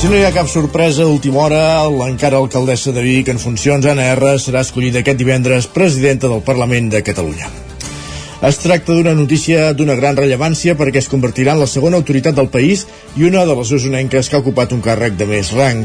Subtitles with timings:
[0.00, 1.58] Si no hi ha cap sorpresa, a última hora,
[1.92, 6.88] l'encara alcaldessa de Vic en funcions, Anna R, serà escollida aquest divendres presidenta del Parlament
[6.94, 7.69] de Catalunya.
[8.40, 12.46] Es tracta d'una notícia d'una gran rellevància perquè es convertirà en la segona autoritat del
[12.48, 12.86] país
[13.20, 15.82] i una de les usonenques que ha ocupat un càrrec de més rang.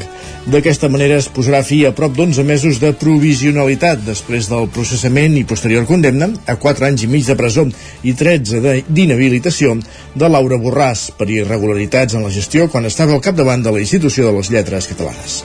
[0.53, 5.43] D'aquesta manera es posarà fi a prop d'11 mesos de provisionalitat després del processament i
[5.43, 7.67] posterior condemna a 4 anys i mig de presó
[8.07, 9.75] i 13 d'inhabilitació
[10.15, 14.31] de Laura Borràs per irregularitats en la gestió quan estava al capdavant de la institució
[14.31, 15.41] de les lletres catalanes.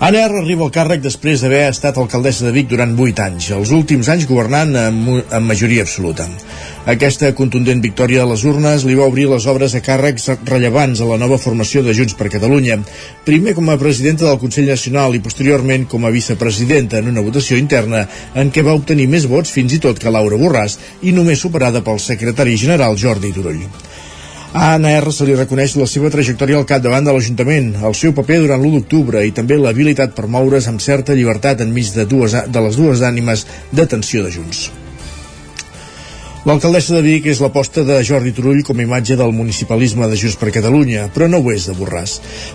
[0.00, 3.72] Anna R arriba al càrrec després d'haver estat alcaldessa de Vic durant 8 anys, els
[3.74, 6.28] últims anys governant amb, amb majoria absoluta.
[6.92, 11.10] Aquesta contundent victòria de les urnes li va obrir les obres a càrrecs rellevants a
[11.10, 12.78] la nova formació de Junts per Catalunya,
[13.26, 17.58] primer com a presidenta del Consell Nacional i posteriorment com a vicepresidenta en una votació
[17.58, 18.06] interna
[18.38, 21.82] en què va obtenir més vots fins i tot que Laura Borràs i només superada
[21.82, 23.66] pel secretari general Jordi Turull.
[24.52, 28.14] A Anna R se li reconeix la seva trajectòria al capdavant de l'Ajuntament, el seu
[28.16, 32.32] paper durant l'1 d'octubre i també l'habilitat per moure's amb certa llibertat enmig de, dues,
[32.32, 33.44] de les dues ànimes
[33.76, 34.70] d'atenció de Junts.
[36.48, 40.38] L'alcaldessa de Vic és l'aposta de Jordi Turull com a imatge del municipalisme de Junts
[40.40, 42.14] per Catalunya, però no ho és de Borràs.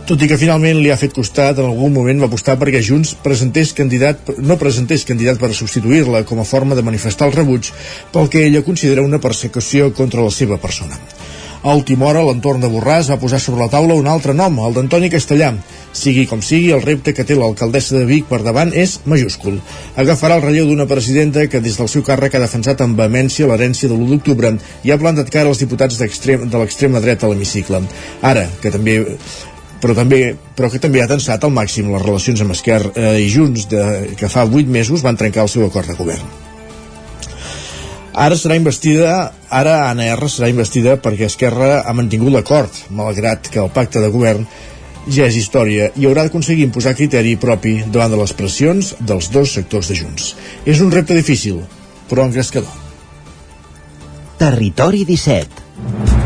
[0.10, 3.14] Tot i que finalment li ha fet costat, en algun moment va apostar perquè Junts
[3.22, 7.70] presentés candidat, no presentés candidat per substituir-la com a forma de manifestar el rebuig
[8.16, 10.98] pel que ella considera una persecució contra la seva persona.
[11.64, 14.74] A última hora, l'entorn de Borràs va posar sobre la taula un altre nom, el
[14.76, 15.54] d'Antoni Castellà.
[15.96, 19.62] Sigui com sigui, el repte que té l'alcaldessa de Vic per davant és majúscul.
[20.04, 23.88] Agafarà el relleu d'una presidenta que des del seu càrrec ha defensat amb vehemència l'herència
[23.88, 24.52] de l'1 d'octubre
[24.84, 27.80] i ha plantat cara als diputats de l'extrema dreta a l'hemicicle.
[28.22, 29.00] Ara, que també
[29.80, 30.24] però també,
[30.56, 33.84] però que també ha tensat al màxim les relacions amb Esquerra eh, i Junts de,
[34.20, 36.53] que fa 8 mesos van trencar el seu acord de govern.
[38.14, 43.62] Ara serà investida, ara Anna R serà investida perquè Esquerra ha mantingut l'acord, malgrat que
[43.64, 44.46] el pacte de govern
[45.10, 49.58] ja és història i haurà d'aconseguir imposar criteri propi davant de les pressions dels dos
[49.58, 50.34] sectors de Junts.
[50.66, 51.64] És un repte difícil,
[52.10, 52.82] però engrescador.
[54.38, 56.23] Territori 17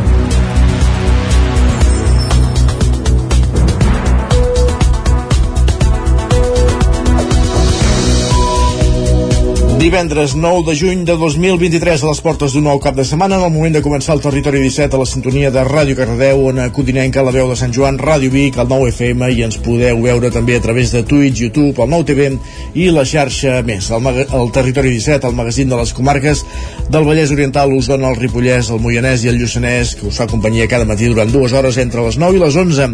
[9.87, 13.45] Divendres 9 de juny de 2023 a les portes d'un nou cap de setmana en
[13.45, 17.23] el moment de començar el Territori 17 a la sintonia de Ràdio Cardedeu on Codinenca,
[17.23, 20.57] la veu de Sant Joan, Ràdio Vic, el 9 FM i ens podeu veure també
[20.57, 22.27] a través de Twitch, YouTube, el 9 TV
[22.75, 26.43] i la xarxa més, el, el Territori 17, el magazín de les comarques
[26.91, 30.67] del Vallès Oriental, l'Osona, el Ripollès, el Moianès i el Lluçanès, que us fa companyia
[30.67, 32.89] cada matí durant dues hores entre les 9 i les 11.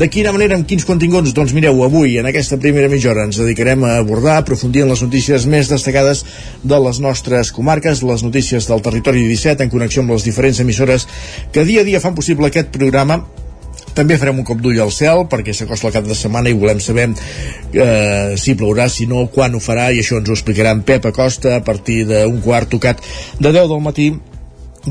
[0.00, 1.36] De quina manera, amb quins continguts?
[1.36, 5.04] Doncs mireu, avui, en aquesta primera mitja hora, ens dedicarem a abordar, aprofundir en les
[5.04, 6.24] notícies més destacades
[6.62, 11.08] de les nostres comarques, les notícies del territori 17 en connexió amb les diferents emissores
[11.52, 13.22] que dia a dia fan possible aquest programa.
[13.98, 16.78] També farem un cop d'ull al cel perquè s'acosta el cap de setmana i volem
[16.78, 20.84] saber eh, si plourà, si no, quan ho farà i això ens ho explicarà en
[20.86, 23.02] Pep Acosta a partir d'un quart tocat
[23.40, 24.12] de 10 del matí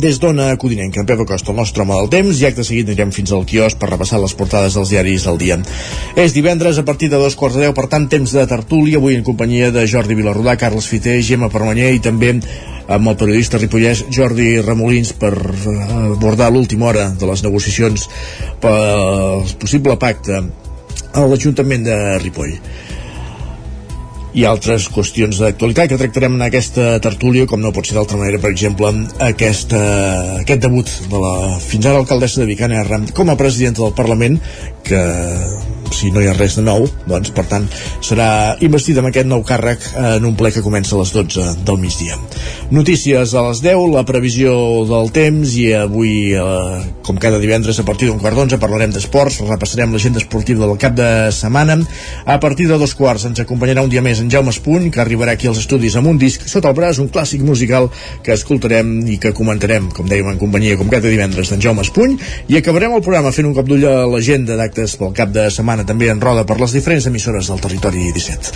[0.01, 3.11] des d'Ona Codinenca, en Pep Acosta, el nostre home del temps, i acte seguit anirem
[3.15, 5.57] fins al quios per repassar les portades dels diaris del dia.
[6.15, 9.17] És divendres a partir de dos quarts de deu, per tant, temps de tertúlia, avui
[9.17, 12.35] en companyia de Jordi Vilarrodà, Carles Fiter, Gemma Permanyer i també
[12.87, 18.07] amb el periodista ripollès Jordi Ramolins per abordar l'última hora de les negociacions
[18.63, 22.55] pel possible pacte a l'Ajuntament de Ripoll
[24.35, 28.41] i altres qüestions d'actualitat que tractarem en aquesta tertúlia, com no pot ser d'altra manera,
[28.43, 28.91] per exemple,
[29.23, 29.79] aquesta,
[30.41, 32.83] aquest debut de la fins ara alcaldessa de Vicana
[33.15, 34.39] com a presidenta del Parlament,
[34.83, 35.01] que
[35.93, 37.67] si no hi ha res de nou, doncs per tant
[38.03, 39.83] serà investit amb aquest nou càrrec
[40.17, 42.17] en un ple que comença a les 12 del migdia.
[42.71, 44.53] Notícies a les 10, la previsió
[44.89, 49.39] del temps i avui, eh, com cada divendres a partir d'un quart d'onze parlarem d'esports,
[49.47, 51.77] repassarem l'agenda esportiva del cap de setmana.
[52.25, 55.37] A partir de dos quarts ens acompanyarà un dia més en Jaume Espuny, que arribarà
[55.37, 57.89] aquí als estudis amb un disc sota el braç, un clàssic musical
[58.23, 62.17] que escoltarem i que comentarem, com dèiem, en companyia com cada divendres d'en Jaume Espuny,
[62.47, 65.76] i acabarem el programa fent un cop d'ull a l'agenda d'actes pel cap de setmana
[65.85, 68.55] també en roda per les diferents emissores del territori 17.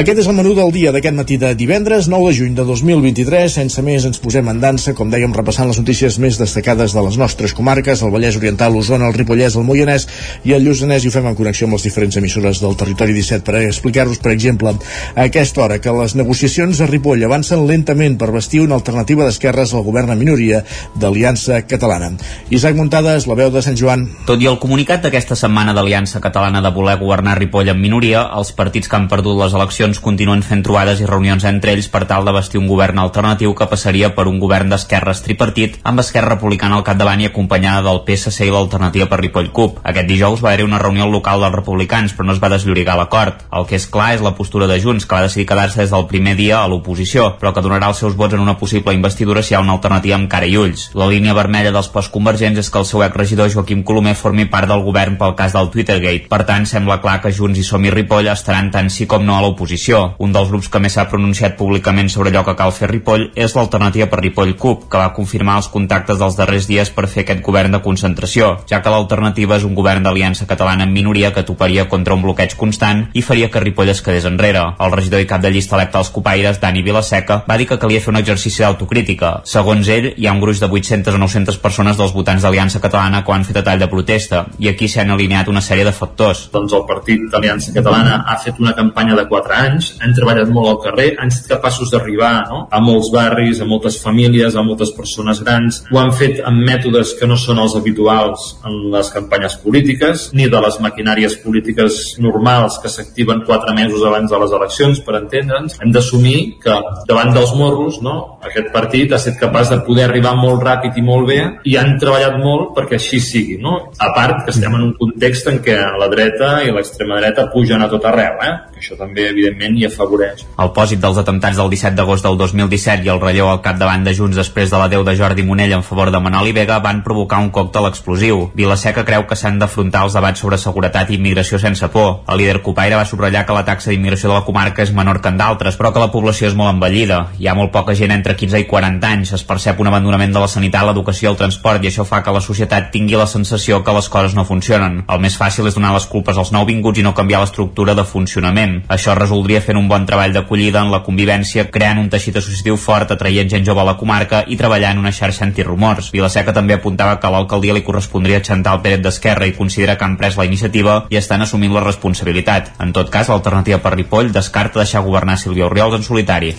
[0.00, 2.92] Aquest és el menú del dia d'aquest matí de divendres 9 de juny de 2023
[3.02, 3.52] 2023.
[3.52, 7.18] Sense més, ens posem en dansa, com dèiem, repassant les notícies més destacades de les
[7.20, 10.06] nostres comarques, el Vallès Oriental, l'Osona, el Ripollès, el Moianès
[10.48, 13.44] i el Lluçanès, i ho fem en connexió amb les diferents emissores del territori 17
[13.46, 14.74] per explicar-vos, per exemple,
[15.14, 19.74] a aquesta hora que les negociacions a Ripoll avancen lentament per vestir una alternativa d'esquerres
[19.74, 20.62] al govern en minoria
[20.98, 22.12] d'Aliança Catalana.
[22.50, 24.06] Isaac Muntades, la veu de Sant Joan.
[24.26, 28.52] Tot i el comunicat d'aquesta setmana d'Aliança Catalana de voler governar Ripoll en minoria, els
[28.56, 32.24] partits que han perdut les eleccions continuen fent trobades i reunions entre ells per tal
[32.24, 36.78] de vestir un govern alternatiu que passaria per un govern d'esquerres tripartit amb Esquerra Republicana
[36.78, 39.80] al capdavant i acompanyada del PSC i l'alternativa per Ripoll CUP.
[39.82, 43.42] Aquest dijous va haver-hi una reunió local dels republicans, però no es va desllorigar l'acord.
[43.52, 46.06] El que és clar és la postura de Junts, que va decidir quedar-se des del
[46.10, 49.54] primer dia a l'oposició, però que donarà els seus vots en una possible investidura si
[49.54, 50.90] hi ha una alternativa amb cara i ulls.
[50.94, 54.84] La línia vermella dels postconvergents és que el seu exregidor Joaquim Colomer formi part del
[54.86, 56.28] govern pel cas del Twittergate.
[56.28, 59.34] Per tant, sembla clar que Junts i Som i Ripoll estaran tant sí com no
[59.36, 60.02] a l'oposició.
[60.20, 63.54] Un dels grups que més s'ha pronunciat públicament sobre allò que cal fer Ripoll és
[63.56, 67.40] l'alternativa per Ripoll CUP, que va confirmar els contactes dels darrers dies per fer aquest
[67.46, 71.88] govern de concentració, ja que l'alternativa és un govern d'aliança catalana en minoria que toparia
[71.88, 74.66] contra un bloqueig constant i faria que Ripoll es quedés enrere.
[74.78, 78.04] El regidor i cap de llista electe als Copaires, Dani Vilaseca, va dir que calia
[78.04, 79.38] fer un exercici d'autocrítica.
[79.48, 83.24] Segons ell, hi ha un gruix de 800 o 900 persones dels votants d'Aliança Catalana
[83.24, 86.41] que han fet a tall de protesta i aquí s'han alineat una sèrie de factors.
[86.52, 90.70] Doncs el partit d'Aliança Catalana ha fet una campanya de 4 anys, han treballat molt
[90.72, 92.62] al carrer, han estat capaços d'arribar no?
[92.70, 97.14] a molts barris, a moltes famílies, a moltes persones grans, ho han fet amb mètodes
[97.18, 102.78] que no són els habituals en les campanyes polítiques, ni de les maquinàries polítiques normals
[102.82, 105.78] que s'activen 4 mesos abans de les eleccions, per entendre'ns.
[105.82, 106.76] Hem d'assumir que
[107.08, 108.38] davant dels morros no?
[108.42, 111.96] aquest partit ha estat capaç de poder arribar molt ràpid i molt bé i han
[112.00, 113.58] treballat molt perquè així sigui.
[113.62, 113.78] No?
[113.98, 116.31] A part que estem en un context en què la dreta
[116.66, 118.52] i l'extrema dreta pugen a tot arreu, eh?
[118.82, 120.42] això també evidentment hi afavoreix.
[120.62, 124.14] El pòsit dels atemptats del 17 d'agost del 2017 i el relleu al capdavant de
[124.16, 127.38] Junts després de la Déu de Jordi Monell en favor de Manoli Vega van provocar
[127.42, 128.48] un còctel explosiu.
[128.58, 132.22] Vilaseca creu que s'han d'afrontar els debats sobre seguretat i immigració sense por.
[132.28, 135.30] El líder Copaire va subratllar que la taxa d'immigració de la comarca és menor que
[135.30, 137.28] en d'altres, però que la població és molt envellida.
[137.38, 139.34] Hi ha molt poca gent entre 15 i 40 anys.
[139.38, 142.34] Es percep un abandonament de la sanitat, l'educació i el transport i això fa que
[142.34, 145.04] la societat tingui la sensació que les coses no funcionen.
[145.08, 148.76] El més fàcil és donar les culpes als nouvinguts i no canviar l'estructura de funcionament.
[148.88, 153.10] Això resoldria fent un bon treball d'acollida en la convivència, creant un teixit associatiu fort,
[153.10, 156.12] atraient gent jove a la comarca i treballant una xarxa antirumors.
[156.14, 160.16] Vilaseca també apuntava que a l'alcaldia li correspondria Chantal Pérez d'Esquerra i considera que han
[160.16, 162.74] pres la iniciativa i estan assumint la responsabilitat.
[162.78, 166.54] En tot cas, l'alternativa per Ripoll descarta deixar governar Sílvia Oriols en solitari.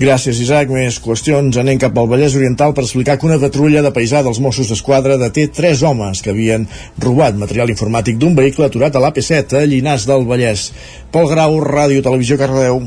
[0.00, 0.70] Gràcies, Isaac.
[0.72, 1.58] Més qüestions.
[1.60, 5.18] Anem cap al Vallès Oriental per explicar que una patrulla de paisà dels Mossos d'Esquadra
[5.20, 6.66] deté tres homes que havien
[7.04, 10.70] robat material informàtic d'un vehicle aturat a l'AP7 a Llinars del Vallès.
[11.12, 12.82] Pol Grau, Ràdio Televisió Cardeu.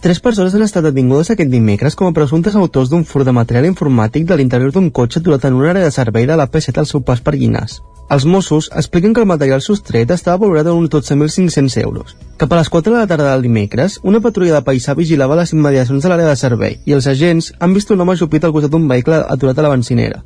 [0.00, 3.64] Tres persones han estat detingudes aquest dimecres com a presumptes autors d'un fur de material
[3.70, 6.88] informàtic de l'interior d'un cotxe aturat en una àrea de servei de la P7 al
[6.90, 7.80] seu pas per Llinars.
[8.12, 12.14] Els Mossos expliquen que el material sostret estava valorat en uns 12.500 euros.
[12.36, 15.56] Cap a les 4 de la tarda del dimecres, una patrulla de paisà vigilava les
[15.56, 18.76] immediacions de l'àrea de servei i els agents han vist un home ajupit al costat
[18.76, 20.22] d'un vehicle aturat a la bencinera.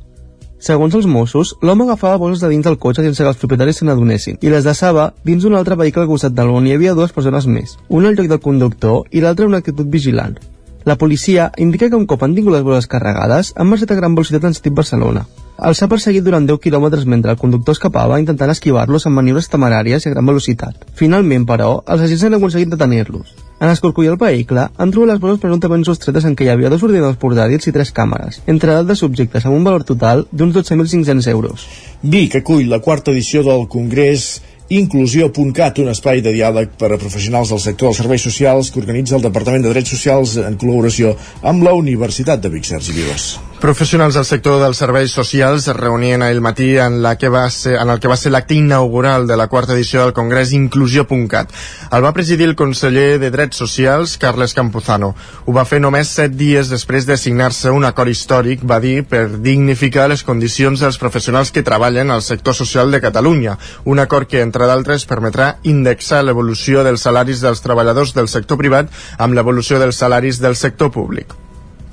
[0.61, 3.85] Segons els Mossos, l'home agafava bosses de dins del cotxe sense que els propietaris se
[3.87, 7.15] n'adonessin i les deixava dins d'un altre vehicle al costat del on hi havia dues
[7.15, 10.37] persones més, una al lloc del conductor i l'altra una actitud vigilant.
[10.85, 14.13] La policia indica que un cop han tingut les bosses carregades, han marxat a gran
[14.13, 15.25] velocitat en sentit Barcelona.
[15.65, 20.05] Els ha perseguit durant 10 quilòmetres mentre el conductor escapava intentant esquivar-los amb maniobres temeràries
[20.05, 20.85] i a gran velocitat.
[20.93, 23.33] Finalment, però, els agents han aconseguit detenir-los.
[23.61, 26.81] En escorcollar el vehicle, han trobat les bosses presumptament sostretes en què hi havia dos
[26.87, 31.67] ordinadors portàtils i tres càmeres, entre de subjectes amb un valor total d'uns 12.500 euros.
[32.01, 34.31] Vic acull la quarta edició del Congrés
[34.71, 39.19] Inclusió.cat, un espai de diàleg per a professionals del sector dels serveis socials que organitza
[39.19, 43.33] el Departament de Drets Socials en col·laboració amb la Universitat de Vic, Sergi Vives.
[43.61, 47.75] Professionals del sector dels serveis socials es reunien ahir matí en, la que va ser,
[47.77, 51.53] en el que va ser l'acte inaugural de la quarta edició del Congrés Inclusió.cat.
[51.93, 55.11] El va presidir el conseller de Drets Socials, Carles Campuzano.
[55.45, 59.27] Ho va fer només set dies després de signar-se un acord històric, va dir, per
[59.45, 63.59] dignificar les condicions dels professionals que treballen al sector social de Catalunya.
[63.85, 68.89] Un acord que, entre d'altres, permetrà indexar l'evolució dels salaris dels treballadors del sector privat
[69.21, 71.37] amb l'evolució dels salaris del sector públic.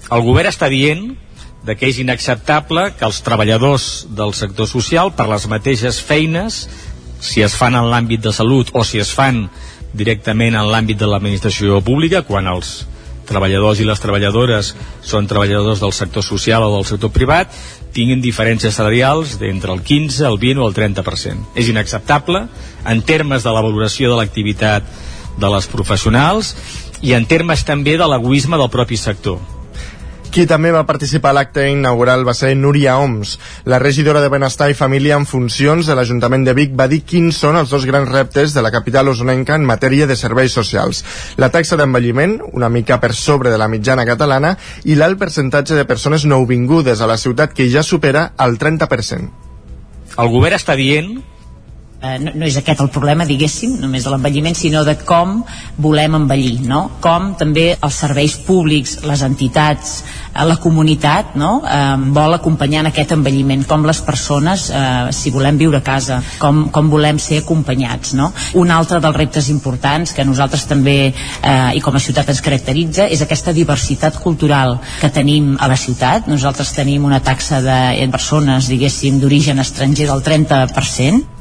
[0.09, 1.11] El govern està dient
[1.65, 6.67] de que és inacceptable que els treballadors del sector social per les mateixes feines
[7.21, 9.49] si es fan en l'àmbit de salut o si es fan
[9.93, 12.87] directament en l'àmbit de l'administració pública quan els
[13.29, 14.73] treballadors i les treballadores
[15.05, 17.53] són treballadors del sector social o del sector privat
[17.93, 21.53] tinguin diferències salarials d'entre el 15, el 20 o el 30%.
[21.59, 22.47] És inacceptable
[22.87, 24.89] en termes de la valoració de l'activitat
[25.39, 26.55] de les professionals
[27.03, 29.58] i en termes també de l'egoisme del propi sector
[30.29, 33.31] Qui també va participar a l'acte inaugural va ser Núria Oms.
[33.65, 37.39] La regidora de Benestar i Família en funcions de l'Ajuntament de Vic va dir quins
[37.41, 41.01] són els dos grans reptes de la capital osonenca en matèria de serveis socials.
[41.41, 44.53] La taxa d'envelliment, una mica per sobre de la mitjana catalana,
[44.85, 49.33] i l'alt percentatge de persones nouvingudes a la ciutat que ja supera el 30%.
[50.19, 51.17] El govern està dient
[52.01, 55.41] eh, no, no és aquest el problema, diguéssim, només de l'envelliment, sinó de com
[55.83, 56.85] volem envellir, no?
[57.03, 59.95] Com també els serveis públics, les entitats,
[60.33, 61.59] eh, la comunitat, no?
[61.67, 66.21] Eh, vol acompanyar en aquest envelliment, com les persones, eh, si volem viure a casa,
[66.39, 68.31] com, com volem ser acompanyats, no?
[68.55, 73.09] Un altre dels reptes importants que nosaltres també, eh, i com a ciutat ens caracteritza,
[73.09, 76.29] és aquesta diversitat cultural que tenim a la ciutat.
[76.29, 81.38] Nosaltres tenim una taxa de persones, diguéssim, d'origen estranger del 30%,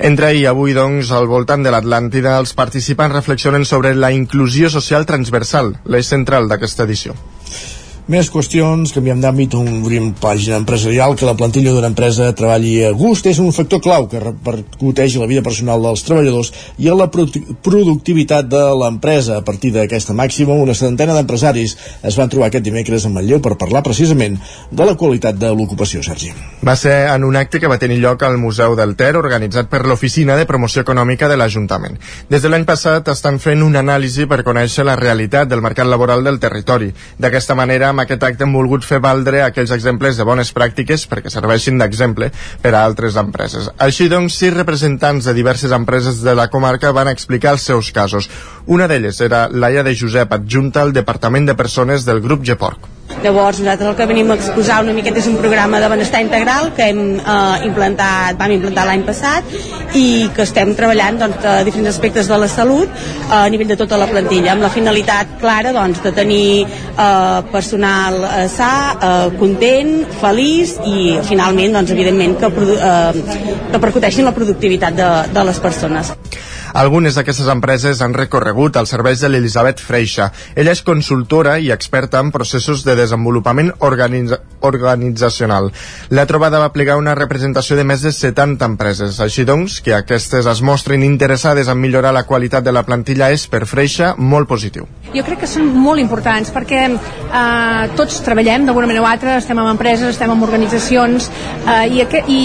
[0.00, 4.70] entre ahir i avui, doncs, al voltant de l'Atlàntida, els participants reflexionen sobre la inclusió
[4.72, 7.16] social transversal, l'eix central d'aquesta edició.
[8.10, 13.28] Més qüestions, canviem d'àmbit, obrim pàgina empresarial, que la plantilla d'una empresa treballi a gust
[13.30, 16.50] és un factor clau que repercuteix la vida personal dels treballadors
[16.82, 19.36] i a la productivitat de l'empresa.
[19.38, 23.54] A partir d'aquesta màxima, una setantena d'empresaris es van trobar aquest dimecres a Manlleu per
[23.60, 24.40] parlar precisament
[24.72, 26.32] de la qualitat de l'ocupació, Sergi.
[26.66, 29.84] Va ser en un acte que va tenir lloc al Museu del Ter, organitzat per
[29.86, 32.02] l'Oficina de Promoció Econòmica de l'Ajuntament.
[32.26, 36.26] Des de l'any passat estan fent una anàlisi per conèixer la realitat del mercat laboral
[36.26, 36.90] del territori.
[37.22, 41.32] D'aquesta manera, amb aquest acte hem volgut fer valdre aquells exemples de bones pràctiques perquè
[41.32, 42.30] serveixin d'exemple
[42.62, 43.68] per a altres empreses.
[43.76, 48.30] Així doncs, sis representants de diverses empreses de la comarca van explicar els seus casos.
[48.66, 52.99] Una d'elles era Laia de Josep, adjunta al Departament de Persones del grup Geporc.
[53.20, 56.70] Llavors nosaltres el que venim a exposar una miqueta és un programa de benestar integral
[56.76, 59.50] que hem eh, implantat, vam implantar l'any passat
[59.98, 63.76] i que estem treballant doncs, a diferents aspectes de la salut eh, a nivell de
[63.80, 69.36] tota la plantilla, amb la finalitat clara doncs, de tenir eh, personal eh, sa, eh,
[69.42, 73.42] content, feliç i finalment, doncs, evidentment, que, eh,
[73.74, 76.14] que percuteixin la productivitat de, de les persones.
[76.72, 80.30] Algunes d'aquestes empreses han recorregut als serveis de l'Elisabet Freixa.
[80.54, 85.72] Ella és consultora i experta en processos de desenvolupament organitza organitzacional.
[86.10, 89.20] La trobada va plegar una representació de més de 70 empreses.
[89.20, 93.46] Així doncs, que aquestes es mostrin interessades en millorar la qualitat de la plantilla és
[93.48, 94.86] per Freixa molt positiu.
[95.14, 99.58] Jo crec que són molt importants perquè eh, tots treballem d'alguna manera o altra, estem
[99.58, 101.30] en empreses, estem en organitzacions
[101.64, 102.42] eh, i, i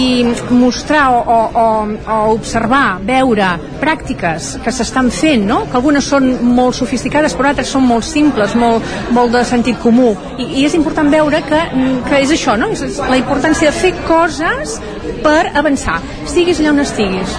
[0.56, 1.68] mostrar o, o,
[2.00, 5.66] o, observar, veure pràctiques pràctiques que s'estan fent, no?
[5.70, 8.82] que algunes són molt sofisticades però altres són molt simples, molt,
[9.12, 11.60] molt de sentit comú i, i és important veure que,
[12.08, 12.70] que és això, no?
[12.72, 14.80] és la importància de fer coses
[15.22, 17.38] per avançar, estiguis allà on estiguis.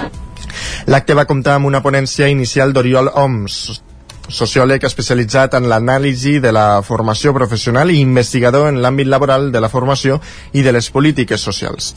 [0.88, 3.80] L'acte va comptar amb una ponència inicial d'Oriol Oms,
[4.28, 9.70] sociòleg especialitzat en l'anàlisi de la formació professional i investigador en l'àmbit laboral de la
[9.72, 10.20] formació
[10.52, 11.94] i de les polítiques socials.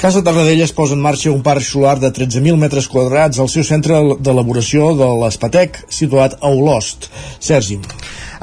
[0.00, 4.00] Casa Tarradellas posa en marxa un parc solar de 13.000 metres quadrats al seu centre
[4.18, 7.10] d'elaboració de l'Espatec, situat a Olost.
[7.38, 7.80] Sergi.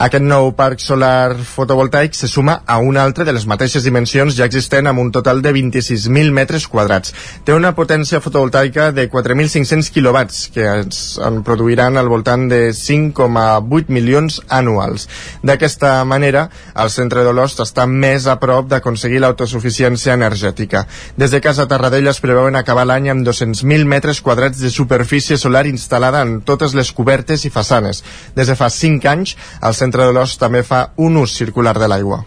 [0.02, 4.48] Aquest nou parc solar fotovoltaic se suma a un altre de les mateixes dimensions ja
[4.50, 7.14] existent amb un total de 26.000 metres quadrats.
[7.46, 13.92] Té una potència fotovoltaica de 4.500 quilowatts que ens en produiran al voltant de 5,8
[13.94, 15.06] milions anuals.
[15.46, 16.48] D'aquesta manera,
[16.82, 20.88] el centre d'Olost està més a prop d'aconseguir l'autosuficiència energètica.
[21.14, 25.68] Des de Casa Tarradella es preveuen acabar l'any amb 200.000 metres quadrats de superfície solar
[25.70, 28.02] instal·lada en totes les cobertes i façanes.
[28.34, 32.24] Des de fa 5 anys, el centre l'Os també fa un ús circular de l'aigua.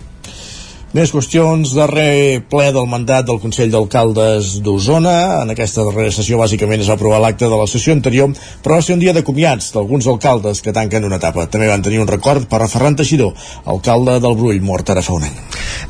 [0.95, 5.41] Més qüestions, darrer ple del mandat del Consell d'Alcaldes d'Osona.
[5.43, 8.31] En aquesta darrera sessió bàsicament es va aprovar l'acte de la sessió anterior,
[8.63, 11.49] però va ser un dia de comiats d'alguns alcaldes que tanquen una etapa.
[11.51, 13.33] També van tenir un record per a Ferran Teixidor,
[13.75, 15.41] alcalde del Brull, mort ara fa un any.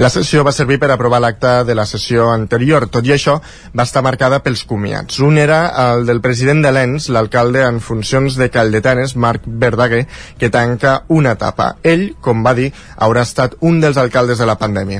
[0.00, 2.88] La sessió va servir per aprovar l'acte de la sessió anterior.
[2.88, 3.36] Tot i això,
[3.76, 5.20] va estar marcada pels comiats.
[5.20, 10.06] Un era el del president de l'ENS, l'alcalde en funcions de Caldetanes, Marc Verdaguer,
[10.40, 11.74] que tanca una etapa.
[11.84, 14.93] Ell, com va dir, haurà estat un dels alcaldes de la pandèmia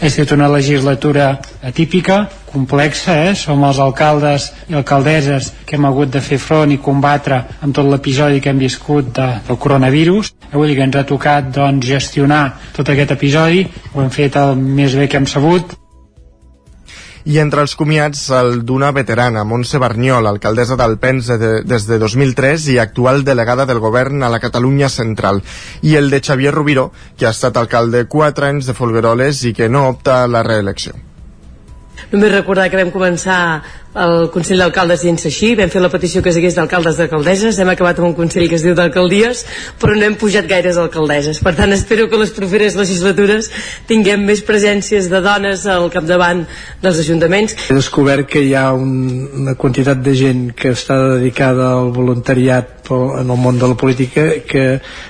[0.00, 3.34] ha estat una legislatura atípica, complexa, eh?
[3.34, 7.88] som els alcaldes i alcaldesses que hem hagut de fer front i combatre amb tot
[7.88, 10.34] l'episodi que hem viscut de, del coronavirus.
[10.52, 12.44] Avui que ens ha tocat doncs, gestionar
[12.76, 15.76] tot aquest episodi, ho hem fet el més bé que hem sabut,
[17.26, 22.68] i entre els comiats el d'una veterana, Montse Barniol, alcaldessa d'Alpens de, des de 2003
[22.70, 25.42] i actual delegada del govern a la Catalunya Central,
[25.82, 29.68] i el de Xavier Rubiró, que ha estat alcalde 4 anys de Folgueroles i que
[29.68, 30.94] no opta a la reelecció.
[32.12, 33.40] Només recordar que vam començar
[33.96, 38.00] el Consell d'Alcaldes dins així, vam fer la petició que sigués d'alcaldes d'alcaldesses, hem acabat
[38.00, 39.44] amb un Consell que es diu d'alcaldies,
[39.80, 41.40] però no hem pujat gaires alcaldesses.
[41.44, 43.50] Per tant, espero que les properes legislatures
[43.88, 46.44] tinguem més presències de dones al capdavant
[46.82, 47.56] dels ajuntaments.
[47.70, 48.92] He descobert que hi ha un,
[49.42, 54.28] una quantitat de gent que està dedicada al voluntariat en el món de la política
[54.46, 54.66] que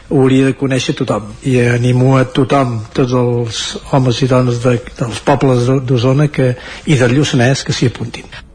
[0.08, 3.62] ho hauria de conèixer tothom i animo a tothom, tots els
[3.92, 8.45] homes i dones de, dels pobles d'Osona i del Lluçanès que s'hi apuntin.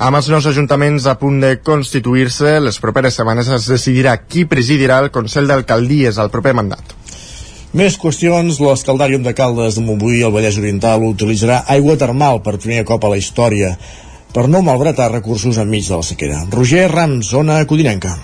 [0.00, 4.96] Amb els nous ajuntaments a punt de constituir-se, les properes setmanes es decidirà qui presidirà
[5.04, 6.94] el Consell d'Alcaldies al proper mandat.
[7.76, 12.86] Més qüestions, l'escaldàrium de Caldes de Montbui al Vallès Oriental utilitzarà aigua termal per primer
[12.88, 13.74] cop a la història
[14.32, 16.46] per no malbaratar recursos enmig de la sequera.
[16.48, 18.16] Roger Rams, zona codinenca.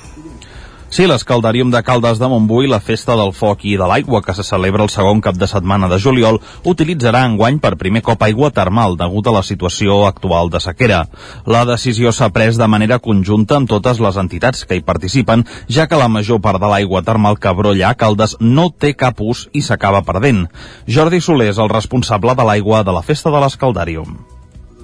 [0.96, 4.40] Sí, l'escaldarium de Caldes de Montbui, la festa del foc i de l'aigua que se
[4.48, 6.38] celebra el segon cap de setmana de juliol,
[6.72, 11.02] utilitzarà enguany per primer cop aigua termal degut a la situació actual de sequera.
[11.44, 15.84] La decisió s'ha pres de manera conjunta amb totes les entitats que hi participen, ja
[15.84, 19.50] que la major part de l'aigua termal que brolla a Caldes no té cap ús
[19.52, 20.46] i s'acaba perdent.
[20.88, 24.16] Jordi Soler és el responsable de l'aigua de la festa de l'escaldàrium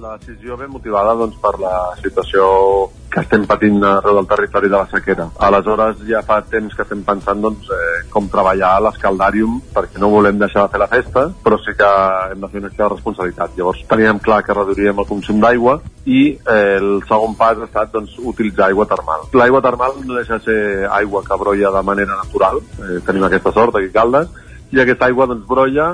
[0.03, 2.43] la decisió ve motivada doncs, per la situació
[3.13, 5.27] que estem patint arreu del territori de la sequera.
[5.47, 10.11] Aleshores ja fa temps que estem pensant doncs, eh, com treballar a l'escaldàrium perquè no
[10.11, 11.89] volem deixar de fer la festa, però sí que
[12.33, 13.57] hem de fer una de responsabilitat.
[13.57, 17.93] Llavors teníem clar que reduiríem el consum d'aigua i eh, el segon pas ha estat
[17.93, 19.29] doncs, utilitzar aigua termal.
[19.33, 23.55] L'aigua termal no deixa de ser aigua que brolla de manera natural, eh, tenim aquesta
[23.55, 24.41] sort aquí a Caldes,
[24.73, 25.93] i aquesta aigua doncs, brolla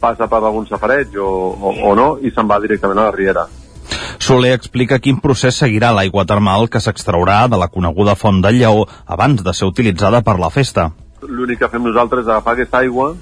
[0.00, 3.46] passa per algun safareig o, o, o no i se'n va directament a la riera.
[4.18, 8.86] Soler explica quin procés seguirà l'aigua termal que s'extraurà de la coneguda font del Lleó
[9.06, 10.90] abans de ser utilitzada per la festa.
[11.22, 13.14] L'únic que fem nosaltres és agafar aquesta aigua,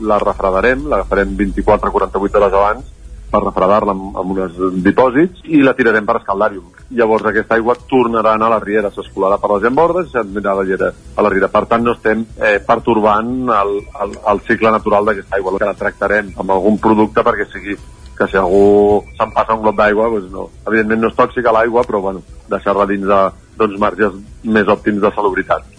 [0.00, 2.92] la refredarem, l'agafarem 24-48 hores abans
[3.34, 6.70] per refredar-la amb, amb uns dipòsits i la tirarem per escaldàrium.
[6.94, 10.52] Llavors aquesta aigua tornarà a anar a la riera, s'escolarà per les embordes i s'admirà
[10.52, 10.92] a la riera.
[11.16, 11.50] A la riera.
[11.50, 13.74] Per tant, no estem eh, pertorbant el,
[14.06, 17.78] el, el cicle natural d'aquesta aigua, que la tractarem amb algun producte perquè sigui
[18.14, 20.48] que si algú se'n passa un glop d'aigua, doncs no.
[20.68, 22.22] evidentment no és tòxica l'aigua, però bueno,
[22.52, 23.22] deixar-la dins de,
[23.58, 24.14] d'uns marges
[24.44, 25.73] més òptims de salubritat.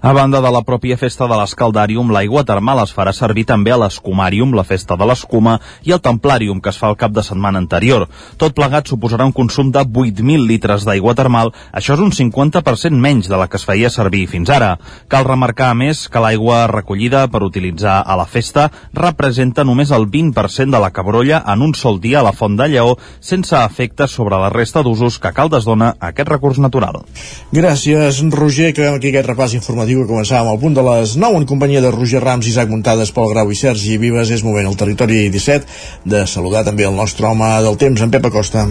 [0.00, 3.78] A banda de la pròpia festa de l'Escaldàrium, l'aigua termal es farà servir també a
[3.82, 7.58] l'Escumàrium, la festa de l'Escuma, i el Templàrium, que es fa el cap de setmana
[7.58, 8.04] anterior.
[8.38, 13.26] Tot plegat suposarà un consum de 8.000 litres d'aigua termal, això és un 50% menys
[13.26, 14.76] de la que es feia servir fins ara.
[15.10, 20.06] Cal remarcar, a més, que l'aigua recollida per utilitzar a la festa representa només el
[20.06, 23.58] 20% de la que brolla en un sol dia a la Font de Lleó, sense
[23.58, 27.02] efectes sobre la resta d'usos que Caldes dona a aquest recurs natural.
[27.50, 31.40] Gràcies, Roger, que aquí aquest repàs informatiu informatiu que començàvem al punt de les 9
[31.40, 34.30] en companyia de Roger Rams, Isaac Muntades, Pol Grau i Sergi Vives.
[34.30, 35.64] És moment al territori 17
[36.04, 38.66] de saludar també el nostre home del temps, en Pep Acosta.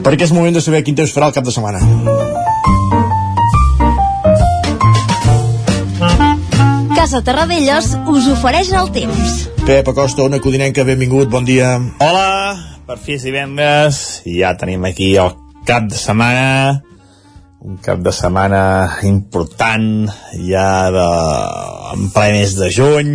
[0.00, 1.80] Perquè és moment de saber quin temps farà el cap de setmana.
[6.96, 9.36] Casa Terradellos us ofereix el temps.
[9.66, 11.76] Pep Acosta, Ona Codinenca, benvingut, bon dia.
[12.00, 12.56] Hola,
[12.88, 15.36] per fi és divendres i ja tenim aquí el
[15.66, 16.80] cap de setmana
[17.60, 18.62] un cap de setmana
[19.04, 20.08] important
[20.46, 21.08] ja de,
[21.94, 23.10] en ple mes de juny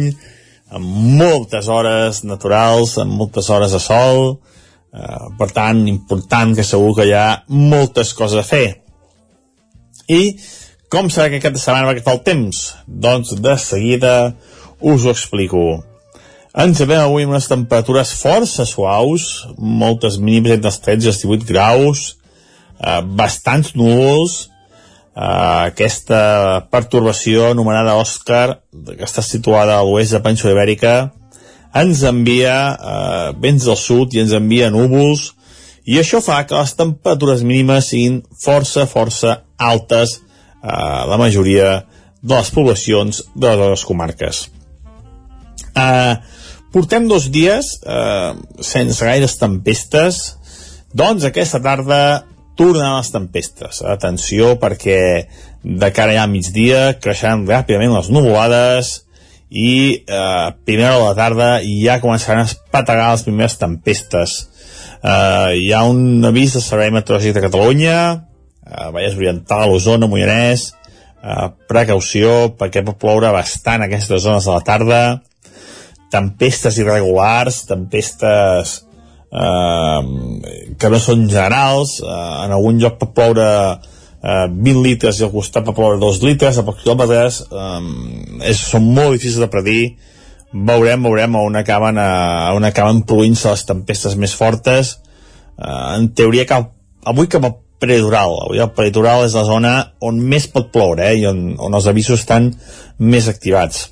[0.76, 0.86] amb
[1.22, 4.22] moltes hores naturals amb moltes hores de sol
[4.94, 8.68] eh, per tant, important que segur que hi ha moltes coses a fer
[10.06, 10.22] i
[10.94, 12.60] com serà que cap de setmana va agafar el temps?
[12.86, 14.14] Doncs de seguida
[14.86, 15.66] us ho explico
[16.56, 19.26] ens veiem avui amb unes temperatures força suaus,
[19.58, 22.04] moltes mínimes entre els 13 i els 18 graus,
[22.80, 24.50] eh, bastants núvols,
[25.16, 30.96] eh, aquesta pertorbació anomenada Òscar, que està situada a l'oest de Panxo Ibèrica,
[31.76, 35.34] ens envia eh, vents del sud i ens envia núvols,
[35.86, 40.20] i això fa que les temperatures mínimes siguin força, força altes
[40.62, 41.76] a eh, la majoria
[42.26, 44.48] de les poblacions de les comarques.
[45.78, 46.16] Eh,
[46.74, 48.32] portem dos dies eh,
[48.66, 50.24] sense gaires tempestes,
[50.96, 52.00] doncs aquesta tarda
[52.56, 53.82] tornaran les tempestes.
[53.86, 55.00] Atenció perquè
[55.66, 58.94] de cara ja a migdia creixeran ràpidament les nuvolades
[59.50, 64.38] i eh, primera hora de la tarda ja començaran a espategar les primeres tempestes.
[65.02, 68.00] Eh, hi ha un avís del Servei Meteorològic de Catalunya,
[68.66, 70.72] eh, Vallès Oriental, Osona, Moianès,
[71.22, 75.04] eh, precaució perquè pot ploure bastant aquestes zones de la tarda,
[76.12, 78.82] tempestes irregulars, tempestes
[79.32, 85.28] eh, que no són generals, eh, en algun lloc pot ploure eh, 20 litres i
[85.28, 87.80] al costat pot ploure 2 litres a pocs quilòmetres, eh,
[88.52, 89.82] és, són molt difícils de predir,
[90.56, 94.98] veurem, veurem on acaben, a, on acaben produint-se les tempestes més fortes.
[95.56, 96.72] Uh, en teoria cap,
[97.08, 98.38] avui cap al prelitoral.
[98.46, 101.88] Avui el prelitoral és la zona on més pot ploure eh, i on, on els
[101.92, 102.52] avisos estan
[103.00, 103.90] més activats.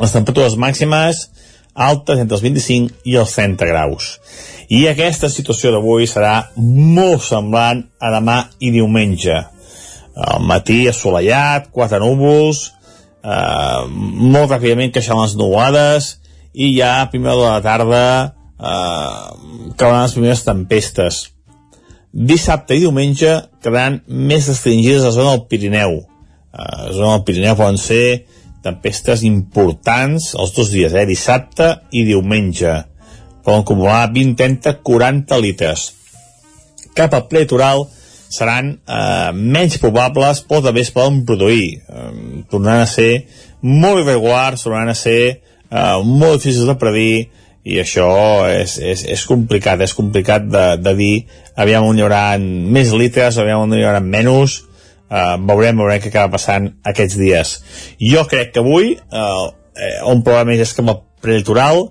[0.00, 1.28] Les temperatures màximes
[1.74, 4.18] altes entre els 25 i els 30 graus.
[4.70, 9.36] I aquesta situació d'avui serà molt semblant a demà i diumenge.
[10.14, 12.70] Al matí assolellat, quatre núvols,
[13.24, 16.14] eh, molt ràpidament queixant les nuades
[16.54, 21.24] i ja a primera de la tarda eh, cauran les primeres tempestes.
[22.14, 25.98] Dissabte i diumenge quedaran més restringides a la zona del Pirineu.
[25.98, 28.06] Eh, a la zona del Pirineu poden ser
[28.64, 32.72] tempestes importants els dos dies, eh, dissabte i diumenge.
[33.44, 35.90] Poden acumular 20, 30, 40 litres.
[36.96, 37.84] Cap al prelitoral
[38.32, 41.78] seran eh, menys probables, però també es poden produir.
[41.84, 42.10] Eh,
[42.50, 43.26] tornaran a ser
[43.60, 47.14] molt irregulars, tornaran a ser eh, molt difícils de predir,
[47.64, 48.06] i això
[48.52, 51.14] és, és, és complicat, és complicat de, de dir
[51.56, 54.60] aviam on hi haurà més litres, aviam on hi haurà menys,
[55.14, 57.54] eh, veurem, veurem què acaba passant aquests dies.
[58.02, 61.88] Jo crec que avui eh, eh on més és que el prelitoral,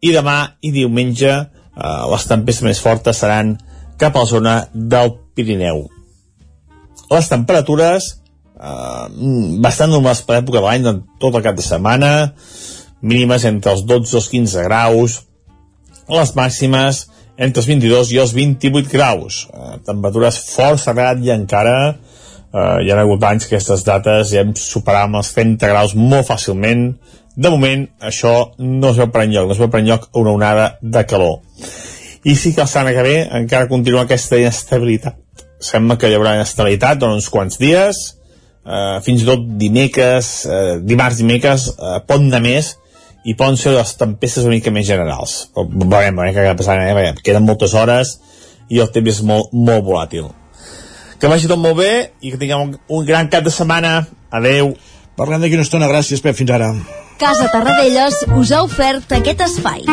[0.00, 3.56] i demà i diumenge eh, les tempestes més fortes seran
[3.98, 5.86] cap a la zona del Pirineu.
[7.10, 8.08] Les temperatures
[8.60, 9.06] eh,
[9.62, 12.32] bastant normals per època de l'any, tot el cap de setmana,
[13.00, 15.20] mínimes entre els 12 i els 15 graus,
[16.08, 19.44] les màximes entre els 22 i els 28 graus.
[19.52, 21.76] Eh, temperatures força agrat i encara
[22.52, 26.28] eh, hi ha hagut anys que aquestes dates ja hem superat els 30 graus molt
[26.28, 26.88] fàcilment.
[27.36, 30.68] De moment, això no es veu per enlloc, no es veu per enlloc una onada
[30.80, 31.40] de calor.
[32.24, 35.18] I sí que el setmana que ve encara continua aquesta inestabilitat.
[35.62, 38.00] Sembla que hi haurà inestabilitat durant uns quants dies.
[38.66, 42.72] Eh, fins i tot dimecres eh, dimarts dimecres eh, pot anar més
[43.26, 45.36] i poden ser les tempestes una mica més generals.
[45.54, 46.96] Però veurem, veurem què acaba passant eh?
[46.96, 48.16] veurem, queden moltes hores
[48.66, 50.26] i el temps és molt, molt volàtil
[51.20, 54.04] que vagi tot molt bé i que tinguem un, un gran cap de setmana.
[54.30, 54.74] Adeu
[55.16, 56.74] Parlem d'aquí una estona, gràcies Pep, fins ara.
[57.16, 59.86] Casa Tarradellas us ha ofert aquest espai.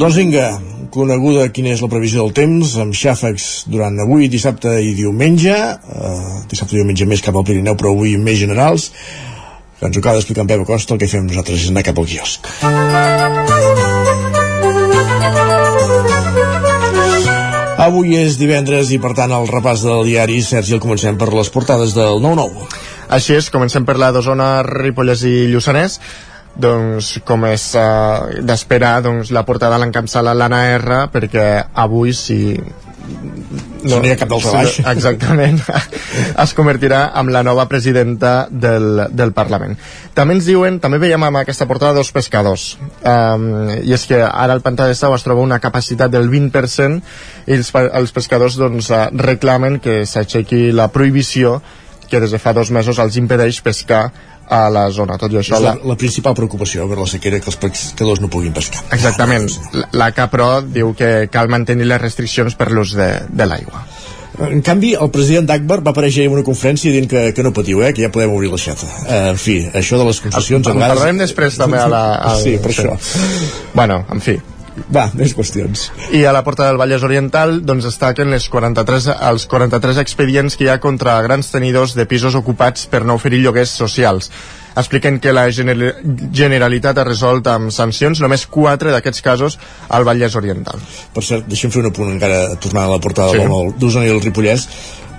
[0.00, 0.46] Doncs vinga,
[0.94, 6.32] coneguda quina és la previsió del temps, amb xàfecs durant avui, dissabte i diumenge, eh,
[6.48, 8.88] dissabte i diumenge més cap al Pirineu, però avui més generals,
[9.76, 12.00] que ens ho acaba d'explicar en Pep Acosta, el que fem nosaltres és anar cap
[12.00, 12.48] al quiosc.
[17.80, 20.42] Avui és divendres i per tant el repàs del diari.
[20.44, 22.66] Sergi el comencem per les portades del 9-9
[23.16, 25.96] Així és, comencem per la d'Osona, Ripollès i Lluçanès.
[26.60, 32.58] Doncs com és uh, d'esperar doncs, la portada l'encapçala l'Anna R perquè avui si
[33.82, 34.76] no, no hi ha cap del baix.
[34.94, 35.60] Exactament.
[36.44, 39.76] es convertirà en la nova presidenta del, del Parlament.
[40.16, 42.74] També ens diuen, també veiem amb aquesta portada dos pescadors.
[43.00, 47.00] Um, I és que ara el pantà de Sau es troba una capacitat del 20%
[47.46, 51.60] i els, els pescadors doncs, uh, reclamen que s'aixequi la prohibició
[52.10, 54.08] que des de fa dos mesos els impedeix pescar
[54.50, 55.16] a la zona.
[55.20, 55.56] Tot i això...
[55.56, 58.82] És la, la principal preocupació per la sequera que els pescadors no puguin pescar.
[58.96, 59.46] Exactament.
[59.76, 63.84] La, la CAPRO diu que cal mantenir les restriccions per l'ús de, de l'aigua.
[64.40, 67.82] En canvi, el president d'Akbar va aparèixer en una conferència dient que, que no patiu,
[67.84, 68.88] eh, que ja podem obrir la xata.
[69.02, 70.64] Uh, en fi, això de les concessions...
[70.64, 70.96] En, en vegades...
[70.96, 72.04] parlarem després també a la...
[72.30, 72.38] A...
[72.40, 72.86] Sí, per sí.
[72.86, 72.96] això.
[73.74, 74.38] Bueno, en fi,
[74.88, 75.88] va, més qüestions.
[76.16, 80.66] I a la porta del Vallès Oriental doncs destaquen les 43, els 43 expedients que
[80.66, 84.30] hi ha contra grans tenidors de pisos ocupats per no oferir lloguers socials
[84.76, 90.80] expliquen que la Generalitat ha resolt amb sancions només 4 d'aquests casos al Vallès Oriental.
[91.14, 93.74] Per cert, deixem fer un apunt encara tornant a la portada sí.
[93.80, 94.68] d'Osona i el Ripollès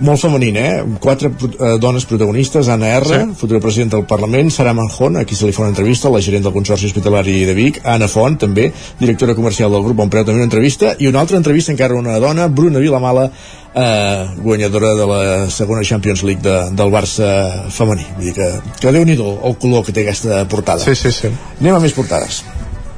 [0.01, 0.83] molt femení, eh?
[1.01, 3.19] Quatre eh, dones protagonistes, Anna R, sí.
[3.37, 6.53] futura presidenta del Parlament, Sara Manjón, aquí se li fa una entrevista, la gerent del
[6.53, 10.49] Consorci Hospitalari de Vic, Anna Font, també, directora comercial del grup Bon Preu, també una
[10.49, 13.29] entrevista, i una altra entrevista encara una dona, Bruna Vilamala,
[13.73, 18.07] eh, guanyadora de la segona Champions League de, del Barça femení.
[18.17, 18.49] Vull dir que,
[18.81, 20.83] que déu nhi el color que té aquesta portada.
[20.83, 21.31] Sí, sí, sí.
[21.61, 22.43] Anem a més portades.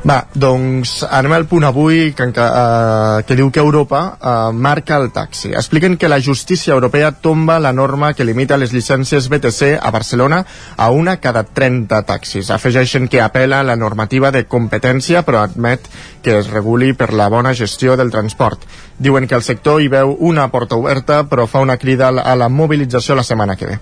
[0.04, 4.98] Va, doncs anem al punt avui que, que, uh, que diu que Europa uh, marca
[5.00, 5.54] el taxi.
[5.56, 10.42] Expliquen que la justícia europea tomba la norma que limita les llicències BTC a Barcelona
[10.76, 12.52] a una cada 30 taxis.
[12.52, 15.88] Afegeixen que apela la normativa de competència però admet
[16.24, 18.68] que es reguli per la bona gestió del transport.
[19.00, 22.52] Diuen que el sector hi veu una porta oberta però fa una crida a la
[22.52, 23.80] mobilització la setmana que ve.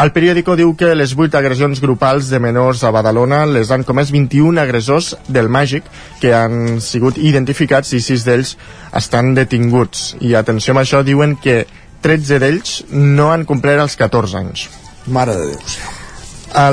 [0.00, 4.08] El periòdico diu que les 8 agressions grupals de menors a Badalona les han comès
[4.14, 5.90] 21 agressors del Màgic
[6.22, 8.54] que han sigut identificats i 6 d'ells
[8.96, 10.14] estan detinguts.
[10.24, 11.66] I atenció amb això, diuen que
[12.00, 14.68] 13 d'ells no han complert els 14 anys.
[15.04, 15.58] Mare de Déu.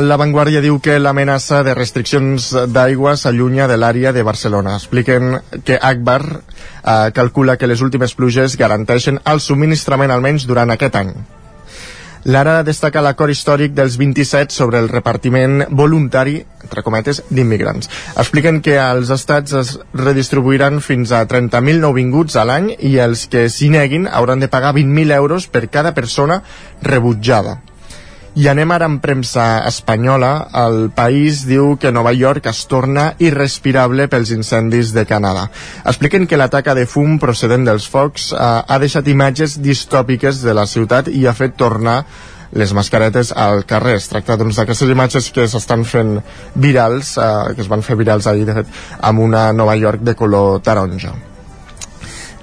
[0.07, 4.77] La Vanguardia diu que l'amenaça de restriccions d'aigua s'allunya de l'àrea de Barcelona.
[4.79, 5.35] Expliquen
[5.67, 11.11] que Akbar eh, calcula que les últimes pluges garanteixen el subministrament almenys durant aquest any.
[12.25, 17.89] L'ara destaca l'acord històric dels 27 sobre el repartiment voluntari, entre cometes, d'immigrants.
[18.17, 23.47] Expliquen que els estats es redistribuiran fins a 30.000 nouvinguts a l'any i els que
[23.49, 26.41] s'hi neguin hauran de pagar 20.000 euros per cada persona
[26.81, 27.59] rebutjada.
[28.37, 30.29] I anem ara amb premsa espanyola.
[30.61, 35.47] El país diu que Nova York es torna irrespirable pels incendis de Canadà.
[35.89, 40.67] Expliquen que l'ataca de fum procedent dels focs eh, ha deixat imatges distòpiques de la
[40.69, 42.03] ciutat i ha fet tornar
[42.53, 43.95] les mascaretes al carrer.
[43.97, 46.19] Es tracta doncs, d'aquestes imatges que s'estan fent
[46.53, 50.13] virals, eh, que es van fer virals ahir, de fet, amb una Nova York de
[50.13, 51.15] color taronja.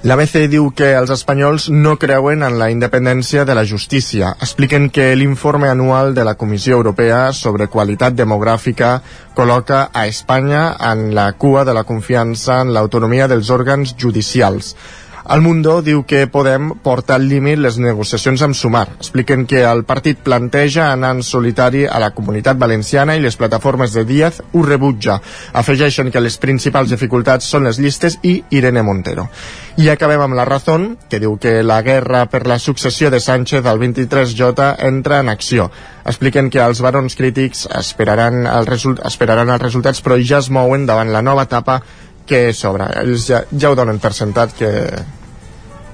[0.05, 4.35] L'ABC diu que els espanyols no creuen en la independència de la justícia.
[4.37, 8.91] Expliquen que l'informe anual de la Comissió Europea sobre qualitat demogràfica
[9.33, 14.75] col·loca a Espanya en la cua de la confiança en l'autonomia dels òrgans judicials.
[15.25, 18.83] El Mundo diu que Podem porta al límit les negociacions amb Sumar.
[18.99, 23.95] Expliquen que el partit planteja anar en solitari a la comunitat valenciana i les plataformes
[23.97, 25.17] de Díaz ho rebutja.
[25.53, 29.25] Afegeixen que les principals dificultats són les llistes i Irene Montero.
[29.81, 33.65] I acabem amb la Razón, que diu que la guerra per la successió de Sánchez
[33.65, 35.71] al 23J entra en acció.
[36.05, 40.85] Expliquen que els barons crítics esperaran, el result, esperaran els resultats però ja es mouen
[40.85, 41.81] davant la nova etapa
[42.25, 42.89] que s'obre.
[43.01, 44.71] Ells ja, ja ho donen per sentat que,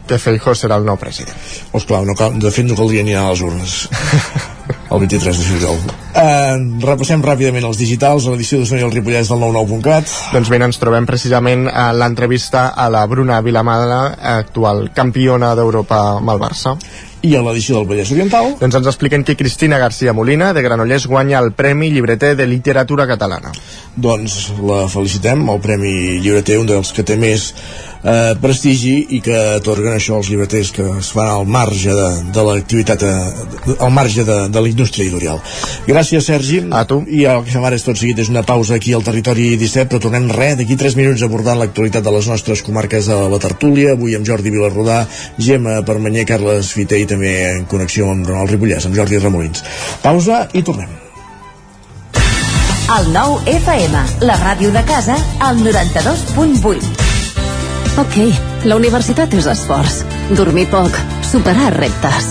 [0.08, 1.38] que Feijó serà el nou president.
[1.72, 3.78] Pues clar, no cal, de fet no caldria ni anar a les urnes.
[4.92, 5.78] el 23 de juliol.
[6.12, 10.12] Uh, repassem ràpidament els digitals, a l'edició d'Osona i el Ripollès del 99.cat.
[10.36, 14.02] Doncs bé, ens trobem precisament a l'entrevista a la Bruna Vilamala,
[14.36, 16.76] actual campiona d'Europa amb el Barça.
[17.22, 18.56] I a l'edició del Vallès Oriental?
[18.58, 23.06] Doncs ens expliquen que Cristina García Molina, de Granollers, guanya el Premi Llibreter de Literatura
[23.08, 23.54] Catalana.
[23.96, 27.52] Doncs la felicitem, el Premi Llibreter, un dels que té més
[28.04, 32.46] eh, prestigi i que atorguen això als llibreters que es fan al marge de, de
[32.48, 35.42] l'activitat eh, al marge de, de la indústria editorial.
[35.88, 36.62] Gràcies, Sergi.
[36.72, 37.02] A tu.
[37.08, 39.90] I el que fem ara és tot seguit és una pausa aquí al territori 17,
[39.92, 43.96] però tornem res, d'aquí 3 minuts abordant l'actualitat de les nostres comarques de la Tertúlia,
[43.96, 45.04] avui amb Jordi Vilarrodà,
[45.38, 49.64] Gemma Permanyer, Carles Fiter i també en connexió amb el Ripollès, amb Jordi Ramolins.
[50.04, 50.92] Pausa i tornem.
[52.92, 57.11] El nou FM, la ràdio de casa, al 92.8.
[58.00, 58.16] Ok,
[58.64, 59.98] la universitat és esforç,
[60.38, 60.96] dormir poc,
[61.28, 62.30] superar reptes.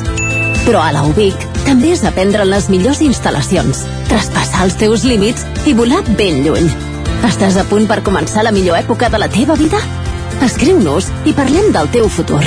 [0.64, 5.44] Però a la UBIC també és aprendre en les millors instal·lacions, traspassar els teus límits
[5.68, 6.70] i volar ben lluny.
[7.29, 9.83] Estàs a punt per començar la millor època de la teva vida?
[10.49, 12.42] Escriu-nos i parlem del teu futur.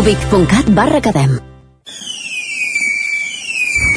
[0.00, 1.40] ubic.cat barra cadem.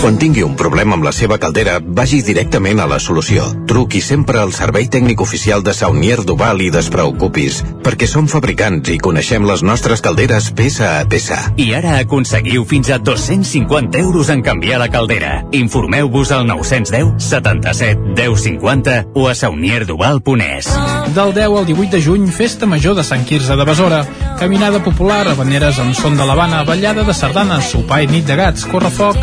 [0.00, 3.44] Quan tingui un problema amb la seva caldera, vagi directament a la solució.
[3.68, 8.96] Truqui sempre al servei tècnic oficial de Saunier Duval i despreocupis, perquè som fabricants i
[8.96, 11.42] coneixem les nostres calderes peça a peça.
[11.60, 15.42] I ara aconseguiu fins a 250 euros en canviar la caldera.
[15.52, 20.72] Informeu-vos al 910 77 10 50 o a saunierduval.es.
[21.12, 24.00] Del 10 al 18 de juny, Festa Major de Sant Quirze de Besora.
[24.40, 28.64] Caminada popular, habaneres amb son de l'Havana, ballada de sardanes, sopar i nit de gats,
[28.64, 29.20] correfoc,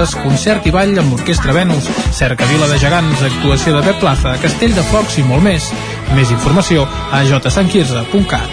[0.00, 4.74] espectacles, concert i ball amb l'Orquestra Venus, cercavila de gegants, actuació de Pep Plaza, Castell
[4.74, 5.70] de Focs i molt més.
[6.16, 8.48] Més informació a jsantquirze.cat.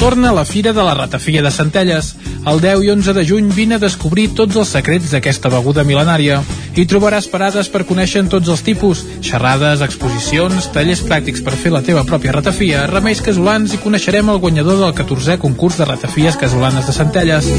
[0.00, 2.14] Torna la Fira de la Ratafia de Centelles.
[2.48, 6.40] El 10 i 11 de juny vine a descobrir tots els secrets d'aquesta beguda mil·lenària.
[6.72, 11.84] Hi trobaràs parades per conèixer tots els tipus, xerrades, exposicions, tallers pràctics per fer la
[11.84, 16.88] teva pròpia ratafia, remeis casolans i coneixerem el guanyador del 14è concurs de ratafies casolanes
[16.88, 17.50] de Centelles.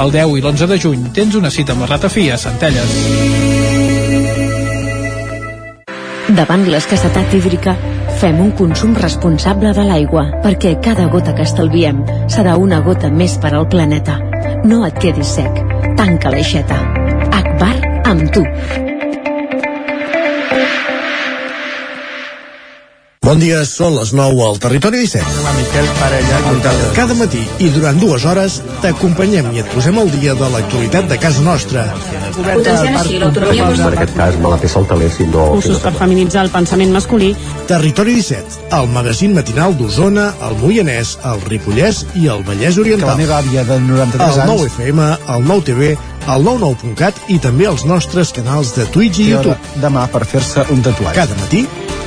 [0.00, 2.94] El 10 i l'11 de juny tens una cita amb la ratafia a Centelles.
[6.38, 7.74] Davant l'escassetat hídrica,
[8.22, 12.00] fem un consum responsable de l'aigua, perquè cada gota que estalviem
[12.32, 14.16] serà una gota més per al planeta.
[14.64, 15.60] No et quedis sec.
[16.00, 16.80] Tanca l'aixeta.
[17.42, 17.74] Akbar
[18.08, 18.46] amb tu.
[23.20, 25.50] Bon dia, són les 9 al Territori 17.
[26.96, 31.18] Cada matí i durant dues hores t'acompanyem i et posem al dia de l'actualitat de
[31.20, 31.82] casa nostra.
[32.38, 35.50] Potenciant així l'autonomia En aquest cas me la el si no...
[35.52, 37.34] Cursos per feminitzar el pensament masculí.
[37.68, 43.04] Territori 17, el magazín matinal d'Osona, el Moianès, el Ripollès i el Vallès Oriental.
[43.04, 44.54] Que la meva àvia de 93 el anys...
[44.56, 45.92] 9 FM, el 9 TV,
[46.30, 49.76] el 99.cat i també els nostres canals de Twitch i Té YouTube.
[49.84, 51.16] Demà per fer-se un tatuatge.
[51.20, 51.66] Cada matí,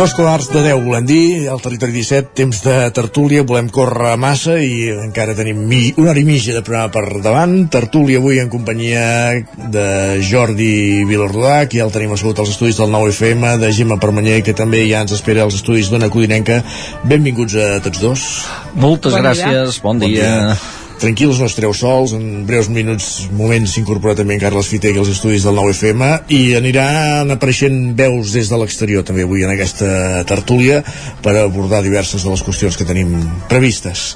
[0.00, 4.54] Dos quarts de 10 volem dir, al territori 17, temps de tertúlia, volem córrer massa
[4.56, 7.52] i encara tenim mi, una hora i mitja de programa per davant.
[7.68, 9.04] Tertúlia avui en companyia
[9.76, 9.84] de
[10.24, 14.56] Jordi Vilarrodà, que ja el tenim assegut als estudis del 9FM, de Gemma Permanyer, que
[14.56, 16.62] també ja ens espera als estudis d'Ona Codinenca.
[17.04, 18.28] Benvinguts a tots dos.
[18.72, 20.36] Moltes bon gràcies, bon, bon dia.
[20.56, 20.79] dia.
[21.00, 25.46] Tranquils, no estareu sols, en breus minuts, moments s'incorpora també en Carles Fiteg als estudis
[25.48, 30.82] del 9FM i aniran apareixent veus des de l'exterior també avui en aquesta tertúlia
[31.24, 33.16] per abordar diverses de les qüestions que tenim
[33.48, 34.10] previstes.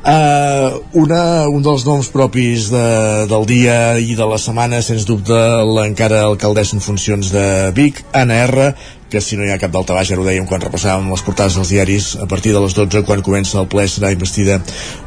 [0.00, 2.84] Uh, una, un dels noms propis de,
[3.28, 5.36] del dia i de la setmana, sens dubte,
[5.76, 7.44] l'encara alcaldessa en funcions de
[7.76, 8.70] Vic, Anna R,
[9.10, 11.58] que si no hi ha cap d'alta baix, ja ho dèiem quan repassàvem les portades
[11.58, 14.56] dels diaris, a partir de les 12, quan comença el ple, serà investida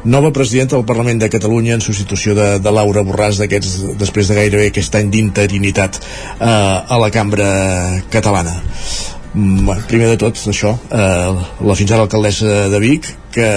[0.04, 4.68] nova presidenta del Parlament de Catalunya en substitució de, de Laura Borràs després de gairebé
[4.70, 7.50] aquest any d'interinitat uh, a la cambra
[8.14, 8.60] catalana.
[9.34, 13.48] Mm, primer de tot, això, eh, la fins ara alcaldessa de Vic, que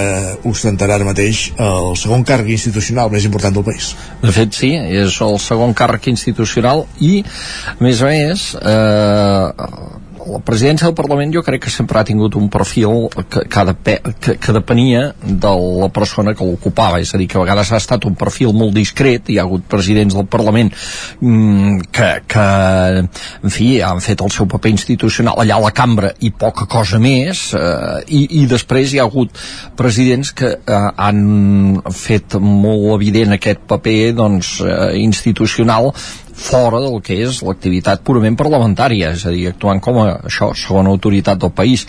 [0.50, 3.92] ostentarà ara mateix el segon càrrec institucional més important del país.
[4.22, 7.22] De fet, sí, és el segon càrrec institucional i,
[7.76, 9.68] a més a més, eh,
[10.26, 13.94] la presidència del Parlament jo crec que sempre ha tingut un perfil que, que, de,
[14.20, 15.52] que, que depenia de
[15.82, 18.74] la persona que l'ocupava, és a dir, que a vegades ha estat un perfil molt
[18.76, 20.72] discret, hi ha hagut presidents del Parlament
[21.20, 22.46] mm, que, que
[23.04, 27.00] en fi, han fet el seu paper institucional allà a la cambra i poca cosa
[27.02, 29.34] més eh, i, i després hi ha hagut
[29.78, 35.92] presidents que eh, han fet molt evident aquest paper doncs, eh, institucional
[36.38, 40.94] fora del que és l'activitat purament parlamentària, és a dir, actuant com a això, segona
[40.94, 41.86] autoritat del país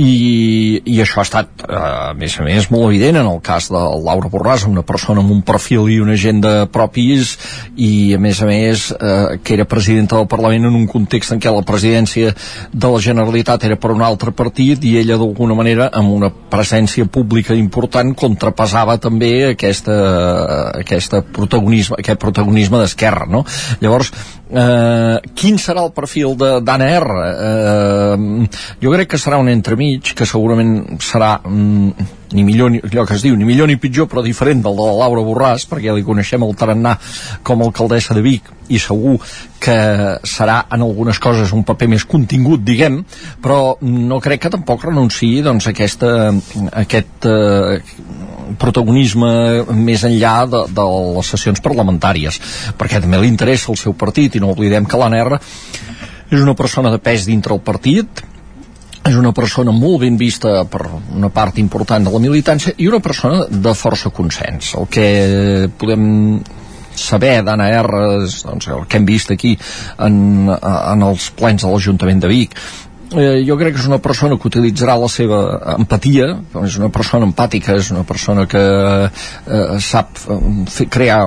[0.00, 3.68] i, i això ha estat eh, a més a més molt evident en el cas
[3.72, 7.34] de Laura Borràs una persona amb un perfil i una agenda propis
[7.76, 11.42] i a més a més eh, que era presidenta del Parlament en un context en
[11.42, 12.32] què la presidència
[12.72, 17.06] de la Generalitat era per un altre partit i ella d'alguna manera amb una presència
[17.06, 19.96] pública important contrapesava també aquesta,
[20.80, 23.44] aquesta protagonisme, aquest protagonisme d'esquerra no?
[23.80, 24.12] llavors
[24.52, 27.20] eh, quin serà el perfil d'Anna R?
[27.32, 28.48] Eh,
[28.82, 33.16] jo crec que serà un entremig que segurament serà mm, ni millor ni, allò que
[33.16, 35.96] es diu, ni millor ni pitjor però diferent del de la Laura Borràs perquè ja
[35.96, 36.96] li coneixem el tarannà
[37.44, 39.18] com a alcaldessa de Vic i segur
[39.62, 39.76] que
[40.26, 43.02] serà en algunes coses un paper més contingut diguem,
[43.42, 47.78] però no crec que tampoc renunciï doncs, a aquesta, a aquest eh,
[48.58, 49.30] protagonisme
[49.76, 52.40] més enllà de, de les sessions parlamentàries.
[52.78, 55.38] Perquè també li interessa el seu partit i no oblidem que l'ANR
[56.32, 58.22] és una persona de pes dintre el partit
[59.02, 63.02] és una persona molt ben vista per una part important de la militància i una
[63.02, 64.74] persona de força consens.
[64.78, 65.06] El que
[65.78, 66.04] podem
[66.94, 68.00] saber d'Anna R
[68.44, 69.56] doncs, el que hem vist aquí
[69.98, 72.56] en, en els plens de l'Ajuntament de Vic
[73.16, 75.42] eh, jo crec que és una persona que utilitzarà la seva
[75.76, 76.28] empatia,
[76.62, 81.22] és una persona empàtica, és una persona que eh, sap fer, crear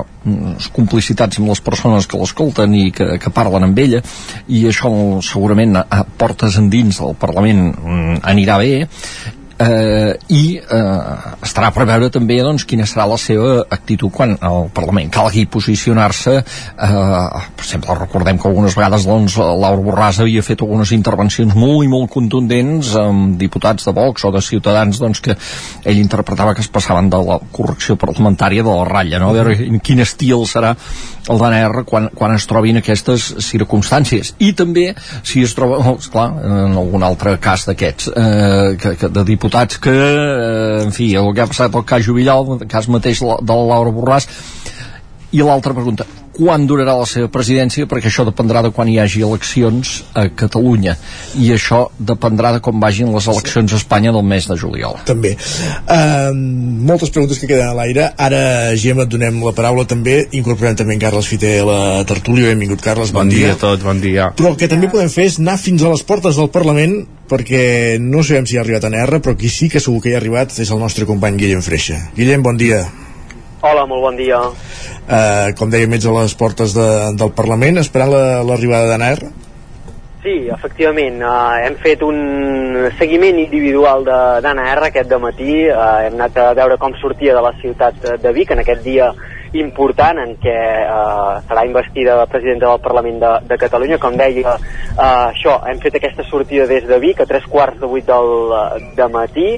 [0.74, 4.00] complicitats amb les persones que l'escolten i que, que parlen amb ella
[4.48, 4.90] i això
[5.22, 8.72] segurament a portes endins del Parlament mm, anirà bé
[9.58, 11.16] eh, i eh,
[11.46, 16.36] estarà per veure també doncs, quina serà la seva actitud quan el Parlament calgui posicionar-se
[16.36, 16.44] eh,
[16.76, 21.90] per exemple recordem que algunes vegades doncs, Laura Borràs havia fet algunes intervencions molt i
[21.92, 25.36] molt contundents amb diputats de Vox o de Ciutadans doncs, que
[25.84, 29.32] ell interpretava que es passaven de la correcció parlamentària de la ratlla no?
[29.32, 30.76] a veure en quin estil serà
[31.26, 34.92] el d'ANR quan, quan es trobin aquestes circumstàncies i també
[35.26, 39.45] si es troba oh, esclar, en algun altre cas d'aquests eh, que, que de diputats
[39.82, 43.54] que eh, en fi, el que ha passat al cas Jubillal el cas mateix de
[43.54, 44.28] la Laura Borràs.
[45.32, 49.24] I l'altra pregunta, quan durarà la seva presidència perquè això dependrà de quan hi hagi
[49.26, 50.96] eleccions a Catalunya
[51.40, 55.00] i això dependrà de com vagin les eleccions a Espanya del mes de juliol.
[55.08, 55.34] També.
[55.86, 58.10] Uh, moltes preguntes que queden a l'aire.
[58.16, 58.42] Ara,
[58.76, 60.18] Gemma, et donem la paraula també.
[60.38, 62.52] Incorporem també en Carles Fiter a la tertúlia.
[62.52, 63.12] Benvingut, Carles.
[63.16, 64.30] Bon, Bon dia a tots, bon dia.
[64.36, 67.96] Però el que també podem fer és anar fins a les portes del Parlament perquè
[68.02, 70.20] no sabem si ha arribat a NR, però qui sí que segur que hi ha
[70.22, 71.98] arribat és el nostre company Guillem Freixa.
[72.18, 72.84] Guillem, bon dia.
[73.62, 74.38] Hola, molt bon dia.
[75.06, 76.86] Uh, com dèiem, ets a les portes de,
[77.18, 79.30] del Parlament, esperant la- l'arribada la, d'ANR.
[80.26, 86.02] Sí, efectivament, uh, hem fet un seguiment individual de- d'Anna R aquest de matí, uh,
[86.04, 89.12] hem anat a veure com sortia de la ciutat de- Vic en aquest dia
[89.54, 93.98] important en què uh, serà investida la presidenta del Parlament de, de Catalunya.
[94.02, 97.86] Com deia, uh, això, hem fet aquesta sortida des de Vic a tres quarts de
[97.86, 98.52] vuit del
[98.98, 99.48] de matí,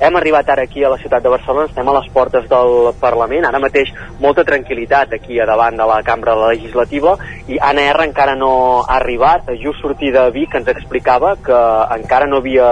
[0.00, 3.46] hem arribat ara aquí a la ciutat de Barcelona, estem a les portes del Parlament,
[3.46, 7.16] ara mateix molta tranquil·litat aquí a davant de la cambra legislativa
[7.48, 11.62] i Anna R encara no ha arribat, just sortida a Vic ens explicava que
[11.98, 12.68] encara no havia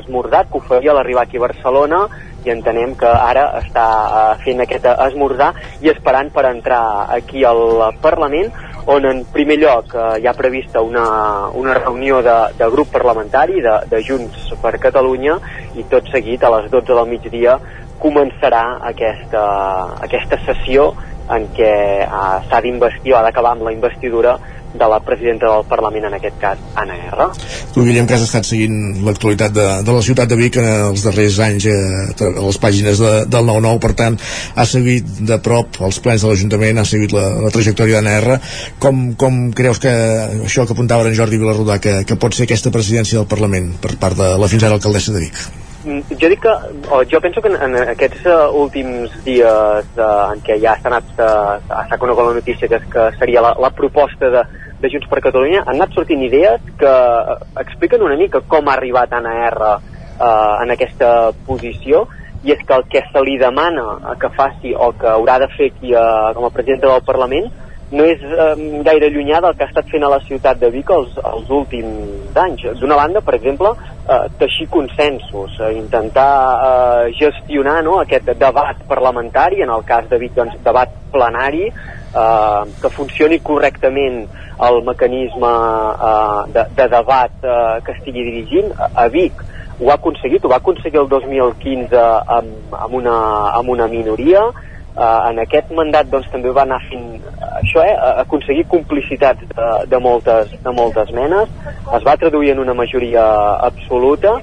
[0.00, 2.06] esmordat, que ho faria a l'arribar aquí a Barcelona
[2.46, 6.82] i entenem que ara està eh, fent aquest esmorzar i esperant per entrar
[7.16, 8.52] aquí al Parlament
[8.86, 11.06] on en primer lloc eh, hi ha prevista una,
[11.58, 15.40] una reunió de, de grup parlamentari de, de Junts per Catalunya
[15.74, 17.58] i tot seguit a les 12 del migdia
[17.98, 19.44] començarà aquesta,
[20.06, 20.92] aquesta sessió
[21.34, 21.72] en què
[22.04, 24.36] eh, s'ha d'investir o ha d'acabar amb la investidura
[24.78, 27.28] de la presidenta del Parlament, en aquest cas, Anna R.
[27.74, 31.04] Tu, Guillem, que has estat seguint l'actualitat de, de la ciutat de Vic en els
[31.06, 34.18] darrers anys eh, a les pàgines de, del 9-9, per tant,
[34.54, 38.40] ha seguit de prop els plans de l'Ajuntament, ha seguit la, la trajectòria d'Anna R.
[38.82, 39.92] Com, com creus que
[40.46, 43.96] això que apuntava en Jordi Vilarrodà, que, que pot ser aquesta presidència del Parlament per
[44.00, 45.46] part de la fins ara alcaldessa de Vic?
[45.86, 46.52] Mm, Jo dic que,
[46.90, 50.90] o jo penso que en, en aquests uh, últims dies uh, en què ja s'ha
[50.90, 54.42] anat, uh, s'ha conegut la notícia que, que seria la, la proposta de,
[54.80, 58.76] de Junts per Catalunya, han anat sortint idees que uh, expliquen una mica com ha
[58.76, 62.06] arribat Anna R uh, en aquesta posició
[62.44, 65.70] i és que el que se li demana que faci o que haurà de fer
[65.72, 67.48] aquí uh, com a presidenta del Parlament
[67.90, 68.54] no és eh,
[68.86, 72.38] gaire llunyà del que ha estat fent a la ciutat de Vic els, els últims
[72.42, 72.64] anys.
[72.80, 73.70] D'una banda, per exemple,
[74.02, 80.18] eh, teixir consensos, eh, intentar eh, gestionar no, aquest debat parlamentari, en el cas de
[80.18, 84.24] Vic, doncs, debat plenari, eh, que funcioni correctament
[84.66, 85.52] el mecanisme
[86.10, 88.72] eh, de, de debat eh, que estigui dirigint.
[88.74, 89.44] A, a Vic
[89.78, 92.00] ho ha aconseguit, ho va aconseguir el 2015
[92.38, 93.18] amb, amb, una,
[93.60, 94.48] amb una minoria,
[94.96, 99.66] Uh, en aquest mandat doncs, també va anar fent uh, això, eh, aconseguir complicitats de,
[99.92, 101.50] de, moltes, de moltes menes,
[101.98, 103.24] es va traduir en una majoria
[103.66, 104.38] absoluta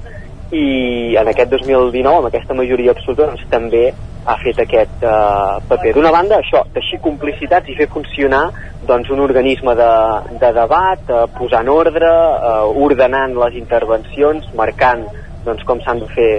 [0.54, 3.88] i en aquest 2019, amb aquesta majoria absoluta, doncs, també
[4.24, 5.96] ha fet aquest uh, paper.
[5.98, 8.44] D'una banda, això, teixir complicitats i fer funcionar
[8.86, 9.90] doncs, un organisme de,
[10.38, 15.02] de debat, uh, posant ordre, uh, ordenant les intervencions, marcant
[15.44, 16.30] doncs, com s'han de fer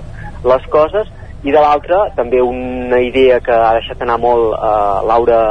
[0.47, 1.11] les coses,
[1.45, 5.41] i de l'altra també una idea que ha deixat anar molt eh, Laura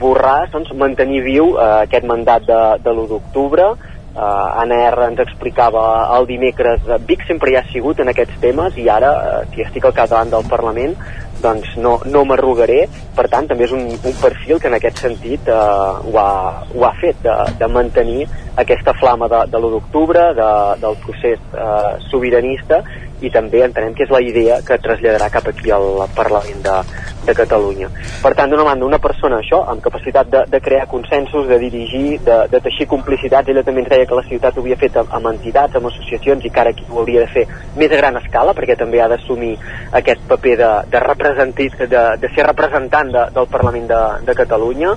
[0.00, 3.66] Borràs doncs, mantenir viu eh, aquest mandat de, de l'1 d'octubre.
[4.14, 5.82] Eh, Anna R ens explicava
[6.16, 9.66] el dimecres eh, Vic sempre hi ha sigut en aquests temes i ara, eh, si
[9.66, 10.96] estic al capdavant del Parlament
[11.44, 12.86] doncs no, no m'arrugaré.
[13.12, 16.88] Per tant també és un, un perfil que en aquest sentit eh, ho, ha, ho
[16.88, 18.24] ha fet de, de mantenir
[18.56, 20.50] aquesta flama de, de l'1 d'octubre de,
[20.82, 22.82] del procés eh, sobiranista
[23.24, 26.76] i també entenem que és la idea que traslladarà cap aquí al Parlament de,
[27.24, 27.88] de Catalunya.
[28.22, 32.18] Per tant, d'una banda, una persona això, amb capacitat de, de crear consensos, de dirigir,
[32.26, 35.12] de, de teixir complicitats, ella també ens deia que la ciutat ho havia fet amb,
[35.18, 37.46] amb entitats, amb associacions, i que ara aquí ho hauria de fer
[37.80, 39.54] més a gran escala, perquè també ha d'assumir
[40.02, 44.94] aquest paper de, de, de, de ser representant de, del Parlament de, de Catalunya.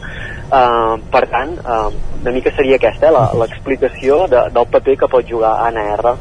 [0.47, 1.91] Uh, per tant, uh,
[2.21, 6.13] una mica seria aquesta, eh, l'explicació de, del paper que pot jugar Anna R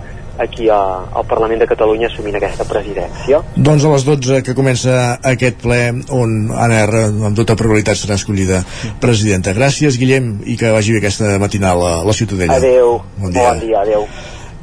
[0.42, 0.78] aquí a,
[1.14, 3.40] al Parlament de Catalunya assumint aquesta presidència.
[3.56, 5.80] Doncs a les 12 que comença aquest ple
[6.12, 8.62] on Anna R amb tota probabilitat serà escollida
[9.00, 9.54] presidenta.
[9.56, 12.58] Gràcies Guillem i que vagi bé aquesta matinal a la Ciutadella.
[12.58, 13.46] Adeu, Bon dia.
[13.48, 14.08] bon dia, adeu.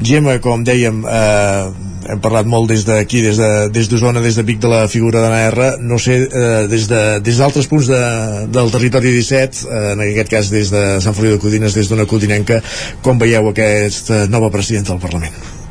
[0.03, 4.43] Gemma, com dèiem, eh, hem parlat molt des d'aquí, des de- des d'Osona, des de
[4.43, 5.77] Vic, de la figura d'Anna R.
[5.79, 10.29] No sé, eh, des de- des d'altres punts de, del territori 17, eh, en aquest
[10.29, 12.61] cas des de Sant Feliu de Codines, des d'una codinenca,
[13.01, 15.62] com veieu aquesta nova presidenta del Parlament?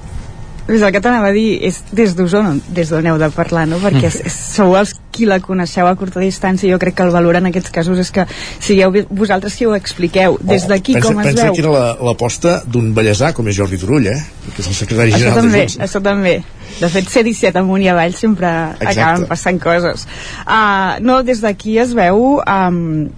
[0.73, 3.77] Pues el que t'anava a dir és des d'Osona, des d'on heu de parlar, no?
[3.77, 7.37] Perquè és, sou els qui la coneixeu a curta distància jo crec que el valor
[7.37, 8.25] en aquests casos és que
[8.57, 12.55] sigueu vosaltres qui ho expliqueu des d'aquí com es pensa veu que era la- l'aposta
[12.65, 14.17] d'un bellesà com és Jordi Turull, eh?
[14.55, 15.77] Que és el secretari això general també, de Junts.
[15.85, 16.33] això també
[16.81, 18.49] de fet C-17 amunt i avall sempre
[18.81, 20.07] acaben passant coses
[20.47, 23.11] uh, no, des d'aquí es veu um,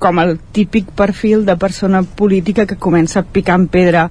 [0.00, 4.08] com el típic perfil de persona política que comença picant pedra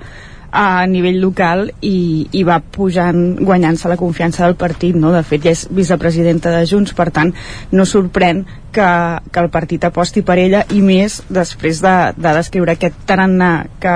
[0.55, 5.11] a nivell local i, i va pujant, guanyant-se la confiança del partit, no?
[5.11, 7.33] De fet, ja és vicepresidenta de Junts, per tant,
[7.75, 8.45] no sorprèn
[8.75, 13.51] que, que el partit aposti per ella i més després de, de descriure aquest tarannà
[13.79, 13.95] que,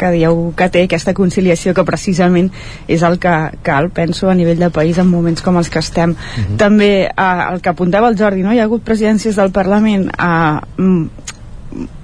[0.00, 2.48] que dieu que té, aquesta conciliació que precisament
[2.88, 3.34] és el que
[3.66, 6.14] cal, penso, a nivell de país en moments com els que estem.
[6.14, 6.56] Uh -huh.
[6.56, 8.52] També eh, el que apuntava el Jordi, no?
[8.52, 10.60] hi ha hagut presidències del Parlament eh,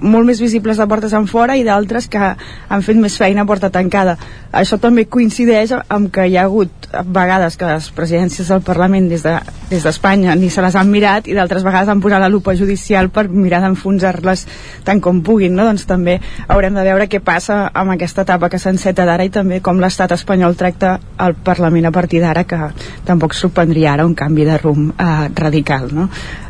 [0.01, 3.47] molt més visibles de portes en fora i d'altres que han fet més feina a
[3.47, 4.17] porta tancada.
[4.51, 9.23] Això també coincideix amb que hi ha hagut vegades que les presidències del Parlament des
[9.23, 12.55] d'Espanya de, des ni se les han mirat i d'altres vegades han posat la lupa
[12.55, 14.45] judicial per mirar d'enfonsar-les
[14.83, 15.55] tant com puguin.
[15.55, 15.69] No?
[15.69, 19.61] Doncs també haurem de veure què passa amb aquesta etapa que s'enceta d'ara i també
[19.63, 22.59] com l'estat espanyol tracta el Parlament a partir d'ara que
[23.07, 25.89] tampoc sorprendria ara un canvi de rumb eh, radical.
[25.95, 26.09] No?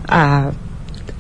[0.10, 0.71] Eh,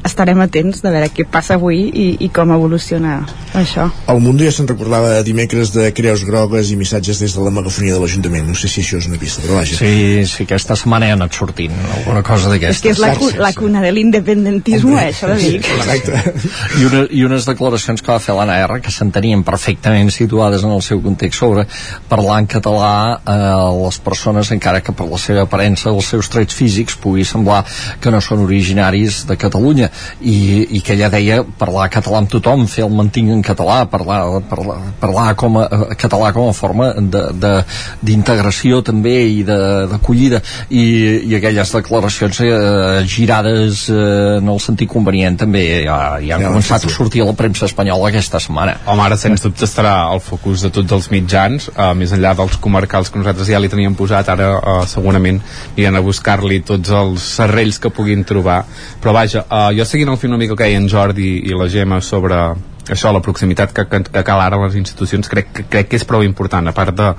[0.05, 3.19] estarem atents de veure què passa avui i, i com evoluciona
[3.57, 3.87] això.
[4.11, 7.95] El Mundo ja se'n recordava dimecres de creus grogues i missatges des de la megafonia
[7.95, 8.47] de l'Ajuntament.
[8.49, 9.77] No sé si això és una pista, però vaja.
[9.77, 12.79] Sí, sí, aquesta setmana ja ha anat sortint alguna cosa d'aquestes.
[12.79, 15.61] És que és la, cu la cuna de l'independentisme, eh, això de dir.
[15.61, 16.33] Exacte.
[16.79, 20.73] I, una, I unes declaracions que va fer l'Anna R que s'entenien perfectament situades en
[20.73, 21.67] el seu context sobre
[22.09, 26.29] parlar en català a eh, les persones encara que per la seva aparença els seus
[26.31, 27.63] trets físics pugui semblar
[28.01, 29.90] que no són originaris de Catalunya
[30.21, 34.21] i, i que ella deia parlar català amb tothom, fer el mantinc en català, parlar,
[34.49, 40.83] parlar, parlar com a, eh, català com a forma d'integració també i d'acollida i,
[41.29, 42.51] i aquelles declaracions eh,
[43.09, 46.93] girades eh, en el sentit convenient també ja, ja han ja, començat sí, sí.
[46.93, 48.77] a sortir a la premsa espanyola aquesta setmana.
[48.89, 52.57] Home, ara sens dubte estarà el focus de tots els mitjans, eh, més enllà dels
[52.61, 55.41] comarcals que nosaltres ja li teníem posat, ara eh, segurament
[55.73, 58.61] aniran a buscar-li tots els serrells que puguin trobar,
[59.01, 61.69] però vaja, eh, jo seguint el fil una mica que deia en Jordi i la
[61.71, 62.41] Gemma sobre
[62.89, 66.05] això, la proximitat que, que, que cal ara a les institucions, crec, crec que és
[66.07, 67.09] prou important, a part de,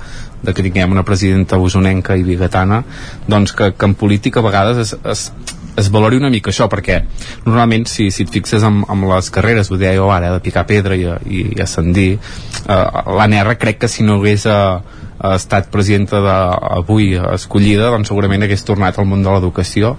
[0.43, 2.83] de que tinguem una presidenta usonenca i bigatana,
[3.27, 5.25] doncs que, que en política a vegades es, es,
[5.79, 6.99] es valori una mica això, perquè
[7.45, 10.65] normalment si, si et fixes amb, amb les carreres, ho deia jo ara, de picar
[10.69, 12.83] pedra i, i, i ascendir, eh,
[13.17, 16.35] l'ANR crec que si no hagués eh, ha estat presidenta de,
[16.79, 19.93] avui escollida doncs segurament hagués tornat al món de l'educació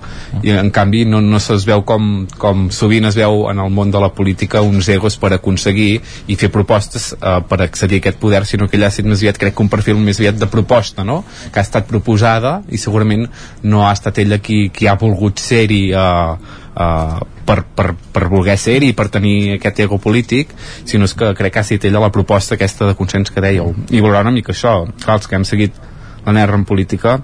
[0.44, 3.92] i en canvi no, no se'ls veu com, com sovint es veu en el món
[3.94, 8.20] de la política uns egos per aconseguir i fer propostes eh, per accedir a aquest
[8.20, 10.50] poder sinó que ella ha estat més aviat crec que un perfil més aviat de
[10.52, 11.22] proposta no?
[11.50, 13.24] que ha estat proposada i segurament
[13.64, 18.56] no ha estat ella qui, qui ha volgut ser-hi eh, uh, per, per, per voler
[18.60, 20.54] ser-hi i per tenir aquest ego polític
[20.84, 23.74] sinó és que crec que ha sigut ella la proposta aquesta de consens que dèieu.
[23.90, 25.78] I valorar una mica això, clar, els que hem seguit
[26.24, 27.18] la NER en política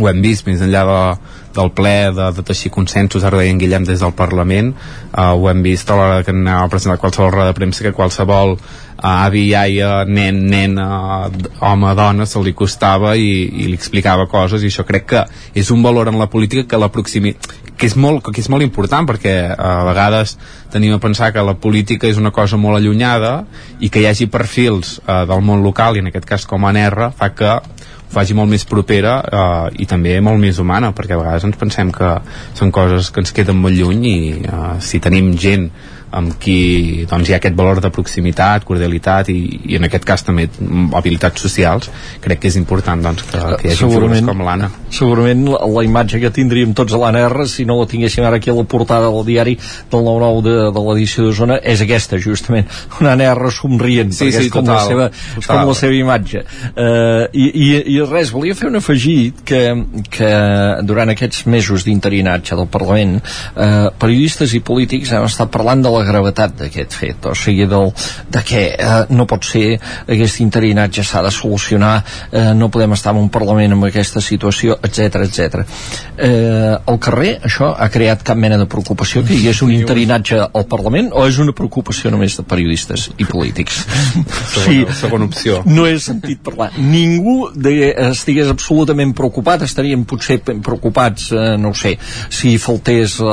[0.00, 1.00] ho hem vist més enllà de,
[1.56, 4.72] del ple de, de teixir consensos, ara deia en Guillem des del Parlament,
[5.12, 7.92] uh, ho hem vist a l'hora que anava a presentar qualsevol roda de premsa que
[7.96, 8.56] qualsevol
[9.02, 10.86] uh, avi, iaia, nen, nena,
[11.60, 13.32] home, dona, se li costava i,
[13.64, 15.26] i li explicava coses i això crec que
[15.58, 17.50] és un valor en la política que la proximitat
[17.82, 20.36] que és molt, que és molt important perquè eh, a vegades
[20.70, 23.32] tenim a pensar que la política és una cosa molt allunyada
[23.80, 26.70] i que hi hagi perfils uh, del món local i en aquest cas com a
[26.70, 27.56] NR fa que
[28.12, 31.92] faci molt més propera eh, i també molt més humana perquè a vegades ens pensem
[31.94, 32.10] que
[32.58, 35.70] són coses que ens queden molt lluny i eh, si tenim gent
[36.12, 39.38] amb qui doncs, hi ha aquest valor de proximitat, cordialitat i,
[39.72, 40.48] i en aquest cas també
[40.98, 41.90] habilitats socials
[42.22, 44.70] crec que és important doncs, que, que hi hagi figures com l'Anna.
[44.92, 48.40] segurament la, la imatge que tindríem tots a l'Anna R si no la tinguéssim ara
[48.40, 52.20] aquí a la portada del diari del 9-9 de, de l'edició de Zona és aquesta
[52.22, 52.68] justament,
[53.00, 55.08] una Anna R somrient sí, perquè sí, és, com total, la seva,
[55.40, 56.44] és com la seva imatge.
[56.72, 59.62] Uh, i, i, i res, volia fer un afegit que,
[60.12, 60.32] que
[60.88, 66.01] durant aquests mesos d'interinatge del Parlament uh, periodistes i polítics hem estat parlant de la
[66.02, 67.90] la gravetat d'aquest fet, o sigui, del,
[68.32, 71.94] de que eh, no pot ser aquest interinatge s'ha de solucionar,
[72.30, 75.62] eh, no podem estar en un Parlament amb aquesta situació, etc etc.
[76.18, 80.40] Eh, al carrer això ha creat cap mena de preocupació que hi hagués un interinatge
[80.42, 83.82] al Parlament o és una preocupació només de periodistes i polítics?
[84.52, 85.60] Segona, sí, segona opció.
[85.66, 86.70] No he sentit parlar.
[86.76, 91.94] Ningú de, estigués absolutament preocupat, estaríem potser preocupats, eh, no sé,
[92.32, 93.32] si faltés eh,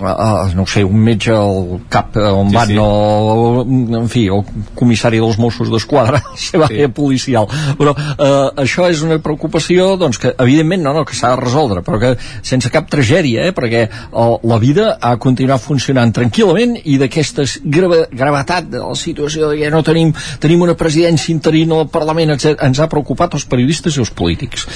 [0.00, 2.78] uh, no sé, un metge al cap on sí, van sí.
[2.80, 3.64] o,
[4.00, 4.44] en fi, el
[4.76, 6.86] comissari dels Mossos d'Esquadra la seva sí.
[6.94, 11.42] policial però uh, això és una preocupació doncs que evidentment no, no que s'ha de
[11.42, 12.12] resoldre però que
[12.46, 18.04] sense cap tragèdia eh, perquè uh, la vida ha continuat funcionant tranquil·lament i d'aquesta grava,
[18.10, 22.56] gravetat de la situació de que no tenim, tenim una presidència interina al Parlament etc,
[22.66, 24.66] ens ha preocupat els periodistes i els polítics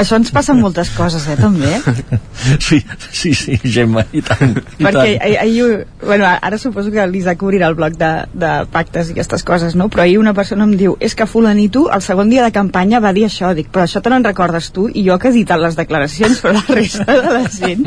[0.00, 1.76] això ens passa moltes coses eh també
[2.66, 5.68] sí, sí, sí Gemma, i tant perquè ahir, ahir
[6.10, 9.86] bueno, ara suposo que l'Isaac obrirà el bloc de, de pactes i aquestes coses, no?
[9.92, 13.12] Però ahir una persona em diu, és que fulanito el segon dia de campanya va
[13.14, 15.78] dir això, dic, però això te n'en recordes tu i jo que he editat les
[15.78, 17.86] declaracions, però la resta de la gent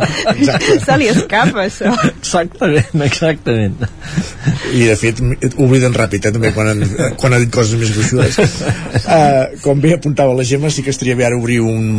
[0.86, 1.92] se li escapa això.
[2.14, 3.84] Exactament, exactament.
[4.72, 5.20] I de fet,
[5.58, 6.88] obliden ràpid, eh, també, quan, han,
[7.20, 8.40] quan ha dit coses més gruixudes.
[9.04, 11.92] Uh, com bé apuntava la Gemma, sí que estaria bé ara obrir un...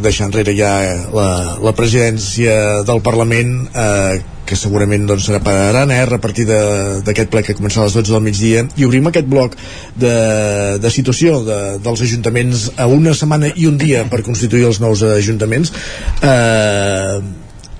[0.00, 0.72] deixar enrere ja
[1.12, 1.28] la,
[1.60, 4.22] la presidència del Parlament eh,
[4.52, 8.24] que segurament doncs, Arana, eh, a partir d'aquest ple que començarà a les 12 del
[8.28, 9.56] migdia, i obrim aquest bloc
[9.96, 10.16] de,
[10.82, 15.06] de situació de, dels ajuntaments a una setmana i un dia per constituir els nous
[15.08, 15.72] ajuntaments.
[16.20, 17.22] Eh,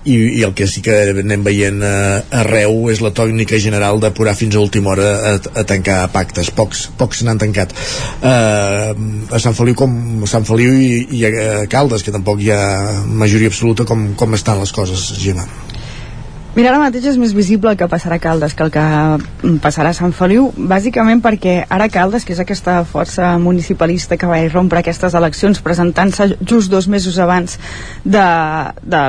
[0.04, 4.34] i, i el que sí que anem veient eh, arreu és la tònica general d'apurar
[4.38, 9.54] fins a última hora a, a tancar pactes pocs, pocs n'han tancat eh, a Sant
[9.58, 12.64] Feliu com Sant Feliu i, i a Caldes que tampoc hi ha
[13.06, 15.46] majoria absoluta com, com estan les coses Gemma
[16.52, 19.54] Mira, ara mateix és més visible el que passarà a Caldes que el que mm,
[19.64, 24.36] passarà a Sant Feliu, bàsicament perquè ara Caldes, que és aquesta força municipalista que va
[24.44, 27.56] irrompre aquestes eleccions presentant-se just dos mesos abans
[28.04, 28.24] de,
[28.84, 29.00] de,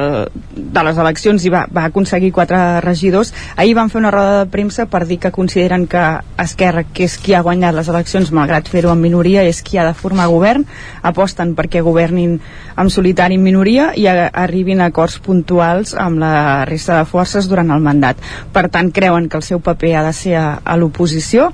[0.55, 4.47] de les eleccions i va, va aconseguir quatre regidors, ahir van fer una roda de
[4.53, 6.05] premsa per dir que consideren que
[6.39, 9.89] Esquerra, que és qui ha guanyat les eleccions, malgrat fer-ho en minoria, és qui ha
[9.89, 10.63] de formar govern,
[11.03, 12.39] aposten perquè governin
[12.79, 17.32] en solitari en minoria i a, arribin a acords puntuals amb la resta de forces
[17.33, 18.19] forces durant el mandat.
[18.53, 21.51] Per tant, creuen que el seu paper ha de ser a, a l'oposició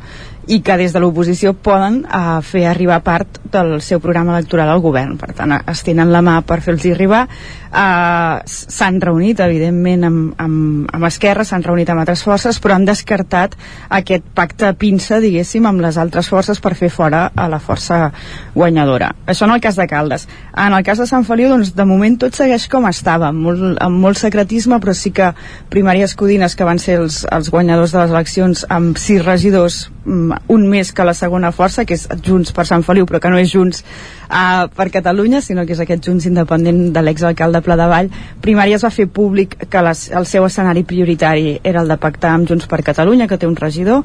[0.47, 4.81] i que des de l'oposició poden uh, fer arribar part del seu programa electoral al
[4.81, 5.17] govern.
[5.19, 7.25] Per tant, es tenen la mà per fer-los arribar.
[7.69, 12.87] Uh, s'han reunit, evidentment, amb, amb, amb Esquerra, s'han reunit amb altres forces, però han
[12.87, 13.53] descartat
[13.93, 18.07] aquest pacte pinça, diguéssim, amb les altres forces per fer fora a la força
[18.55, 19.11] guanyadora.
[19.29, 20.25] Això en el cas de Caldes.
[20.57, 23.77] En el cas de Sant Feliu, doncs, de moment tot segueix com estava, amb molt,
[23.85, 25.29] amb molt secretisme, però sí que
[25.69, 30.28] primàries codines, que van ser els, els guanyadors de les eleccions, amb sis regidors, mm,
[30.47, 33.39] un més que la segona força, que és Junts per Sant Feliu, però que no
[33.41, 37.87] és Junts uh, per Catalunya, sinó que és aquest Junts independent de l'exalcalde Pla de
[37.91, 38.11] Vall.
[38.41, 42.35] Primària es va fer públic que les, el seu escenari prioritari era el de pactar
[42.35, 44.03] amb Junts per Catalunya, que té un regidor,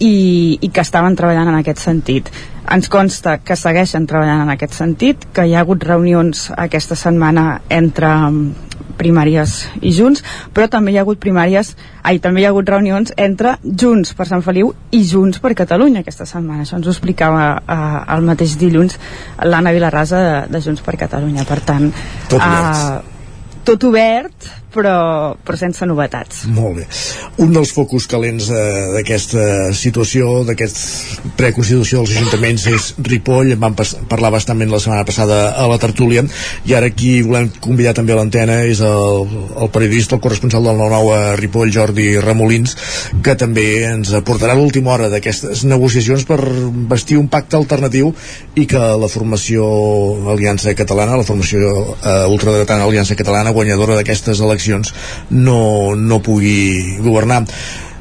[0.00, 2.30] i, i que estaven treballant en aquest sentit.
[2.70, 7.60] Ens consta que segueixen treballant en aquest sentit, que hi ha hagut reunions aquesta setmana
[7.68, 8.10] entre
[9.00, 10.22] primàries i Junts,
[10.54, 11.72] però també hi ha hagut primàries,
[12.04, 16.04] ai, també hi ha hagut reunions entre Junts per Sant Feliu i Junts per Catalunya
[16.04, 16.66] aquesta setmana.
[16.66, 18.98] Això ens ho explicava eh, el mateix dilluns
[19.48, 21.46] l'Anna Vilarrasa de, de Junts per Catalunya.
[21.48, 21.88] Per tant,
[22.28, 22.84] tot obert.
[22.84, 26.44] Eh, tot obert, però, però sense novetats.
[26.50, 26.86] Molt bé.
[27.42, 28.60] Un dels focus calents eh,
[28.94, 30.78] d'aquesta situació, d'aquest
[31.38, 33.76] preconstitució dels ajuntaments és Ripoll, en vam
[34.10, 36.24] parlar bastantment la setmana passada a la tertúlia,
[36.68, 39.26] i ara aquí volem convidar també a l'antena és el,
[39.58, 42.76] el periodista, el corresponsal del 9-9 a Ripoll, Jordi Ramolins,
[43.24, 46.40] que també ens aportarà l'última hora d'aquestes negociacions per
[46.90, 48.12] vestir un pacte alternatiu
[48.58, 49.66] i que la formació
[50.30, 54.94] Aliança Catalana, la formació eh, ultradretana Aliança Catalana, guanyadora d'aquestes eleccions eleccions
[55.30, 57.44] no, no pugui governar.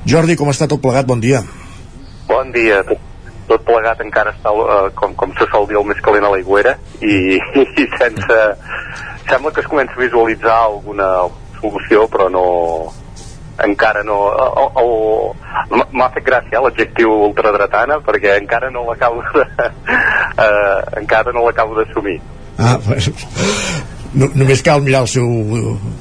[0.06, 1.08] Jordi, com està tot plegat?
[1.08, 1.42] Bon dia.
[2.28, 2.84] Bon dia.
[2.88, 3.00] Tot,
[3.50, 6.78] tot plegat encara està, uh, com, com se sol dir, el més calent a l'aigüera
[7.02, 8.40] i, i sense...
[9.30, 11.06] Sembla que es comença a visualitzar alguna
[11.60, 12.46] solució, però no,
[13.62, 14.16] encara no
[15.70, 21.78] m'ha fet gràcia eh, l'adjectiu ultradretana perquè encara no l'acabo de uh, encara no l'acabo
[21.78, 22.18] d'assumir
[22.58, 22.80] ah,
[24.14, 25.28] no, només cal mirar el seu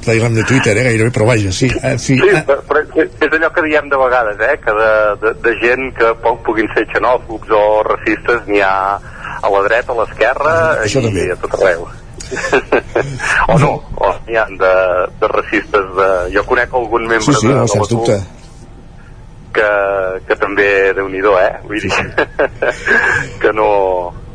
[0.05, 1.69] Telegram de Twitter, eh, gairebé, però vaja, sí.
[1.83, 2.43] Eh, sí, sí eh.
[2.47, 4.91] però és allò que diem de vegades, eh, que de,
[5.23, 9.93] de, de gent que poc puguin ser xenòfobs o racistes n'hi ha a la dreta,
[9.95, 10.55] a l'esquerra
[10.85, 11.29] i també.
[11.33, 11.89] a tot arreu.
[13.53, 14.75] o no, o n'hi ha de,
[15.21, 16.09] de racistes de...
[16.35, 18.19] Jo conec algun membre sí, sí, de, no, de la
[19.59, 19.69] que,
[20.29, 21.53] que també, déu nhi eh?
[21.65, 21.93] Vull dir
[23.43, 23.69] que no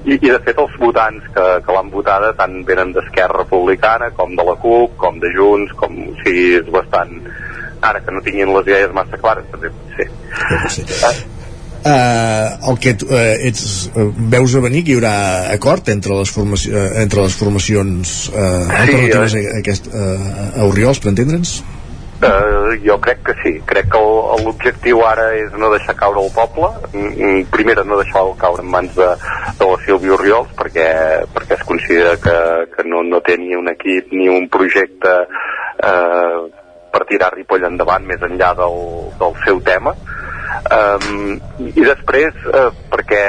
[0.03, 4.35] i, i de fet els votants que, que l'han votada tant venen d'Esquerra Republicana com
[4.35, 7.15] de la CUP, com de Junts com, o sigui, és bastant
[7.83, 10.07] ara que no tinguin les idees massa clares també sí.
[10.75, 10.85] sí.
[11.83, 15.15] Uh, el que uh, ets, uh, veus a venir que hi haurà
[15.51, 18.37] acord entre les, formaci uh, entre les formacions uh,
[18.71, 21.57] alternatives sí, uh, a, aquest, uh, a Oriols, per entendre'ns?
[22.23, 23.51] Uh, jo crec que sí.
[23.67, 26.69] Crec que l'objectiu ara és no deixar caure el poble.
[27.51, 29.09] Primera, no deixar-lo caure en mans de,
[29.59, 30.87] de la Sílvia Oriols, perquè,
[31.35, 32.37] perquè es considera que,
[32.71, 36.47] que no, no té ni un equip ni un projecte uh,
[36.93, 38.79] per tirar Ripoll endavant més enllà del,
[39.19, 39.95] del seu tema.
[40.63, 43.23] Um, i després uh, perquè,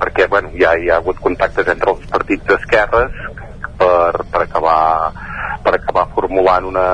[0.00, 3.43] perquè bueno, ja hi ha hagut contactes entre els partits d'esquerres
[3.84, 4.80] per, per acabar
[5.64, 6.88] per acabar formulant una,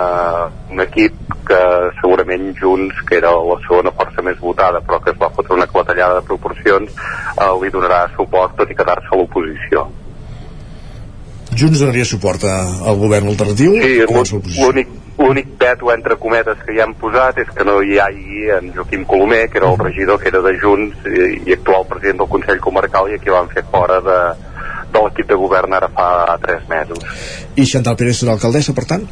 [0.70, 1.16] un equip
[1.48, 1.58] que
[1.98, 5.66] segurament Junts, que era la segona força més votada, però que es va fotre una
[5.66, 6.94] clatellada de proporcions,
[7.34, 9.88] eh, li donarà suport tot i quedar-se a l'oposició.
[11.50, 13.74] Junts donaria suport al govern alternatiu?
[13.82, 13.96] Sí,
[14.62, 18.70] l'únic l'únic veto entre cometes que hi han posat és que no hi hagi en
[18.72, 22.30] Joaquim Colomer, que era el regidor que era de Junts i, i actual president del
[22.30, 24.16] Consell Comarcal i aquí van fer fora de,
[24.92, 27.04] de l'equip de govern ara fa tres mesos.
[27.56, 29.06] I Chantal Pérez serà alcaldessa, per tant?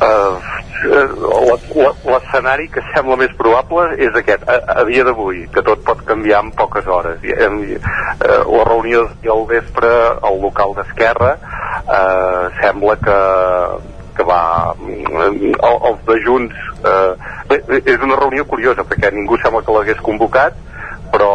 [0.00, 0.38] Uh,
[0.80, 6.40] L'escenari que sembla més probable és aquest, a, a dia d'avui, que tot pot canviar
[6.46, 7.20] en poques hores.
[7.26, 9.90] I, em, uh, la reunió del vespre
[10.30, 13.18] al local d'Esquerra uh, sembla que,
[14.16, 14.40] que va
[14.78, 20.56] el, els de Junts eh, és una reunió curiosa perquè ningú sembla que l'hagués convocat
[21.12, 21.30] però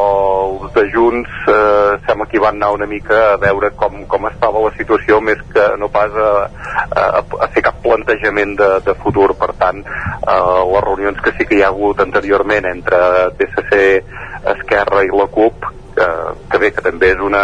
[0.46, 4.28] els de Junts eh, sembla que hi van anar una mica a veure com, com
[4.30, 6.32] estava la situació més que no pas a,
[6.90, 9.32] a, a fer cap plantejament de, de futur.
[9.40, 13.02] Per tant eh, les reunions que sí que hi ha hagut anteriorment entre
[13.40, 13.82] PSC,
[14.56, 16.08] Esquerra i la CUP que,
[16.52, 17.44] que bé, que també és una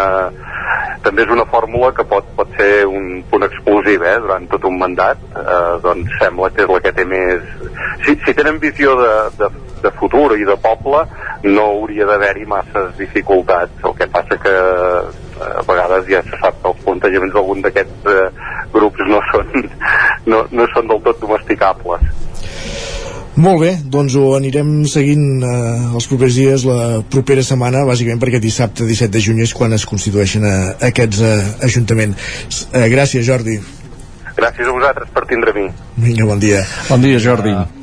[1.02, 4.78] també és una fórmula que pot, pot ser un punt explosiu eh, durant tot un
[4.82, 7.46] mandat eh, doncs sembla que és la que té més
[8.06, 9.50] si, si tenen visió de, de,
[9.84, 11.04] de futur i de poble
[11.48, 16.62] no hauria d'haver-hi masses dificultats el que passa que eh, a vegades ja se sap
[16.62, 18.28] que els plantejaments d'algun d'aquests eh,
[18.74, 19.70] grups no són,
[20.32, 22.10] no, no són del tot domesticables
[23.42, 28.42] Molt bé, doncs ho anirem seguint eh, els propers dies, la propera setmana, bàsicament perquè
[28.44, 30.56] dissabte 17 de juny és quan es constitueixen eh,
[30.92, 31.38] aquests eh,
[31.70, 32.66] ajuntaments.
[32.76, 33.58] Eh, gràcies, Jordi.
[34.36, 36.66] gràcies a vosaltres per tindre mi Vinga, bon dia.
[36.90, 37.52] Bon dia, Jordi.
[37.56, 37.81] Uh,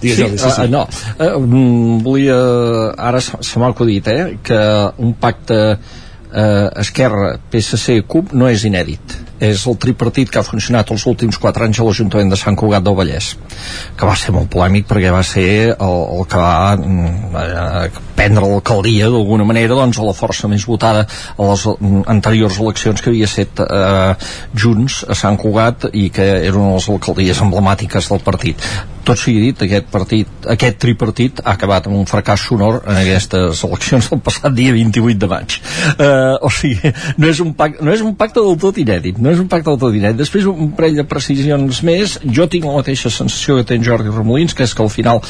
[0.00, 0.62] Digues, Jordi, sí, sí.
[0.62, 0.82] Uh, no,
[1.18, 2.38] uh, volia...
[3.00, 4.58] Ara se, m'ha acudit, eh, que
[5.00, 10.90] un pacte uh, Esquerra, PSC, CUP no és inèdit és el tripartit que ha funcionat
[10.94, 13.32] els últims 4 anys a l'Ajuntament de Sant Cugat del Vallès
[13.98, 18.46] que va ser molt polèmic perquè va ser el, el que va mm, eh, prendre
[18.46, 23.12] l'alcaldia d'alguna manera doncs a la força més votada a les mm, anteriors eleccions que
[23.12, 24.14] havia set eh,
[24.54, 28.68] Junts a Sant Cugat i que era una de les alcaldies emblemàtiques del partit
[29.04, 33.60] tot sigui dit, aquest partit, aquest tripartit ha acabat amb un fracàs sonor en aquestes
[33.66, 35.58] eleccions del passat dia 28 de maig.
[35.94, 39.32] Uh, o sigui, no és, un pacte, no és un pacte del tot inèdit, no
[39.32, 40.18] és un pacte inèdit.
[40.20, 44.12] Després un parell de precisions més, jo tinc la mateixa sensació que té en Jordi
[44.12, 45.22] Remolins, que és que al final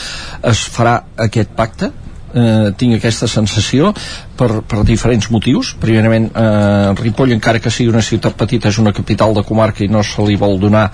[0.42, 0.97] es farà
[1.28, 1.92] aquest pacte,
[2.34, 3.92] eh, tinc aquesta sensació
[4.38, 5.74] per, per diferents motius.
[5.80, 9.90] Primerament eh, Ripoll encara que sigui una ciutat petita és una capital de comarca i
[9.90, 10.88] no se li vol donar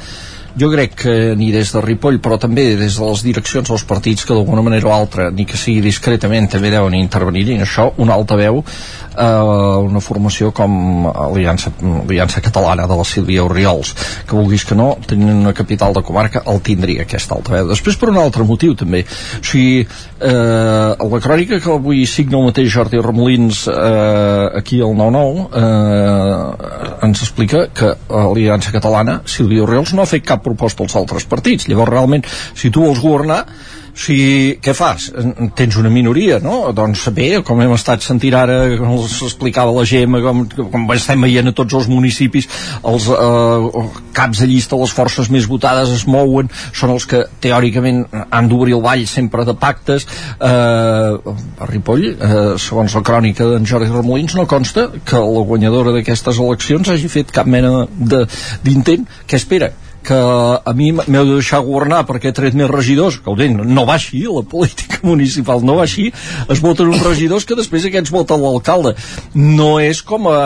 [0.59, 4.25] jo crec que ni des de Ripoll però també des de les direccions dels partits
[4.25, 7.91] que d'alguna manera o altra, ni que sigui discretament també deuen intervenir i en això
[7.99, 13.95] un altaveu eh, una formació com Aliança, Aliança Catalana de la Sílvia Oriols
[14.27, 18.11] que vulguis que no, tenint una capital de comarca el tindria aquest altaveu després per
[18.11, 19.03] un altre motiu també.
[19.41, 24.95] O sigui, eh, la crònica que avui signa el mateix Jordi Remolins eh, aquí al
[24.99, 30.97] 9-9 eh, ens explica que Aliança Catalana Sílvia Oriols no ha fet cap proposta als
[31.01, 33.45] altres partits llavors realment si tu vols governar
[33.97, 35.09] si, què fas?
[35.59, 36.71] Tens una minoria, no?
[36.77, 41.27] Doncs bé, com hem estat sentint ara, com els explicava la Gemma, com, com estem
[41.27, 42.49] veient a tots els municipis,
[42.87, 43.83] els eh,
[44.17, 48.79] caps de llista, les forces més votades es mouen, són els que teòricament han d'obrir
[48.79, 50.07] el ball sempre de pactes.
[50.39, 55.95] Eh, a Ripoll, eh, segons la crònica d'en Jordi Remolins, no consta que la guanyadora
[55.97, 59.07] d'aquestes eleccions hagi fet cap mena d'intent.
[59.27, 59.73] Què espera?
[60.03, 63.97] Que a mi m'heu de deixar governar perquè he tret més regidors, que no va
[63.99, 66.09] així la política municipal no va així
[66.51, 68.95] es voten uns regidors que després aquests voten l'alcalde.
[69.35, 70.39] No és com a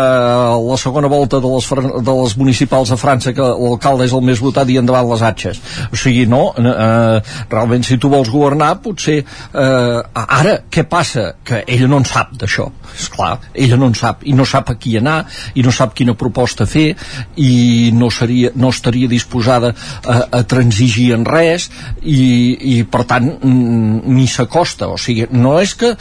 [0.59, 1.69] la segona volta de les,
[2.05, 5.61] de les municipals a França que l'alcalde és el més votat i endavant les atxes.
[5.93, 11.35] O sigui, no, eh, realment si tu vols governar potser eh, ara, què passa?
[11.45, 13.37] que ella no en sap d'això, és clar.
[13.55, 15.19] Ella no en sap, i no sap a qui anar
[15.55, 16.87] i no sap quina proposta fer
[17.41, 19.73] i no, seria, no estaria disposada a,
[20.41, 21.69] a transigir en res
[22.03, 22.21] i,
[22.77, 25.95] i per tant ni s'acosta, o sigui, no és que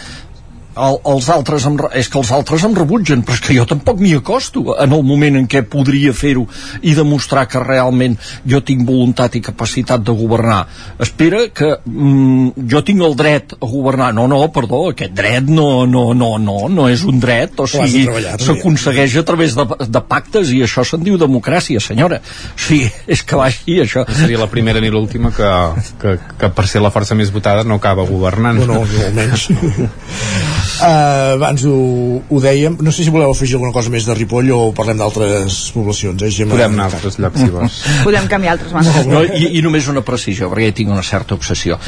[0.75, 4.01] el, els altres em, és que els altres em rebutgen però és que jo tampoc
[4.01, 6.45] m'hi acosto en el moment en què podria fer-ho
[6.81, 8.17] i demostrar que realment
[8.49, 10.63] jo tinc voluntat i capacitat de governar.
[11.03, 14.11] Espera que mm, jo tinc el dret a governar.
[14.15, 17.57] No, no, perdó, aquest dret no, no, no, no, no és un dret.
[17.59, 18.05] O sigui,
[18.43, 22.19] s'aconsegueix a través de, de pactes i això se'n diu democràcia, senyora.
[22.53, 25.49] O sigui, és que va així això seria la primera ni l'última que,
[26.01, 28.61] que, que per ser la força més votada no acaba governant.
[28.63, 29.49] No, no, ni molt menys.
[30.83, 31.77] Uh, abans ho,
[32.27, 35.59] ho dèiem, no sé si voleu afegir alguna cosa més de Ripoll o parlem d'altres
[35.75, 36.55] poblacions, eh, Gemma?
[36.57, 37.79] Podem anar a altres llocs, si vols.
[38.07, 39.09] Podem canviar altres bandes.
[39.09, 41.79] No, i, I només una precisió, perquè ja tinc una certa obsessió.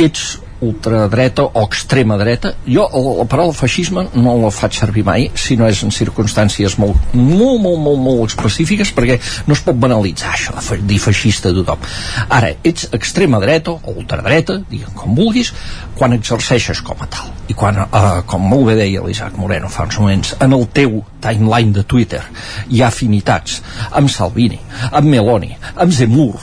[0.00, 0.26] Ets
[0.62, 5.56] ultradreta o extrema dreta jo la, la paraula feixisme no la faig servir mai si
[5.58, 10.32] no és en circumstàncies molt, molt, molt, molt, molt específiques perquè no es pot banalitzar
[10.32, 11.82] això dir feixista a tothom.
[12.28, 15.52] Ara, ets extrema dreta o ultradreta digue'm com vulguis
[15.98, 17.32] quan exerceixes com a tal.
[17.48, 21.02] I quan, eh, com molt bé deia l'Isaac Moreno fa uns moments, en el teu
[21.20, 22.22] timeline de Twitter
[22.68, 23.60] hi ha afinitats
[23.90, 24.60] amb Salvini,
[24.90, 26.40] amb Meloni amb Zemmour.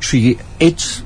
[0.00, 1.02] O sigui, ets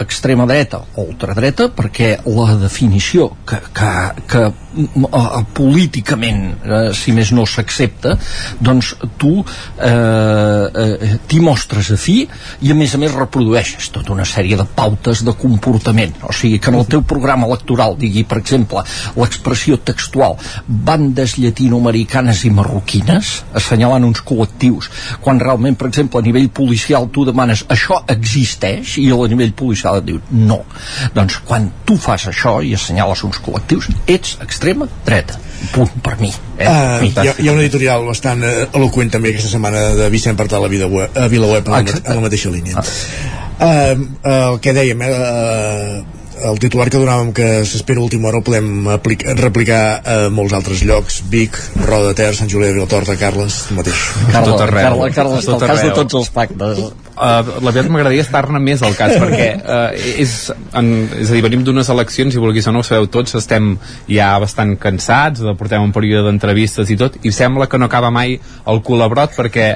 [0.00, 3.92] extrema dreta o ultradreta perquè la definició que, que,
[4.30, 8.16] que eh, políticament eh, si més no s'accepta
[8.60, 12.18] doncs tu eh, eh, t'hi mostres afí
[12.66, 16.14] i a més a més reprodueixes tota una sèrie de pautes de comportament.
[16.28, 18.84] O sigui que en el teu programa electoral digui per exemple
[19.18, 24.90] l'expressió textual bandes llatinoamericanes i marroquines assenyalant uns col·lectius
[25.24, 28.96] quan realment per exemple a nivell policial tu demanes això existeix?
[29.00, 30.60] I a nivell policial et diu no.
[31.16, 35.38] Doncs quan tu fas això i assenyales uns col·lectius ets extrema dreta.
[35.74, 36.64] Punt per mi eh?
[36.64, 40.38] Uh, hi, ha, hi ha un editorial bastant uh, eloquent també aquesta setmana de Vicent
[40.38, 42.80] Partal a, Vida Web, a Vilaweb en, la, en la mateixa línia.
[42.80, 48.30] Uh, uh, el que dèiem eh, uh, el titular que donàvem que s'espera a última
[48.30, 51.20] hora el podem aplicar, replicar a molts altres llocs.
[51.28, 54.00] Vic, Roda de Ter, Sant Julià de Vilatorta, Carles, el mateix.
[54.30, 54.86] Carla, tot arreu.
[54.86, 55.96] Carla, Carla, Tot el cas de arreu.
[56.00, 56.82] tots els pactes
[57.20, 59.90] Uh, la veritat m'agradaria estar-ne més al cas perquè uh,
[60.22, 60.30] és,
[60.72, 60.86] en,
[61.20, 63.74] és a dir, venim d'unes eleccions i vulguis o no ho sabeu tots estem
[64.08, 68.08] ja bastant cansats de portem un període d'entrevistes i tot i sembla que no acaba
[68.14, 68.38] mai
[68.72, 69.66] el col·labrot perquè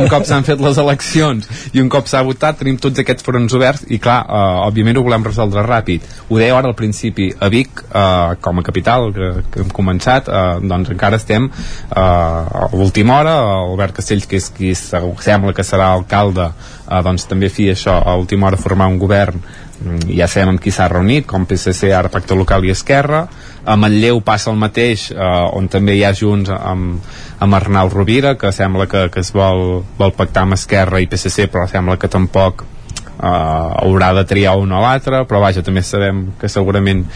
[0.00, 1.44] un cop s'han fet les eleccions
[1.76, 5.04] i un cop s'ha votat tenim tots aquests fronts oberts i clar, uh, òbviament ho
[5.04, 6.08] volem resoldre ràpid.
[6.30, 10.32] Ho deia ara al principi a Vic uh, com a capital que, que hem començat
[10.32, 15.52] uh, doncs encara estem uh, a l'última hora Albert Castells que és qui se- sembla
[15.52, 16.48] que serà alcalde
[16.86, 19.40] uh, doncs també fi això, a última hora formar un govern.
[19.84, 23.24] Mm, ja sabem amb qui s'ha reunit com PSC, ara Pacte Local i Esquerra.
[23.64, 25.18] A Manlleu passa el mateix eh,
[25.56, 27.00] on també hi ha Junts amb,
[27.40, 31.48] amb Arnau Rovira que sembla que, que es vol, vol pactar amb Esquerra i PSC
[31.50, 35.24] però sembla que tampoc eh, haurà de triar un o l'altre.
[35.28, 37.06] Però vaja, també sabem que segurament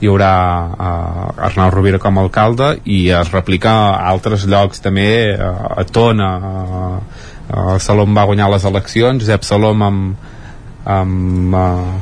[0.00, 0.32] hi haurà
[0.70, 5.84] uh, Arnau Rovira com a alcalde i es replica a altres llocs també uh, a
[5.90, 10.30] Tona uh, uh, Salom va guanyar les eleccions Josep Salom amb,
[10.88, 11.96] amb uh,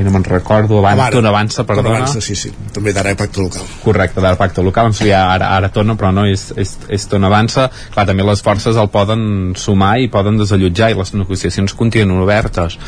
[0.00, 1.12] ai, no me'n recordo abans, Ara.
[1.12, 2.00] Tona avança, perdona.
[2.00, 3.66] Avança, sí, sí, també d'ara pacte local.
[3.84, 4.90] Correcte, del pacte local.
[4.90, 8.42] Em sabia ara, ara Tona però no, és, és, és Tona avança clar, també les
[8.44, 12.78] forces el poden sumar i poden desallotjar i les negociacions continuen obertes.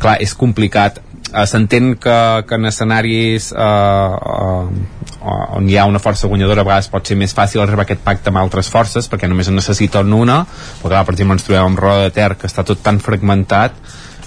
[0.00, 1.00] Clar, és complicat
[1.30, 2.16] Eh, s'entén que,
[2.48, 7.14] que en escenaris eh, eh, on hi ha una força guanyadora a vegades pot ser
[7.20, 10.40] més fàcil arribar a aquest pacte amb altres forces perquè només en necessiten una
[10.80, 13.78] però clar, per exemple ens trobem amb Roda de Ter que està tot tan fragmentat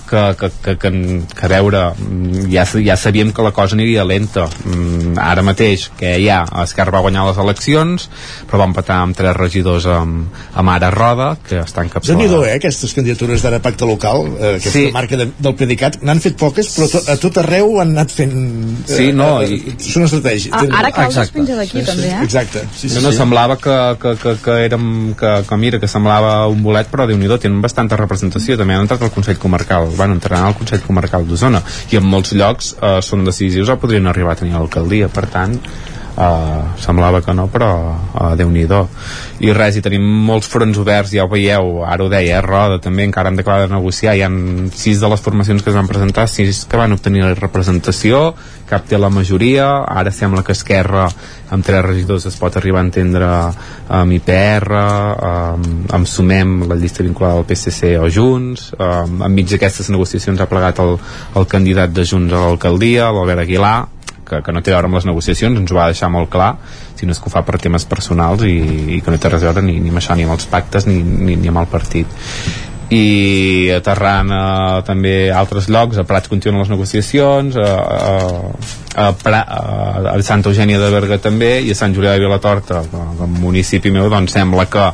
[0.10, 0.92] que, que, que, que,
[1.36, 5.90] que a veure mm, ja, ja sabíem que la cosa aniria lenta mm, ara mateix
[6.00, 8.10] que ja Esquerra va guanyar les eleccions
[8.50, 12.30] però va empatar amb tres regidors amb, amb Ara Roda que estan déu capçalats nhi
[12.48, 14.88] eh, aquestes candidatures d'ara pacte local eh, aquesta Sí.
[14.96, 18.34] marca de, del predicat n'han fet poques però to, a tot arreu han anat fent
[18.88, 21.38] eh, Sí, no, eh, i- són estratègies Ah, ara Exacte.
[21.40, 22.24] penja d'aquí també, eh?
[22.26, 23.18] exacte sí, sí, no, no, sí.
[23.18, 27.18] semblava que, que, que, que érem que, que mira, que semblava un bolet però déu
[27.18, 31.28] nhi tenen bastanta representació també han entrat al Consell Comarcal, van entrar al Consell Comarcal
[31.28, 35.10] d'Osona i en molts llocs eh, són decisius o podrien arribar a tenir l'alcaldia.
[35.14, 35.58] Per tant
[36.14, 38.68] Uh, semblava que no però uh, déu nhi
[39.42, 42.78] i res, i tenim molts fronts oberts ja ho veieu, ara ho deia, eh, Roda
[42.78, 45.90] també encara han d'acabar de negociar, hi han sis de les formacions que es van
[45.90, 48.36] presentar, sis que van obtenir la representació,
[48.70, 49.66] cap té la majoria.
[49.90, 51.08] Ara sembla que Esquerra
[51.54, 53.32] amb tres regidors es pot arribar a entendre
[53.90, 59.90] amb IPR amb, amb Sumem, la llista vinculada al PSC o Junts, um, enmig d'aquestes
[59.94, 60.96] negociacions ha plegat el,
[61.36, 63.78] el candidat de Junts a l'alcaldia, l'Albert Aguilar
[64.28, 66.56] que, que no té a veure amb les negociacions, ens ho va deixar molt clar,
[67.00, 68.58] sinó és que ho fa per temes personals i,
[68.98, 70.88] i que no té res a veure ni, ni amb això, ni amb els pactes,
[70.90, 72.22] ni, ni, ni amb el partit.
[72.94, 74.44] I aterrant a,
[74.86, 78.14] també a altres llocs, a Prats continuen les negociacions a, a,
[78.94, 82.84] a, pra, a, a Santa Eugènia de Berga també i a Sant Julià de Vilatorta
[82.84, 84.92] el municipi meu doncs sembla que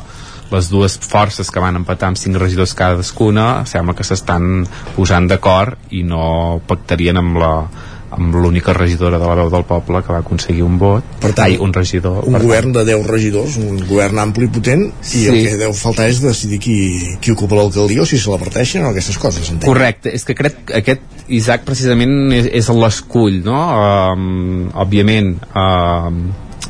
[0.50, 4.64] les dues forces que van empatar amb cinc regidors cadascuna sembla que s'estan
[4.96, 7.52] posant d'acord i no pactarien amb la
[8.10, 11.46] amb l'única regidora de la veu del poble que va aconseguir un vot Per tant,
[11.46, 15.06] Ai, un regidor un per govern de 10 regidors, un govern ampli i potent, i
[15.10, 15.24] Sí.
[15.28, 16.76] el que deu faltar és decidir qui,
[17.20, 19.68] qui ocupa l'alcaldia o si se la parteixen o aquestes coses, entenc.
[19.70, 23.58] Correcte, és que crec que aquest Isaac precisament és, és l'escull, no?
[24.14, 26.20] Um, òbviament, um,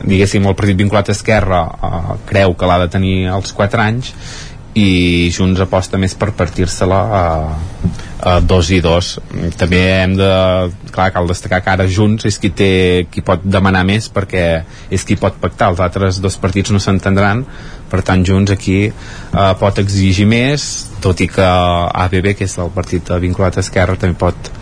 [0.05, 4.15] diguéssim, el partit vinculat a Esquerra uh, creu que l'ha de tenir als 4 anys
[4.79, 7.25] i Junts aposta més per partir-se-la a,
[8.31, 9.17] a dos i dos.
[9.59, 10.31] També hem de,
[10.95, 12.71] clar, cal destacar que ara Junts és qui té
[13.11, 14.45] qui pot demanar més perquè
[14.91, 15.73] és qui pot pactar.
[15.73, 17.43] Els altres dos partits no s'entendran.
[17.91, 20.69] Per tant Junts aquí eh, pot exigir més
[21.03, 21.51] tot i que
[22.05, 24.53] ABB que és el partit vinculat a Esquerra també pot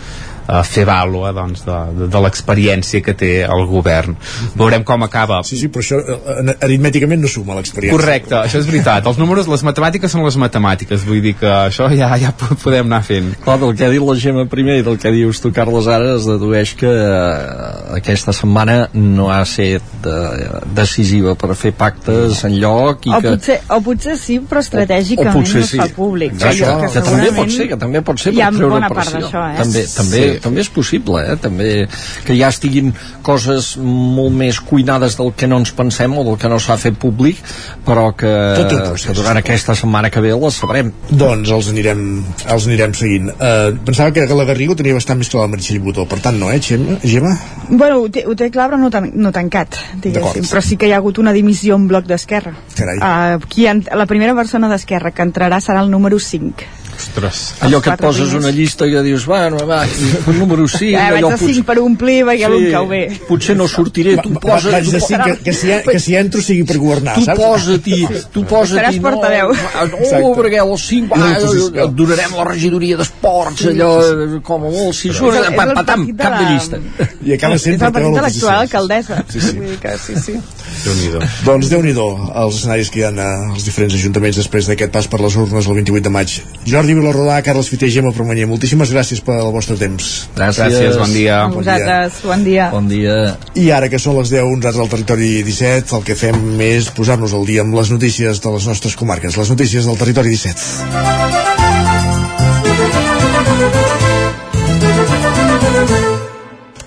[0.49, 4.17] eh, fer vàlua doncs, de, de, de l'experiència que té el govern
[4.57, 7.97] veurem com acaba Sí, sí, però això eh, aritmèticament no suma l'experiència.
[7.99, 9.07] Correcte, això és veritat.
[9.07, 12.87] Els números, les matemàtiques són les matemàtiques, vull dir que això ja ja po- podem
[12.89, 13.35] anar fent.
[13.45, 16.15] Clar, del que ha dit la Gemma primer i del que dius tu, Carles, ara
[16.17, 22.57] es dedueix que eh, aquesta setmana no ha estat eh, decisiva per fer pactes en
[22.61, 23.33] lloc i O que...
[23.37, 25.79] potser, o potser sí, però estratègicament o potser no es sí.
[25.81, 26.35] fa públic.
[26.35, 28.91] Exacte, que, que també pot ser, que també pot ser hi per ha treure bona
[28.93, 29.21] part pressió.
[29.27, 29.57] d'això, eh?
[29.63, 30.38] També, també, Sí.
[30.43, 31.37] També és possible, eh?
[31.41, 31.87] També
[32.27, 32.93] que ja estiguin
[33.27, 36.99] coses molt més cuinades del que no ens pensem o del que no s'ha fet
[37.01, 37.41] públic,
[37.87, 38.33] però que,
[38.71, 40.93] que durant aquesta setmana que ve les sabrem.
[41.11, 42.03] Doncs els anirem,
[42.47, 43.33] els anirem seguint.
[43.35, 46.39] Uh, pensava que la Garriga ho tenia bastant més clar la Meritxell Botó, per tant
[46.41, 46.99] no, eh, Gemma?
[47.05, 47.35] Gemma?
[47.69, 50.49] Bueno, ho té, ho té clar, però no, tan, no tancat, diguéssim.
[50.49, 52.55] Però sí que hi ha hagut una dimissió en bloc d'Esquerra.
[52.79, 52.99] Carai.
[52.99, 56.88] Uh, qui en, la primera persona d'Esquerra que entrarà serà el número 5.
[56.99, 57.55] Ostres.
[57.61, 58.45] Allò que et poses primers.
[58.45, 61.39] una llista i que dius, bueno, va, el número 5, Sí, eh, vaig allò de
[61.39, 63.03] 5 per omplir, veia l'un cau bé.
[63.29, 66.43] potser no sortiré, tu Va- posa, Vaig de cinc, que, que, si, que si entro
[66.43, 67.39] sigui per governar, tu saps?
[67.39, 68.01] posa-t'hi,
[68.33, 69.53] tu posa-t'hi, Seràs portaveu.
[69.53, 71.85] no, oh, perquè els 5, I ah, l'oposició.
[71.85, 76.39] et donarem la regidoria d'esports, allò, com a molt, si surt, el- el patam, cap
[76.41, 76.79] de llista.
[77.25, 79.25] I acaba sent És el partit de l'actual alcaldessa.
[79.29, 79.59] Sí, sí.
[79.81, 80.41] Que sí, sí.
[80.85, 81.21] Déu-n'hi-do.
[81.47, 83.11] Doncs déu nhi els escenaris que hi ha
[83.53, 86.35] als diferents ajuntaments després d'aquest pas per les urnes el 28 de maig.
[86.69, 90.29] Jordi Vilarrodà, Carles Fiter i Gemma Promanyer, moltíssimes gràcies pel vostre temps.
[90.37, 90.63] Gràcies.
[90.63, 91.41] Gràcies, bon dia.
[91.43, 92.71] A vosaltres, bon dia.
[92.75, 93.17] Bon dia.
[93.59, 97.35] I ara que són les 10, nosaltres al territori 17, el que fem és posar-nos
[97.35, 101.59] al dia amb les notícies de les nostres comarques, les notícies del territori 17.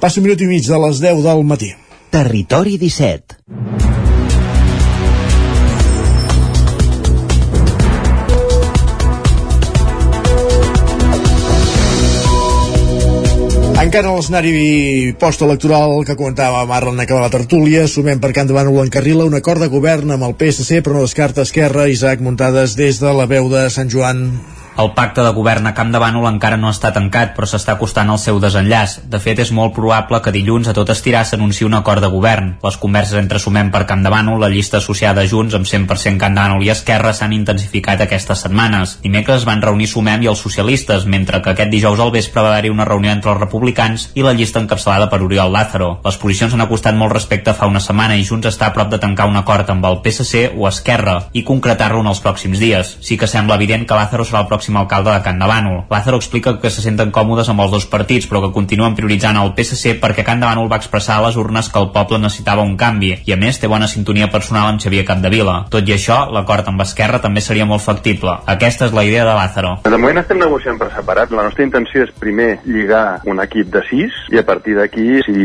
[0.02, 1.74] Passa un minut i mig de les 10 del matí.
[2.12, 3.38] Territori 17.
[13.80, 18.60] Encara a l'escenari postelectoral que comentàvem ara en acabar la tertúlia, sumem per Can de
[18.60, 22.76] Bànol encarrila un acord de govern amb el PSC, però no descarta Esquerra, Isaac Muntades
[22.76, 24.28] des de la veu de Sant Joan.
[24.78, 28.10] El pacte de govern a Camp de Bànol encara no està tancat, però s'està acostant
[28.10, 29.02] al seu desenllaç.
[29.12, 32.54] De fet, és molt probable que dilluns a tot estirar s'anunciï un acord de govern.
[32.64, 36.18] Les converses entre Sumem per Camp de Bànol, la llista associada a Junts amb 100%
[36.22, 38.96] Camp de Bànol i Esquerra s'han intensificat aquestes setmanes.
[39.04, 42.54] Dimecres es van reunir Sumem i els socialistes, mentre que aquest dijous al vespre va
[42.54, 46.00] haver-hi una reunió entre els republicans i la llista encapçalada per Oriol Lázaro.
[46.08, 49.04] Les posicions han acostat molt respecte fa una setmana i Junts està a prop de
[49.04, 52.96] tancar un acord amb el PSC o Esquerra i concretar-lo en els pròxims dies.
[53.04, 55.86] Sí que sembla evident que Lázaro serà el pròxim alcalde de Can de Bànol.
[55.90, 59.54] Lázaro explica que se senten còmodes amb els dos partits, però que continuen prioritzant el
[59.58, 62.78] PSC perquè Can de Bànol va expressar a les urnes que el poble necessitava un
[62.78, 65.66] canvi i a més té bona sintonia personal amb Xavier Capdevila.
[65.72, 68.38] Tot i això, l'acord amb Esquerra també seria molt factible.
[68.46, 69.76] Aquesta és la idea de Lázaro.
[69.86, 71.32] De moment estem negociant per separat.
[71.32, 75.36] La nostra intenció és primer lligar un equip de 6 i a partir d'aquí, si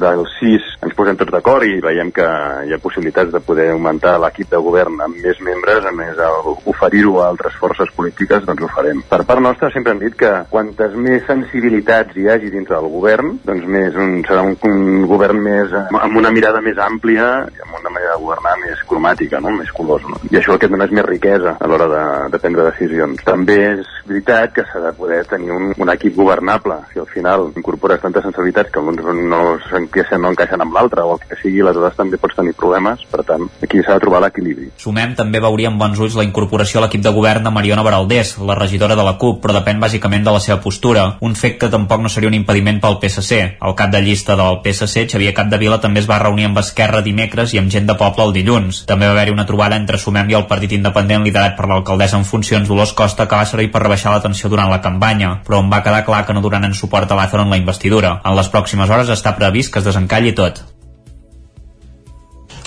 [0.00, 2.26] dels 6 ens posem tots d'acord i veiem que
[2.66, 6.18] hi ha possibilitats de poder augmentar l'equip de govern amb més membres, a més
[6.64, 9.02] oferir-ho a altres forces polítiques, doncs ho farem.
[9.10, 13.36] Per part nostra sempre hem dit que quantes més sensibilitats hi hagi dintre del govern,
[13.44, 17.64] doncs més un, serà un, un govern més eh, amb una mirada més àmplia i
[17.66, 19.52] amb una manera de governar més cromàtica, no?
[19.56, 20.06] més colors.
[20.08, 20.20] No?
[20.30, 23.22] I això el que et dona és més riquesa a l'hora de, de prendre decisions.
[23.26, 26.78] També és veritat que s'ha de poder tenir un, un equip governable.
[26.92, 31.16] Si al final incorpores tantes sensibilitats que l'un no s'encaixen no encaixen amb l'altre o
[31.16, 33.02] el que sigui, aleshores també pots tenir problemes.
[33.10, 34.70] Per tant, aquí s'ha de trobar l'equilibri.
[34.82, 38.36] Sumem també veuria amb bons ulls la incorporació a l'equip de govern de Mariona Baraldés,
[38.46, 41.06] la regidora de la CUP, però depèn bàsicament de la seva postura.
[41.20, 43.40] Un fet que tampoc no seria un impediment pel PSC.
[43.60, 47.54] El cap de llista del PSC, Xavier Capdevila, també es va reunir amb Esquerra dimecres
[47.54, 48.84] i amb gent de poble el dilluns.
[48.86, 52.28] També va haver-hi una trobada entre Sumem i el partit independent liderat per l'alcaldessa en
[52.28, 55.72] funcions Dolors Costa que va servir per rebaixar la tensió durant la campanya, però on
[55.72, 58.20] va quedar clar que no donaran suport a Lázaro en la investidura.
[58.24, 60.62] En les pròximes hores està previst que es desencalli tot.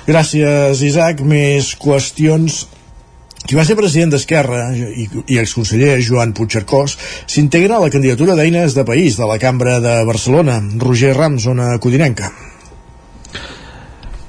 [0.10, 1.22] Gràcies, Isaac.
[1.22, 2.64] Més qüestions
[3.46, 8.76] qui va ser president d'Esquerra i, i exconseller Joan Puigcercós s'integra a la candidatura d'Eines
[8.78, 10.60] de País de la Cambra de Barcelona.
[10.78, 12.49] Roger Rams, zona codinenca.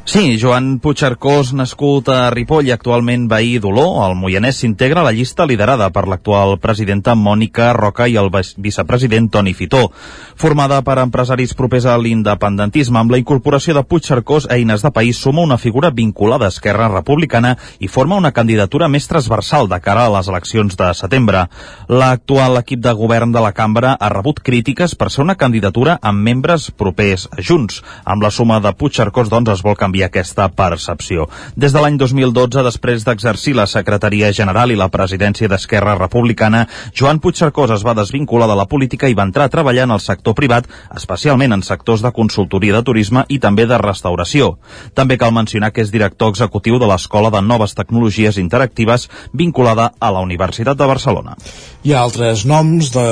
[0.04, 5.12] Sí, Joan Puigcercós, nascut a Ripoll i actualment veí d'Oló, el Moianès s'integra a la
[5.14, 9.92] llista liderada per l'actual presidenta Mònica Roca i el vicepresident Toni Fitó.
[10.40, 15.44] Formada per empresaris propers a l'independentisme, amb la incorporació de Puigcercós, Eines de País suma
[15.44, 20.14] una figura vinculada a Esquerra Republicana i forma una candidatura més transversal de cara a
[20.16, 21.44] les eleccions de setembre.
[21.86, 26.24] L'actual equip de govern de la cambra ha rebut crítiques per ser una candidatura amb
[26.24, 27.84] membres propers a Junts.
[28.04, 31.28] Amb la suma de Puigcercós, doncs, es vol canviar canviar aquesta percepció.
[31.56, 37.20] Des de l'any 2012, després d'exercir la secretaria general i la presidència d'Esquerra Republicana, Joan
[37.20, 40.34] Puigcercós es va desvincular de la política i va entrar a treballar en el sector
[40.34, 44.58] privat, especialment en sectors de consultoria de turisme i també de restauració.
[44.94, 50.10] També cal mencionar que és director executiu de l'Escola de Noves Tecnologies Interactives vinculada a
[50.10, 51.36] la Universitat de Barcelona.
[51.84, 53.04] Hi ha altres noms, de,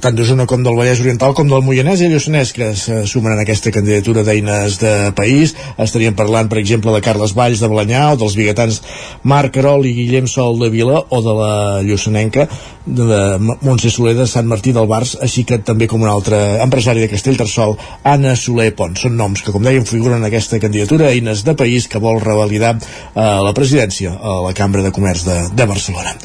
[0.00, 3.40] tant d'Osona com del Vallès Oriental com del Moianès i Lluçanès que se sumen en
[3.44, 5.54] aquesta candidatura d'eines de país.
[5.78, 8.82] Estaríem parlant, per exemple, de Carles Valls de Balanyà o dels biguetans
[9.24, 11.54] Marc Carol i Guillem Sol de Vila o de la
[11.86, 12.46] Lluçanenca
[12.86, 17.04] de Montse Soler de Sant Martí del Bars, així que també com un altre empresari
[17.04, 17.76] de Castellterçol,
[18.08, 18.96] Anna Soler Pont.
[18.98, 22.74] Són noms que, com dèiem, figuren en aquesta candidatura eines de país que vol revalidar
[22.76, 22.82] eh,
[23.14, 26.16] la presidència a la Cambra de Comerç de, de Barcelona.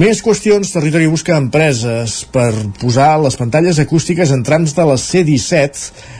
[0.00, 6.16] Més qüestions, Territori busca empreses per posar les pantalles acústiques en trams de la C-17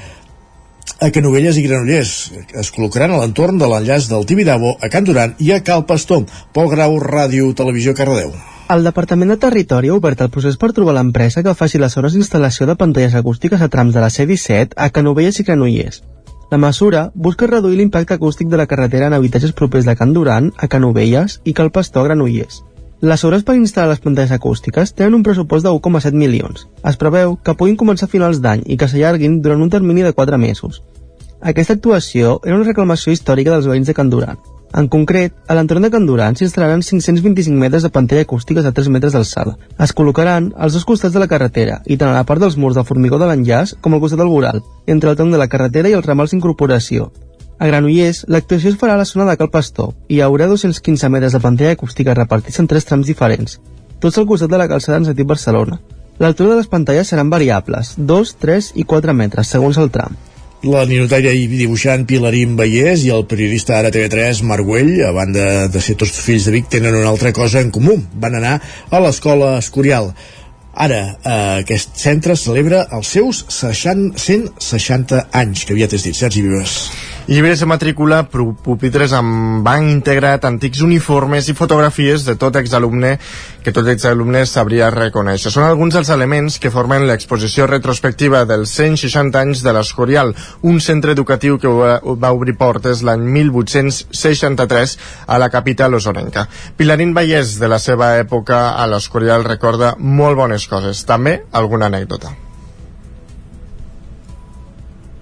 [1.01, 2.13] a Canovelles i Granollers.
[2.59, 6.27] Es col·locaran a l'entorn de l'enllaç del Tibidabo a Can Duran i a Cal Pastor.
[6.53, 8.35] Pol Grau, Ràdio, Televisió, Cardedeu.
[8.69, 12.13] El Departament de Territori ha obert el procés per trobar l'empresa que faci les hores
[12.13, 16.03] d'instal·lació de pantalles acústiques a trams de la C-17 a Canovelles i Granollers.
[16.51, 20.53] La mesura busca reduir l'impacte acústic de la carretera en habitatges propers de Can Duran,
[20.57, 22.63] a Canovelles i Cal Pastor a Granollers.
[22.99, 26.65] Les obres per instal·lar les pantalles acústiques tenen un pressupost de 1,7 milions.
[26.83, 30.11] Es preveu que puguin començar a finals d'any i que s'allarguin durant un termini de
[30.17, 30.81] 4 mesos.
[31.39, 34.41] Aquesta actuació era una reclamació històrica dels veïns de Can Duran.
[34.75, 38.91] En concret, a l'entorn de Can Duran s'instal·laran 525 metres de pantalla acústiques a 3
[38.91, 39.55] metres d'alçada.
[39.79, 42.75] Es col·locaran als dos costats de la carretera, i tant a la part dels murs
[42.75, 44.59] del formigó de l'enllaç com al costat del voral,
[44.91, 47.13] entre el tronc de la carretera i els ramals d'incorporació,
[47.59, 51.11] a Granollers, l'actuació es farà a la zona de Cal Pastor i hi haurà 215
[51.11, 53.59] metres de pantalla acústica repartits en tres trams diferents,
[54.01, 55.81] tots al costat de la calçada en sentit Barcelona.
[56.19, 60.17] L'altura de les pantalles seran variables, 2, 3 i 4 metres, segons el tram.
[60.67, 65.69] La ninotaire i dibuixant Pilarín Vallès i el periodista ara TV3 Marc Güell, a banda
[65.71, 67.95] de ser tots fills de Vic, tenen una altra cosa en comú.
[68.19, 68.57] Van anar
[68.91, 70.11] a l'escola Escorial.
[70.75, 76.43] Ara, eh, aquest centre celebra els seus 60, 160 anys, que aviat és dit, Sergi
[76.43, 76.81] Vives.
[77.29, 78.22] Llibres de matrícula,
[78.64, 83.11] pupitres amb banc integrat, antics uniformes i fotografies de tot exalumne
[83.61, 85.53] que tot exalumne sabria reconèixer.
[85.53, 90.33] Són alguns dels elements que formen l'exposició retrospectiva dels 160 anys de l'Escorial,
[90.64, 94.99] un centre educatiu que va, obrir portes l'any 1863
[95.29, 96.49] a la capital osonenca.
[96.81, 102.48] Pilarín Vallès, de la seva època a l'Escorial, recorda molt bones coses, també alguna anècdota.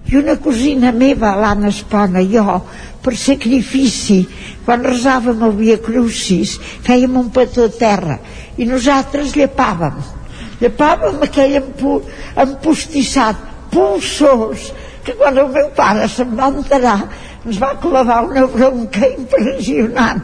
[0.06, 2.60] I una cosina meva, l'Anna Espona, jo,
[3.02, 4.20] per sacrifici,
[4.66, 8.18] quan resàvem el Via Crucis, fèiem un petó a terra
[8.56, 9.98] i nosaltres llepàvem.
[10.62, 11.98] Llepàvem aquell empu
[12.42, 14.70] empostissat, pulsós,
[15.06, 16.98] que quan el meu pare se'n va enterar
[17.46, 20.22] ens va clavar una bronca impressionant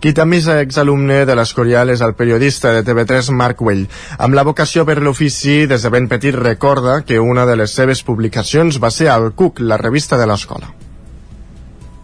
[0.00, 3.86] qui també és exalumne de l'Escorial és el periodista de TV3 Marc Güell.
[4.18, 8.02] Amb la vocació per l'ofici, des de ben petit recorda que una de les seves
[8.02, 10.85] publicacions va ser al CUC, la revista de l'escola.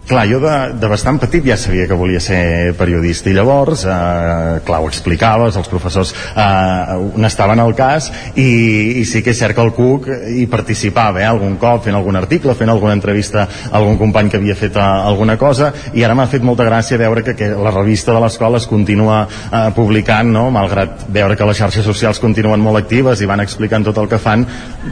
[0.03, 4.59] Clar, jo de, de bastant petit ja sabia que volia ser periodista i llavors, eh,
[4.67, 9.55] clar, ho explicaves, els professors eh, n'estaven al cas i, i sí que és cert
[9.55, 13.77] que el CUC hi participava eh, algun cop fent algun article, fent alguna entrevista a
[13.79, 17.23] algun company que havia fet eh, alguna cosa i ara m'ha fet molta gràcia veure
[17.23, 20.49] que, que la revista de l'escola es continua eh, publicant, no?
[20.51, 24.19] malgrat veure que les xarxes socials continuen molt actives i van explicant tot el que
[24.19, 24.49] fan,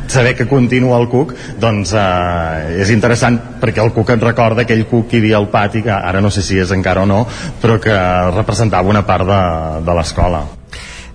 [0.07, 4.87] saber que continua el CUC, doncs eh, és interessant perquè el CUC et recorda aquell
[4.87, 7.25] CUC havia al pati, que ara no sé si és encara o no,
[7.63, 7.99] però que
[8.35, 9.43] representava una part de,
[9.87, 10.60] de l'escola.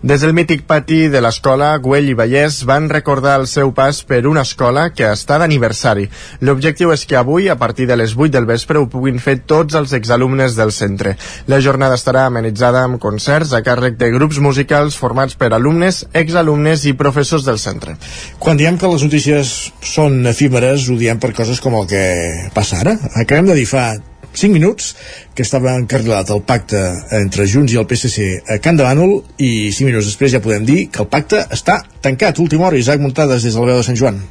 [0.06, 4.20] Des del mític pati de l'escola, Güell i Vallès van recordar el seu pas per
[4.30, 6.06] una escola que està d'aniversari.
[6.46, 9.74] L'objectiu és que avui, a partir de les 8 del vespre, ho puguin fer tots
[9.74, 11.16] els exalumnes del centre.
[11.50, 16.86] La jornada estarà amenitzada amb concerts a càrrec de grups musicals formats per alumnes, exalumnes
[16.86, 17.98] i professors del centre.
[18.38, 22.06] Quan diem que les notícies són efímeres, ho diem per coses com el que
[22.54, 23.00] passa ara.
[23.18, 23.96] Acabem de dir fa
[24.36, 24.94] 5 minuts
[25.36, 26.82] que estava encarrilat el pacte
[27.18, 30.68] entre Junts i el PSC a Can de Bànol i 5 minuts després ja podem
[30.68, 32.40] dir que el pacte està tancat.
[32.40, 34.24] Última hora, Isaac Muntades des de la veu de Sant Joan.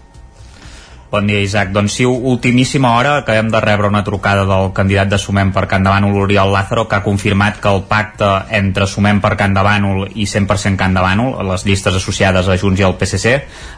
[1.14, 1.68] Bon dia, Isaac.
[1.70, 5.85] Doncs sí, ultimíssima hora acabem de rebre una trucada del candidat de Sumem per Can
[5.86, 9.62] de Bànol, Oriol Lázaro, que ha confirmat que el pacte entre Sumem per Can de
[9.62, 13.36] Bànol i 100% Can de Bànol, les llistes associades a Junts i al PSC,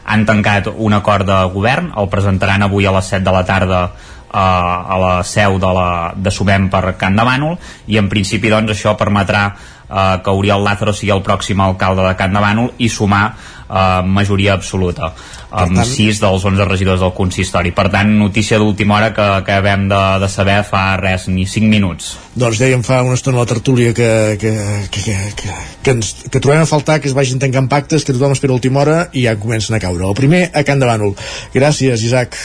[0.09, 3.83] han tancat un acord de govern, el presentaran avui a les 7 de la tarda
[4.31, 8.75] a la seu de, la, de Sumem per Can de Bànol i en principi doncs
[8.75, 12.89] això permetrà eh, que Oriol Lázaro sigui el pròxim alcalde de Can de Bànol i
[12.91, 15.13] sumar eh, majoria absoluta
[15.47, 15.87] amb tant...
[15.87, 17.71] 6 dels 11 regidors del consistori.
[17.75, 21.71] Per tant notícia d'última hora que, que acabem de, de saber fa res ni 5
[21.71, 22.11] minuts.
[22.35, 24.09] Doncs dèiem fa una estona a la tertúlia que,
[24.41, 24.53] que,
[24.91, 28.15] que, que, que, que, ens, que trobem a faltar que es vagin tancant pactes que
[28.15, 30.03] tothom espera última hora i ja comencen a caure.
[30.07, 31.15] El primer a Can de Bànol
[31.55, 32.35] gràcies Isaac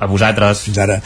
[0.00, 0.64] a vosaltres.
[0.66, 0.98] Fins ara.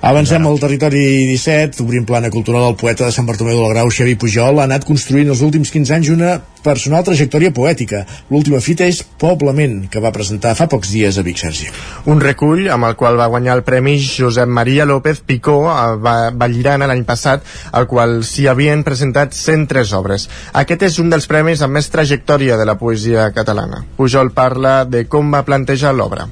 [0.00, 4.16] Avancem al territori 17, obrim plana cultural del poeta de Sant Bartomeu del Grau, Xavi
[4.16, 8.02] Pujol, ha anat construint els últims 15 anys una personal trajectòria poètica.
[8.32, 11.68] L'última fita és Poblament, que va presentar fa pocs dies a Vic Sergi.
[12.10, 16.88] Un recull amb el qual va guanyar el Premi Josep Maria López Picó a Vallirana
[16.90, 20.28] l'any passat, al qual s'hi havien presentat 103 obres.
[20.52, 23.84] Aquest és un dels premis amb més trajectòria de la poesia catalana.
[23.96, 26.28] Pujol parla de com va plantejar l'obra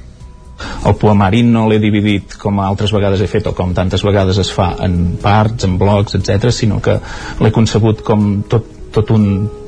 [0.85, 4.51] el poemari no l'he dividit com altres vegades he fet o com tantes vegades es
[4.53, 6.99] fa en parts, en blocs, etc, sinó que
[7.41, 9.25] l'he concebut com tot, tot un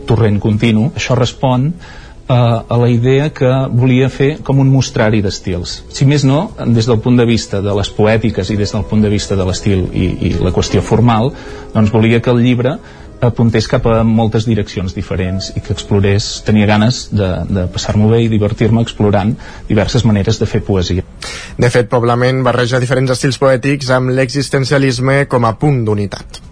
[0.09, 0.89] torrent continu.
[0.97, 5.79] Això respon eh, a la idea que volia fer com un mostrari d'estils.
[5.93, 9.05] Si més no, des del punt de vista de les poètiques i des del punt
[9.05, 11.33] de vista de l'estil i, i la qüestió formal,
[11.75, 12.77] doncs volia que el llibre
[13.25, 18.23] apuntés cap a moltes direccions diferents i que explorés, tenia ganes de, de passar-m'ho bé
[18.25, 19.35] i divertir-me explorant
[19.69, 21.05] diverses maneres de fer poesia.
[21.59, 26.48] De fet, Poblament barreja diferents estils poètics amb l'existencialisme com a punt d'unitat.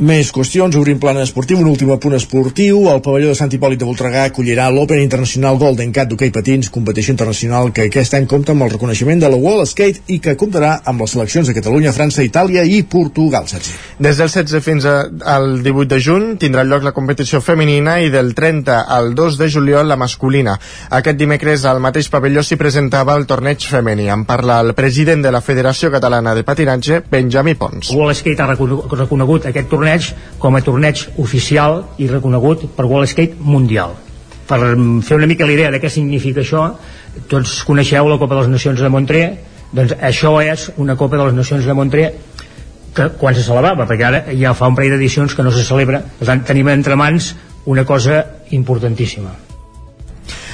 [0.00, 2.78] Més qüestions, obrim plana esportiu, un últim apunt esportiu.
[2.88, 7.12] El pavelló de Sant Hipòlit de Voltregà acollirà l'Open Internacional Golden Cat d'hoquei patins, competició
[7.12, 10.70] internacional que aquest any compta amb el reconeixement de la Wall Skate i que comptarà
[10.88, 13.74] amb les seleccions de Catalunya, França, Itàlia i Portugal, Sergi.
[14.00, 18.32] Des del 16 fins al 18 de juny tindrà lloc la competició femenina i del
[18.32, 20.56] 30 al 2 de juliol la masculina.
[20.96, 24.08] Aquest dimecres al mateix pavelló s'hi presentava el torneig femení.
[24.08, 27.92] En parla el president de la Federació Catalana de Patinatge, Benjamí Pons.
[27.92, 33.10] Wall Skate ha reconegut aquest torneig torneig com a torneig oficial i reconegut per World
[33.10, 33.96] Skate Mundial.
[34.46, 34.58] Per
[35.02, 36.76] fer una mica la idea de què significa això,
[37.28, 39.24] tots coneixeu la Copa de les Nacions de Montré,
[39.72, 42.08] doncs això és una Copa de les Nacions de Montré
[42.94, 46.02] que quan se celebrava, perquè ara ja fa un parell d'edicions que no se celebra,
[46.18, 47.34] per tant tenim entre mans
[47.66, 49.49] una cosa importantíssima.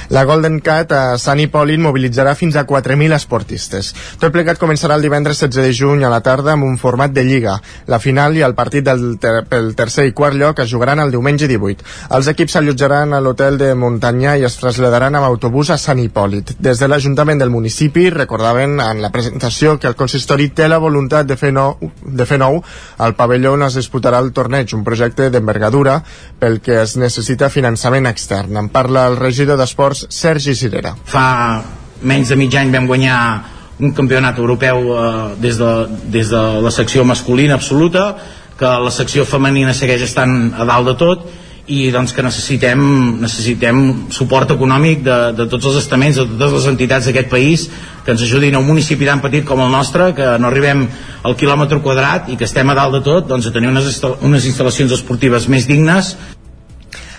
[0.09, 3.89] La Golden Cat a Sant Hipòlit mobilitzarà fins a 4.000 esportistes.
[4.21, 7.25] Tot plegat començarà el divendres 16 de juny a la tarda amb un format de
[7.27, 7.57] Lliga.
[7.91, 11.11] La final i el partit del ter pel tercer i quart lloc es jugaran el
[11.11, 11.83] diumenge 18.
[12.15, 16.55] Els equips s'allotjaran a l'hotel de Montanyà i es traslladaran amb autobús a Sant Hipòlit.
[16.55, 21.27] Des de l'Ajuntament del municipi recordaven en la presentació que el consistori té la voluntat
[21.27, 22.61] de fer nou, de fer nou
[23.03, 25.99] el pavelló on es disputarà el torneig, un projecte d'envergadura
[26.39, 28.55] pel que es necessita finançament extern.
[28.55, 30.95] En parla el regidor d'Esports Esports, Sergi Cirera.
[31.05, 31.63] Fa
[32.01, 33.19] menys de mig any vam guanyar
[33.79, 35.71] un campionat europeu eh, des, de,
[36.11, 38.15] des de la secció masculina absoluta,
[38.57, 41.27] que la secció femenina segueix estant a dalt de tot
[41.67, 42.79] i doncs que necessitem,
[43.19, 43.81] necessitem
[44.15, 47.67] suport econòmic de, de tots els estaments, de totes les entitats d'aquest país
[48.05, 50.85] que ens ajudin a un municipi tan petit com el nostre, que no arribem
[51.27, 54.47] al quilòmetre quadrat i que estem a dalt de tot doncs, a tenir unes, unes
[54.47, 56.15] instal·lacions esportives més dignes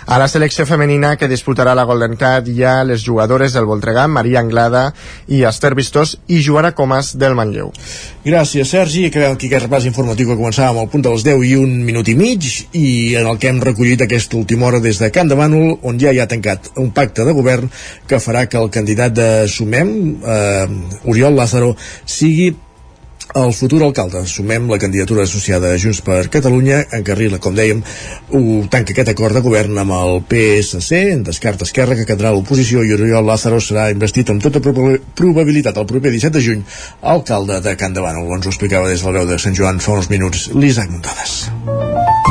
[0.09, 4.07] a la selecció femenina que disputarà la Golden Cat hi ha les jugadores del Voltregà,
[4.09, 4.87] Maria Anglada
[5.29, 7.69] i Esther Vistós i Joana Comas del Manlleu.
[8.25, 9.03] Gràcies, Sergi.
[9.05, 12.15] Acabem aquí aquest repàs informatiu que començàvem al punt dels 10 i un minut i
[12.17, 12.89] mig i
[13.21, 16.09] en el que hem recollit aquesta última hora des de Can de Bànol, on ja
[16.09, 17.69] hi ha tancat un pacte de govern
[18.09, 19.93] que farà que el candidat de Sumem,
[20.25, 20.65] eh,
[21.05, 21.75] Oriol Lázaro,
[22.05, 22.49] sigui
[23.35, 24.25] el futur alcalde.
[24.27, 27.83] Sumem la candidatura associada a Junts per Catalunya, encarrila, com dèiem,
[28.33, 28.41] ho
[28.71, 32.93] tanca aquest acord de govern amb el PSC, en descarta Esquerra, que quedarà l'oposició i
[32.97, 36.65] Oriol Lázaro serà investit amb tota probabilitat el proper 17 de juny
[37.01, 38.19] alcalde de Can Davant.
[38.19, 42.28] Ens ho explicava des de la veu de Sant Joan fa uns minuts l'Isaac Montades.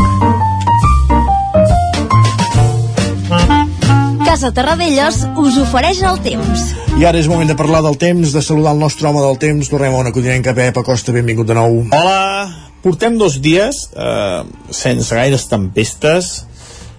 [4.29, 6.63] Casa Terradellos us ofereix el temps.
[7.01, 9.71] I ara és moment de parlar del temps, de saludar el nostre home del temps.
[9.73, 11.79] Tornem a una codinenca, Pep Acosta, benvingut de nou.
[11.97, 16.29] Hola, portem dos dies eh, sense gaires tempestes,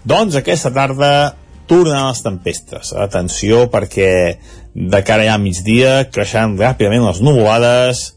[0.10, 1.12] doncs aquesta tarda
[1.70, 2.96] tornen les tempestes.
[2.98, 4.10] Atenció perquè
[4.74, 8.08] de cara ja a migdia creixeran ràpidament les nuvolades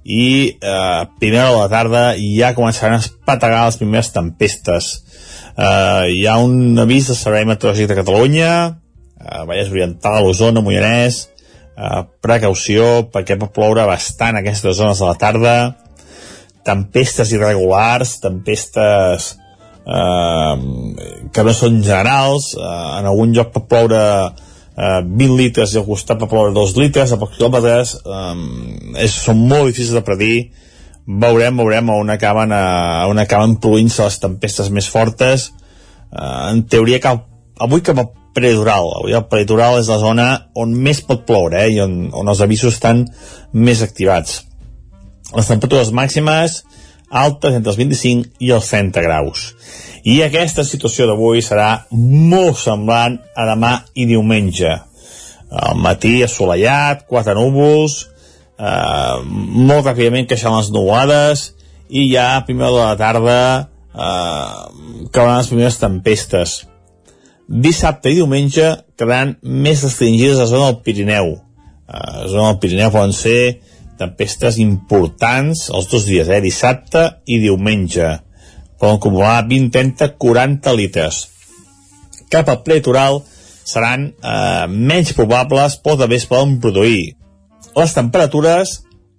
[0.00, 4.94] i eh, primera hora de la tarda ja començaran a espategar les primeres tempestes
[5.56, 8.52] eh, hi ha un avís de Servei Meteorològic de Catalunya
[9.22, 11.26] eh, Vallès Oriental, Osona, Moianès
[11.76, 15.56] eh, precaució perquè pot ploure bastant aquestes zones de la tarda.
[16.66, 19.32] Tempestes irregulars tempestes
[19.86, 20.54] eh,
[21.32, 22.52] que no són generals.
[22.56, 26.76] Eh, en algun lloc pot ploure eh, 20 litres i al costat pot ploure 2
[26.80, 27.96] litres a pocs quilòmetres.
[28.02, 28.34] Eh,
[29.06, 30.36] és, són molt difícils de predir
[31.06, 35.50] veurem, veurem on acaben, a, on acaben produint-se les tempestes més fortes.
[36.12, 37.24] Eh, en teoria cap,
[37.62, 40.26] avui cap al prelitoral avui el prelitoral és la zona
[40.56, 43.04] on més pot ploure eh, i on, on els avisos estan
[43.52, 44.40] més activats.
[45.32, 46.62] Les temperatures màximes
[47.12, 49.50] altes entre els 25 i els 30 graus.
[50.08, 54.72] I aquesta situació d'avui serà molt semblant a demà i diumenge.
[55.52, 57.98] Al matí assolellat, quatre núvols
[58.62, 61.48] eh, molt ràpidament queixant les nuades
[61.90, 66.56] i ja a primera de la tarda eh, cauran les primeres tempestes
[67.46, 71.34] dissabte i diumenge quedaran més restringides a la zona del Pirineu
[71.90, 73.40] a la zona del Pirineu poden ser
[74.02, 76.40] tempestes importants els dos dies, eh?
[76.42, 78.14] dissabte i diumenge
[78.82, 81.20] poden acumular 20, 30, 40 litres.
[82.32, 83.20] Cap al prelitoral
[83.62, 87.12] seran eh, menys probables, però també es poden produir.
[87.76, 88.74] Les temperatures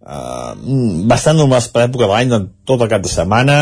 [0.08, 0.52] eh,
[1.10, 3.60] bastant normals per època de l'any, en tot el cap de setmana,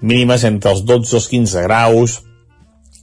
[0.00, 2.20] mínimes entre els 12 i els 15 graus,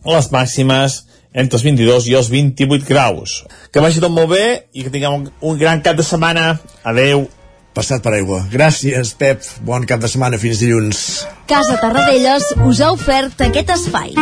[0.07, 1.03] les màximes
[1.33, 3.39] entre els 22 i els 28 graus.
[3.73, 6.53] Que vagi tot molt bé i que tinguem un, un gran cap de setmana.
[6.85, 7.25] Adeu
[7.73, 8.43] passat per aigua.
[8.53, 9.41] Gràcies, Pep.
[9.65, 10.37] Bon cap de setmana.
[10.41, 11.23] Fins dilluns.
[11.49, 14.13] Casa Tarradellas us ha ofert aquest espai.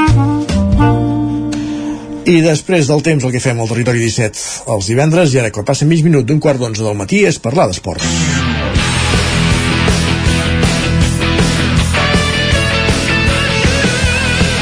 [2.22, 5.66] I després del temps el que fem al territori 17 els divendres, i ara que
[5.66, 8.06] passa mig minut d'un quart d'onze del matí, és parlar d'esports.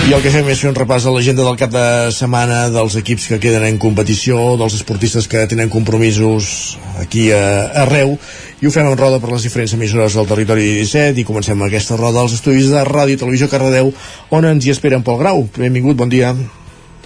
[0.09, 1.83] I el que fem és fer un repàs a l'agenda del cap de
[2.15, 7.43] setmana dels equips que queden en competició, dels esportistes que tenen compromisos aquí a,
[7.83, 8.15] arreu,
[8.63, 11.99] i ho fem en roda per les diferents emissores del territori 17 i comencem aquesta
[11.99, 13.91] roda als estudis de Ràdio i Televisió Cardedeu,
[14.31, 15.45] on ens hi esperen Pol Grau.
[15.59, 16.33] Benvingut, bon dia.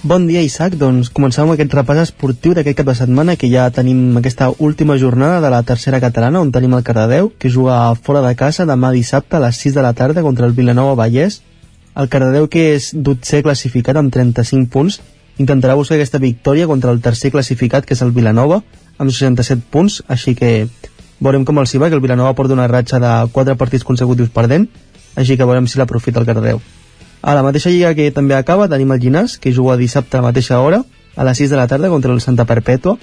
[0.05, 0.73] Bon dia, Isaac.
[0.75, 4.97] Doncs comencem amb aquest repàs esportiu d'aquest cap de setmana, que ja tenim aquesta última
[4.99, 8.89] jornada de la tercera catalana, on tenim el Cardedeu, que juga fora de casa demà
[8.91, 11.39] dissabte a les 6 de la tarda contra el Vilanova Vallès,
[11.95, 14.99] el Cardedeu, que és dotzè classificat amb 35 punts,
[15.39, 18.59] intentarà buscar aquesta victòria contra el tercer classificat, que és el Vilanova,
[18.99, 20.67] amb 67 punts, així que
[21.23, 24.35] veurem com els hi va, que el Vilanova porta una ratxa de 4 partits consecutius
[24.35, 24.67] perdent,
[25.15, 26.59] així que veurem si l'aprofita el Cardedeu.
[27.23, 30.27] A la mateixa lliga que també acaba tenim el Llinàs, que juga dissabte a la
[30.27, 30.81] mateixa hora,
[31.15, 32.97] a les 6 de la tarda contra el Santa Perpètua.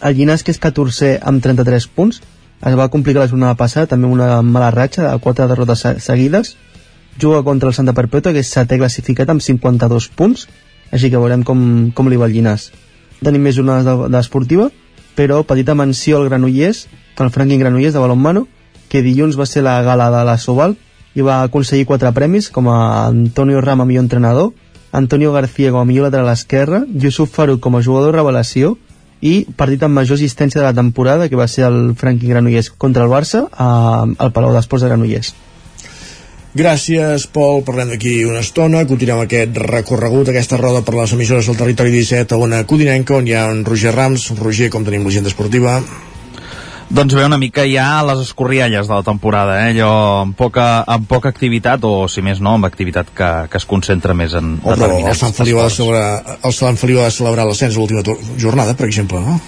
[0.00, 2.22] El Llinàs, que és 14 amb 33 punts,
[2.64, 6.54] es va complicar la jornada passada, també una mala ratxa de 4 derrotes seguides,
[7.20, 10.46] juga contra el Santa Perpètua, que és setè classificat amb 52 punts,
[10.88, 11.60] així que veurem com,
[11.92, 12.70] com li va el Llinàs.
[13.20, 14.70] Tenim més jornades d'esportiva,
[15.12, 16.86] però petita menció al Granollers,
[17.20, 18.46] el Franklin Granollers de Balonmano,
[18.88, 20.78] que dilluns va ser la gala de la Sobal
[21.16, 24.52] i va aconseguir quatre premis com a Antonio Rama millor entrenador,
[24.92, 28.76] Antonio García com a millor lateral esquerra, Yusuf Farouk com a jugador revelació
[29.24, 33.04] i partit amb major assistència de la temporada que va ser el Franklin Granollers contra
[33.04, 35.34] el Barça a, al Palau d'Esports de Granollers.
[36.56, 37.60] Gràcies, Pol.
[37.66, 38.86] Parlem d'aquí una estona.
[38.88, 43.28] Continuem aquest recorregut, aquesta roda per les emissores del territori 17 a una Codinenca, on
[43.28, 44.30] hi ha en Roger Rams.
[44.40, 45.82] Roger, com tenim l'agenda esportiva?
[46.88, 49.72] Doncs ve una mica ja les escorrialles de la temporada, eh?
[49.74, 53.66] allò amb poca, amb poca activitat, o si més no, amb activitat que, que es
[53.66, 57.10] concentra més en oh, determinats el Sant Feliu ha de celebrar, el Sant Feliu ha
[57.10, 58.06] de celebrar l'ascens a l'última
[58.38, 59.40] jornada, per exemple, no?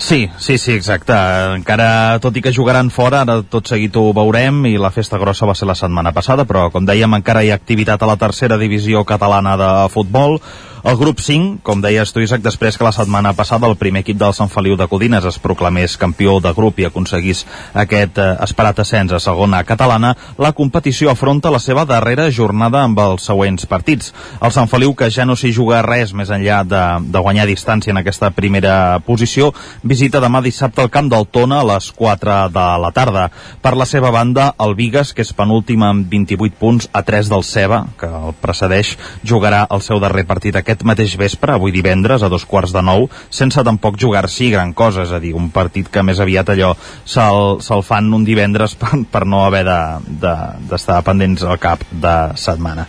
[0.00, 1.12] Sí, sí, sí, exacte.
[1.58, 5.44] Encara, tot i que jugaran fora, ara tot seguit ho veurem i la festa grossa
[5.50, 8.56] va ser la setmana passada, però com dèiem encara hi ha activitat a la tercera
[8.56, 10.38] divisió catalana de futbol,
[10.84, 14.32] el grup 5, com deia Estuisac, després que la setmana passada el primer equip del
[14.36, 17.42] Sant Feliu de Codines es proclamés campió de grup i aconseguís
[17.74, 22.98] aquest eh, esperat ascens a segona catalana, la competició afronta la seva darrera jornada amb
[23.02, 24.14] els següents partits.
[24.40, 27.92] El Sant Feliu, que ja no s'hi juga res més enllà de, de guanyar distància
[27.92, 29.50] en aquesta primera posició,
[29.82, 33.26] visita demà dissabte el camp del Tona a les 4 de la tarda.
[33.60, 37.44] Per la seva banda, el Vigues, que és penúltim amb 28 punts a 3 del
[37.44, 38.96] Ceba, que el precedeix,
[39.26, 42.82] jugarà el seu darrer partit aquest aquest mateix vespre, avui divendres, a dos quarts de
[42.84, 46.72] nou, sense tampoc jugar-s'hi gran cosa, és a dir, un partit que més aviat allò
[47.04, 51.82] se'l se, fan un divendres per, per no haver d'estar de, de, pendents al cap
[51.90, 52.86] de setmana.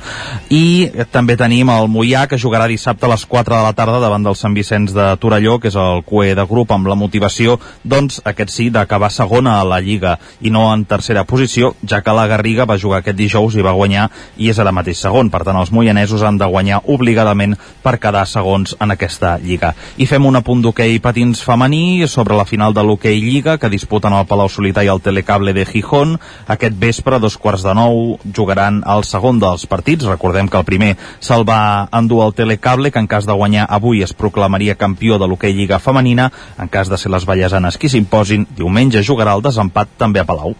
[0.53, 4.23] I també tenim el Mollà, que jugarà dissabte a les 4 de la tarda davant
[4.25, 8.21] del Sant Vicenç de Torelló, que és el cué de grup amb la motivació, doncs,
[8.27, 12.27] aquest sí, d'acabar segona a la Lliga i no en tercera posició, ja que la
[12.29, 15.31] Garriga va jugar aquest dijous i va guanyar i és ara mateix segon.
[15.33, 19.73] Per tant, els moianesos han de guanyar obligadament per quedar segons en aquesta Lliga.
[19.97, 24.13] I fem un apunt d'hoquei patins femení sobre la final de l'hoquei Lliga que disputen
[24.13, 26.17] al Palau Solità i el Telecable de Gijón.
[26.47, 30.07] Aquest vespre, a dos quarts de nou, jugaran el segon dels partits.
[30.09, 34.03] Recordem que el primer se'l va endur el Telecable, que en cas de guanyar avui
[34.03, 36.31] es proclamaria campió de l'hoquei Lliga femenina.
[36.57, 40.55] En cas de ser les ballesanes qui s'imposin, diumenge jugarà el desempat també a Palau.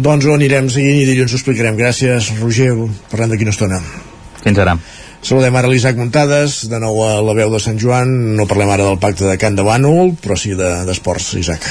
[0.00, 1.76] Doncs ho anirem seguint i dilluns ho explicarem.
[1.76, 2.70] Gràcies, Roger.
[3.10, 3.80] Parlem d'aquí una estona.
[4.40, 4.76] Fins ara.
[5.20, 8.36] Saludem ara l'Isaac Muntades, de nou a la veu de Sant Joan.
[8.38, 11.66] No parlem ara del pacte de Can de Bànol, però sí d'esports, de, Isaac.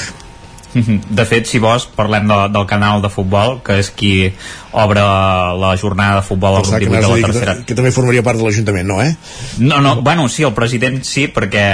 [1.18, 4.30] De fet, si vols, parlem de, del canal de futbol, que és qui
[4.70, 7.54] obre la jornada de futbol al grup 18 de la tercera.
[7.58, 9.10] Que, que també formaria part de l'Ajuntament, no, eh?
[9.58, 11.64] No, no, bueno, sí, el president sí, perquè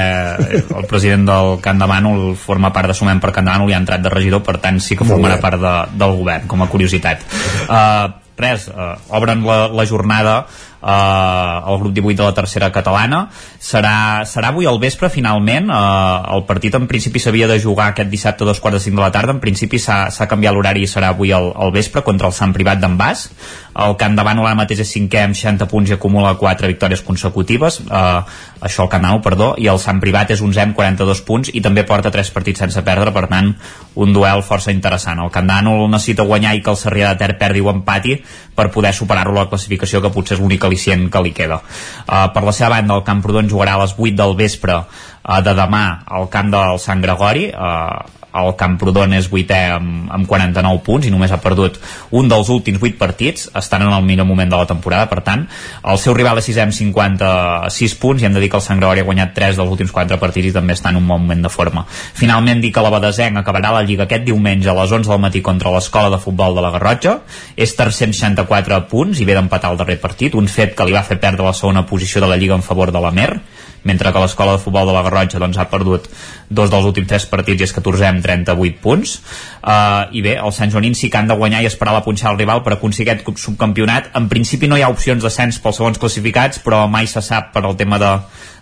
[0.65, 3.77] el president del Can de Bànol forma part de Sumem per Can de Bànol i
[3.77, 6.71] ha entrat de regidor, per tant sí que formarà part de, del govern, com a
[6.73, 7.27] curiositat.
[7.69, 10.47] Uh, res, uh, obren la, la jornada
[10.83, 13.27] eh, el grup 18 de la tercera catalana.
[13.61, 15.71] Serà, serà avui al vespre finalment.
[15.71, 18.97] Eh, el partit en principi s'havia de jugar aquest dissabte a dos quarts de cinc
[18.97, 19.35] de la tarda.
[19.37, 22.81] En principi s'ha canviat l'horari i serà avui al, al vespre contra el Sant Privat
[22.83, 23.29] d'en Bas.
[23.77, 27.03] El Camp de Bànol ara mateix és cinquè amb 60 punts i acumula 4 victòries
[27.05, 27.81] consecutives.
[27.85, 28.21] Eh,
[28.67, 29.55] això el Camp perdó.
[29.59, 32.83] I el Sant Privat és 11 amb 42 punts i també porta 3 partits sense
[32.83, 33.13] perdre.
[33.13, 33.53] Per tant
[33.95, 35.21] un duel força interessant.
[35.21, 38.17] El Bànol necessita guanyar i que el Sarrià de Ter perdi o empati
[38.57, 41.61] per poder superar-lo la classificació que potser és l'únic al·licient que li queda.
[42.05, 45.57] Uh, per la seva banda, el Camprodon jugarà a les 8 del vespre uh, de
[45.57, 47.49] demà al camp del Sant Gregori.
[47.55, 51.79] Uh, el Camprodon és vuitè amb, amb 49 punts i només ha perdut
[52.17, 55.47] un dels últims 8 partits, estan en el millor moment de la temporada, per tant,
[55.85, 58.81] el seu rival és 6è amb 56 punts i hem de dir que el Sant
[58.81, 61.43] Gregori ha guanyat 3 dels últims 4 partits i també està en un bon moment
[61.43, 61.87] de forma.
[61.89, 65.43] Finalment dir que la Badesenc acabarà la Lliga aquest diumenge a les 11 del matí
[65.43, 67.19] contra l'Escola de Futbol de la Garrotxa,
[67.57, 71.05] és tercer 64 punts i ve d'empatar el darrer partit, un fet que li va
[71.07, 73.41] fer perdre la segona posició de la Lliga en favor de la Mer,
[73.85, 76.09] mentre que l'escola de futbol de la Garrotxa doncs, ha perdut
[76.49, 79.17] dos dels últims tres partits i és 14 amb 38 punts.
[79.63, 82.31] Uh, i bé, els Sant Joanins sí que han de guanyar i esperar la punxar
[82.33, 84.13] al rival per aconseguir aquest subcampionat.
[84.19, 87.65] En principi no hi ha opcions d'ascens pels segons classificats però mai se sap per
[87.65, 88.13] al tema de,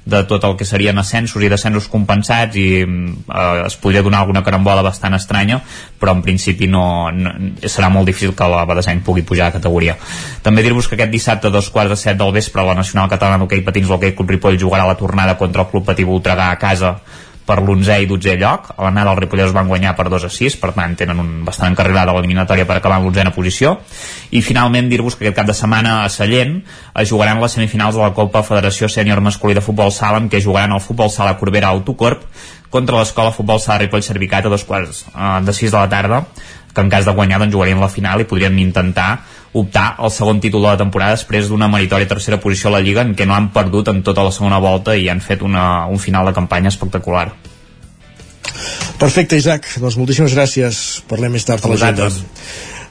[0.04, 4.44] de tot el que serien ascensos i descensos compensats i eh, es podria donar alguna
[4.44, 5.60] carambola bastant estranya
[6.00, 7.32] però en principi no, no
[7.64, 9.96] serà molt difícil que la Badesenc pugui pujar a categoria.
[10.44, 13.40] També dir-vos que aquest dissabte a dos quarts de set del vespre la Nacional Catalana
[13.40, 16.98] d'Hockey Patins l'Hockey Club Ripoll jugarà la tornada contra el Club Patí Voltregà a casa
[17.44, 18.70] per l'11è i 12è lloc.
[18.76, 21.72] A l'anada els Ripolleros van guanyar per 2 a 6, per tant tenen un bastant
[21.72, 23.76] encarrilada l'eliminatòria per acabar en l'onzena posició.
[24.32, 26.58] I finalment dir-vos que aquest cap de setmana a Sallent
[27.00, 30.42] es jugaran les semifinals de la Copa Federació Sènior Masculí de Futbol Sala, en què
[30.42, 32.24] jugaran el Futbol Sala Corbera Autocorp
[32.74, 36.24] contra l'Escola Futbol Sala Ripoll Cervicat a dos quarts uh, de 6 de la tarda
[36.74, 39.22] que en cas de guanyar doncs jugarien la final i podrien intentar
[39.54, 43.06] optar al segon títol de la temporada després d'una meritòria tercera posició a la Lliga
[43.06, 46.02] en què no han perdut en tota la segona volta i han fet una, un
[46.02, 47.30] final de campanya espectacular.
[48.98, 49.66] Perfecte, Isaac.
[49.82, 50.84] Doncs moltíssimes gràcies.
[51.10, 52.10] Parlem més tard a l'agenda.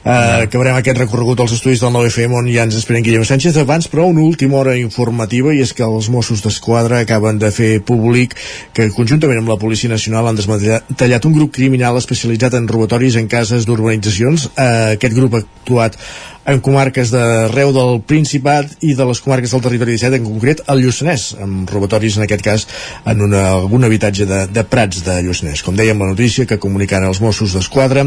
[0.04, 3.86] Uh, acabarem aquest recorregut als estudis del 9FM on ja ens esperen Guillem Sánchez abans
[3.88, 8.36] però una última hora informativa i és que els Mossos d'Esquadra acaben de fer públic
[8.76, 13.32] que conjuntament amb la Policia Nacional han desmantellat un grup criminal especialitzat en robatoris en
[13.32, 15.96] cases d'urbanitzacions uh, aquest grup ha actuat
[16.46, 20.82] en comarques d'arreu del Principat i de les comarques del territori 17, en concret el
[20.84, 22.66] Lluçanès, amb robatoris en aquest cas
[23.08, 25.64] en una, algun habitatge de, de Prats de Lluçanès.
[25.64, 28.04] Com dèiem la notícia que comunicaren els Mossos d'Esquadra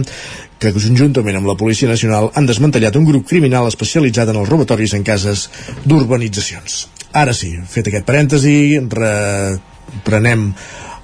[0.62, 4.94] que conjuntament amb la Policia Nacional han desmantellat un grup criminal especialitzat en els robatoris
[4.98, 5.48] en cases
[5.86, 6.86] d'urbanitzacions.
[7.18, 8.58] Ara sí, fet aquest parèntesi,
[8.94, 10.52] reprenem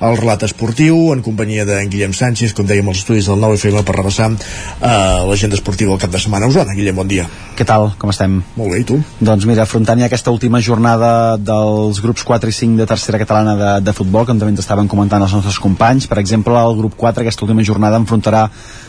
[0.03, 3.95] el relat esportiu en companyia d'en Guillem Sánchez, com dèiem els estudis del 9FM per
[3.95, 6.75] repassar eh, l'agenda esportiva del cap de setmana Osona.
[6.75, 7.27] Guillem, bon dia.
[7.57, 7.91] Què tal?
[8.01, 8.39] Com estem?
[8.57, 8.99] Molt bé, i tu?
[9.23, 13.55] Doncs mira, afrontant ja aquesta última jornada dels grups 4 i 5 de tercera catalana
[13.59, 16.09] de, de futbol, que també ens estaven comentant els nostres companys.
[16.11, 18.47] Per exemple, el grup 4 aquesta última jornada enfrontarà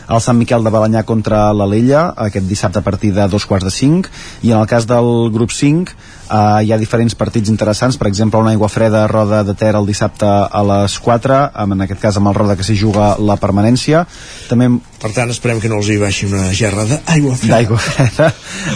[0.09, 3.73] el Sant Miquel de Balanyà contra l'Alella aquest dissabte a partir de dos quarts de
[3.73, 4.11] cinc
[4.43, 5.95] i en el cas del grup 5
[6.25, 9.85] Uh, hi ha diferents partits interessants, per exemple una aigua freda Roda de Ter el
[9.85, 14.01] dissabte a les 4, en aquest cas amb el Roda que s'hi juga la permanència.
[14.49, 17.51] També Per tant, esperem que no els hi baixi una gerra d'aigua freda.
[17.51, 18.29] D'aigua freda.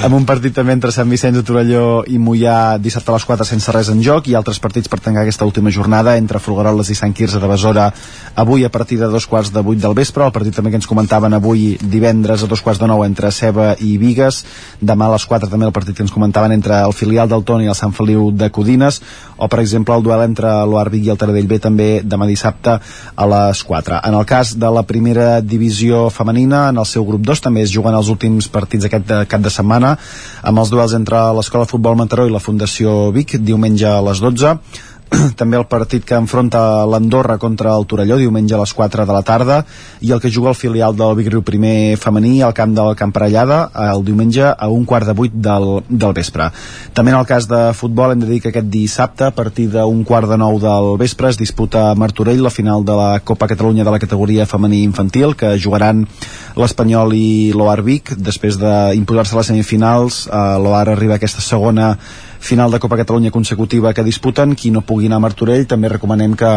[0.06, 3.48] amb un partit també entre Sant Vicenç de Torelló i Mollà dissabte a les 4
[3.48, 6.98] sense res en joc i altres partits per tancar aquesta última jornada entre Folgueroles i
[7.00, 7.88] Sant Quirze de Besora
[8.36, 10.26] avui a partir de dos quarts de vuit del vespre.
[10.26, 13.72] El partit també que ens comentaven avui divendres a dos quarts de nou entre Ceba
[13.80, 14.44] i Vigues.
[14.84, 17.66] Demà a les 4 també el partit que ens comentaven entre el filial del Toni
[17.70, 19.00] i el Sant Feliu de Codines
[19.40, 23.28] o per exemple el duel entre l'Oarvic i el Taradell B també demà dissabte a
[23.34, 24.04] les 4.
[24.04, 27.74] En el cas de la primera divisió femenina, en el seu grup 2 també es
[27.74, 29.96] juguen els últims partits aquest de cap de setmana
[30.44, 34.22] amb els duels entre l'Escola de Futbol Mataró i la Fundació Vic diumenge a les
[34.24, 34.58] 12
[35.40, 39.24] també el partit que enfronta l'Andorra contra el Torelló diumenge a les 4 de la
[39.26, 39.60] tarda
[40.06, 43.60] i el que juga el filial del Vic Riu primer femení al camp del Camparellada
[43.90, 46.50] el diumenge a un quart de vuit del, del vespre.
[46.94, 50.04] També en el cas de futbol hem de dir que aquest dissabte a partir d'un
[50.06, 53.88] quart de nou del vespre es disputa a Martorell la final de la Copa Catalunya
[53.88, 56.06] de la categoria femení infantil que jugaran
[56.60, 61.96] l'Espanyol i l'Oar Vic després d'imposar-se a les semifinals eh, l'Oar arriba a aquesta segona
[62.40, 64.56] final de Copa Catalunya consecutiva que disputen.
[64.56, 66.54] Qui no pugui anar a Martorell també recomanem que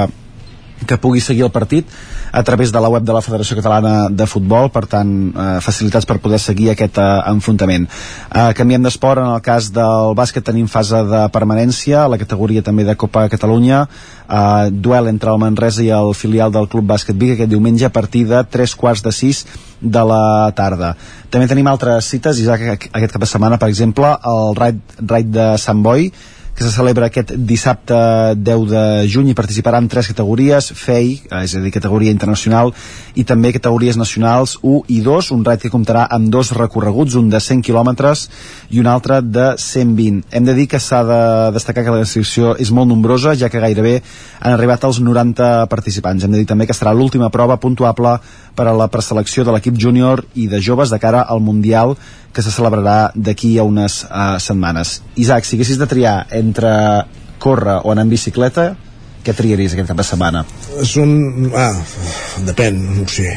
[0.87, 1.89] que pugui seguir el partit
[2.33, 6.09] a través de la web de la Federació Catalana de Futbol, per tant, eh, facilitats
[6.09, 7.89] per poder seguir aquest eh, enfrontament.
[8.31, 12.63] Eh, canviem d'esport, en el cas del bàsquet tenim fase de permanència, a la categoria
[12.63, 13.85] també de Copa Catalunya,
[14.29, 17.93] eh, duel entre el Manresa i el filial del Club Bàsquet Vic aquest diumenge a
[17.93, 19.45] partir de 3 quarts de 6
[19.81, 20.95] de la tarda.
[21.31, 25.49] També tenim altres cites, Isaac, aquest cap de setmana, per exemple, el Raid, Raid de
[25.59, 26.13] Sant Boi,
[26.55, 27.97] que se celebra aquest dissabte
[28.37, 32.75] 10 de juny i participarà en tres categories, FEI, eh, és a dir, categoria internacional,
[33.17, 37.31] i també categories nacionals 1 i 2, un raid que comptarà amb dos recorreguts, un
[37.33, 38.29] de 100 quilòmetres
[38.71, 40.23] i un altre de 120.
[40.31, 41.23] Hem de dir que s'ha de
[41.57, 44.03] destacar que la inscripció és molt nombrosa, ja que gairebé
[44.41, 46.25] han arribat als 90 participants.
[46.25, 48.19] Hem de dir també que serà l'última prova puntuable
[48.55, 51.97] per a la preselecció de l'equip júnior i de joves de cara al Mundial
[52.33, 55.01] que se celebrarà d'aquí a unes uh, setmanes.
[55.21, 56.73] Isaac, si haguessis de triar entre
[57.43, 58.73] córrer o anar en bicicleta,
[59.23, 60.47] què triaries aquest cap de setmana?
[60.83, 61.51] És un...
[61.55, 61.75] Ah,
[62.49, 63.35] depèn, no sé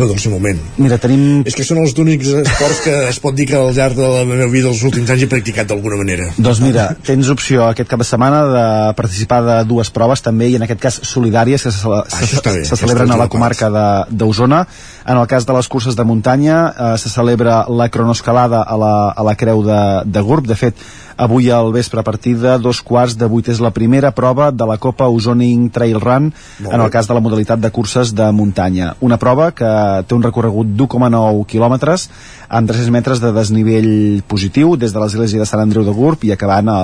[0.00, 0.58] tot el seu moment.
[0.80, 1.42] Mira, tenim...
[1.48, 4.22] És que són els únics esports que es pot dir que al llarg de la
[4.28, 6.30] meva vida els últims anys he practicat d'alguna manera.
[6.38, 8.64] Doncs mira, tens opció aquest cap de setmana de
[8.98, 12.80] participar de dues proves també i en aquest cas solidàries que se, se, bé, se
[12.80, 13.70] celebren a la comarca
[14.08, 14.64] d'Osona.
[15.10, 19.10] En el cas de les curses de muntanya eh, se celebra la cronoescalada a la,
[19.10, 20.46] a la Creu de, de Gurb.
[20.46, 20.76] De fet,
[21.20, 24.66] avui al vespre a partir de dos quarts de vuit és la primera prova de
[24.66, 26.30] la Copa Ozoning Trail Run
[26.64, 29.70] en el cas de la modalitat de curses de muntanya una prova que
[30.06, 32.06] té un recorregut d'1,9 quilòmetres
[32.48, 36.32] amb 300 metres de desnivell positiu des de l'església de Sant Andreu de Gurb i
[36.32, 36.78] acabant a,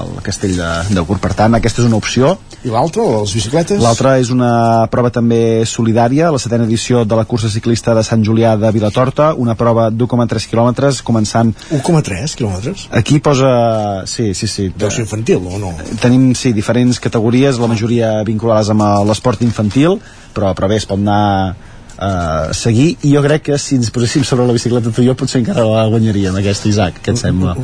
[0.00, 1.20] al castell de, de Gurb.
[1.22, 2.32] Per tant, aquesta és una opció.
[2.64, 3.78] I l'altra, les bicicletes?
[3.84, 8.24] L'altra és una prova també solidària, la setena edició de la cursa ciclista de Sant
[8.24, 11.52] Julià de Vilatorta, una prova d'1,3 quilòmetres, començant...
[11.72, 12.88] 1,3 quilòmetres?
[12.92, 14.04] Aquí posa...
[14.06, 14.70] Sí, sí, sí.
[14.76, 15.72] Deu ser infantil, o no?
[16.02, 19.98] Tenim, sí, diferents categories, la majoria vinculades amb l'esport infantil,
[20.34, 21.54] però, però bé, es pot anar
[21.98, 25.16] uh, seguir i jo crec que si ens poséssim sobre la bicicleta tu i jo
[25.18, 27.56] potser encara la guanyaríem aquesta Isaac, què et sembla?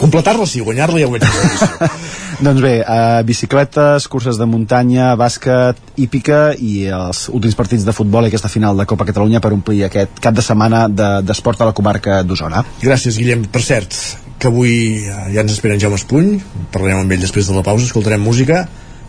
[0.00, 1.26] Completar-la sí, guanyar-la ja ho veig
[2.46, 8.26] doncs bé, uh, bicicletes, curses de muntanya, bàsquet, hípica i els últims partits de futbol
[8.26, 11.70] i aquesta final de Copa Catalunya per omplir aquest cap de setmana d'esport de, a
[11.70, 12.64] la comarca d'Osona.
[12.82, 13.46] Gràcies, Guillem.
[13.52, 13.94] Per cert,
[14.42, 16.40] que avui ja ens espera en Jaume Espuny,
[16.74, 18.64] parlarem amb ell després de la pausa, escoltarem música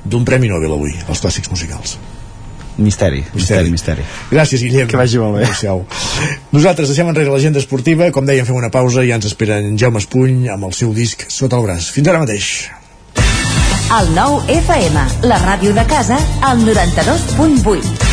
[0.06, 1.98] d'un Premi Nobel avui, els clàssics musicals.
[2.78, 4.06] Misteri, misteri, misteri.
[4.32, 4.88] Gràcies, Guillem.
[4.90, 5.44] Que vagi molt bé.
[5.46, 5.84] Adéu-siau.
[6.56, 9.78] Nosaltres deixem enrere l'agenda esportiva, com dèiem, fem una pausa i ja ens espera en
[9.78, 11.92] Jaume Espuny amb el seu disc sota el braç.
[11.94, 12.54] Fins ara mateix.
[13.94, 18.13] El nou FM, la ràdio de casa, al 92.8.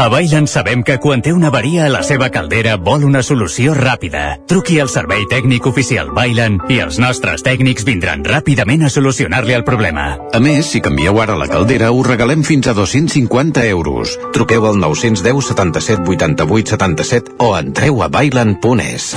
[0.00, 3.74] A Bailen sabem que quan té una avaria a la seva caldera vol una solució
[3.76, 4.38] ràpida.
[4.48, 9.66] Truqui al servei tècnic oficial Bailen i els nostres tècnics vindran ràpidament a solucionar-li el
[9.66, 10.06] problema.
[10.32, 14.16] A més, si canvieu ara la caldera, us regalem fins a 250 euros.
[14.32, 19.10] Truqueu al 910 77 88 77 o entreu a bailen.es.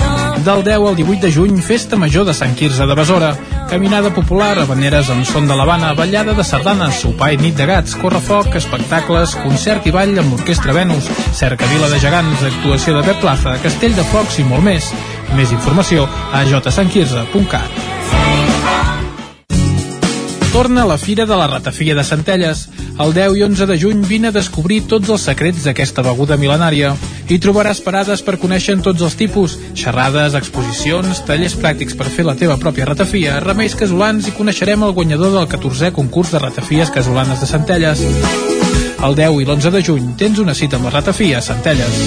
[0.44, 3.32] Del 10 al 18 de juny, Festa Major de Sant Quirze de Besora.
[3.72, 7.96] Caminada popular, habaneres amb son de l'Havana, ballada de sardanes, sopar i nit de gats,
[7.96, 11.06] correfoc, espectacles, concert i ball amb l'Orquestra Venus,
[11.38, 14.90] cercavila de gegants, actuació de Pep Plaza, Castell de Focs i molt més.
[15.38, 17.82] Més informació a jsanquirze.cat.
[20.54, 22.68] Torna la Fira de la Ratafia de Centelles.
[23.02, 26.92] El 10 i 11 de juny vine a descobrir tots els secrets d'aquesta beguda mil·lenària.
[27.26, 32.38] Hi trobaràs parades per conèixer tots els tipus, xerrades, exposicions, tallers pràctics per fer la
[32.38, 37.42] teva pròpia ratafia, remeis casolans i coneixerem el guanyador del 14è concurs de ratafies casolanes
[37.42, 38.63] de Centelles.
[39.04, 41.98] El 10 i l'11 de juny tens una cita amb la ratafia a Centelles.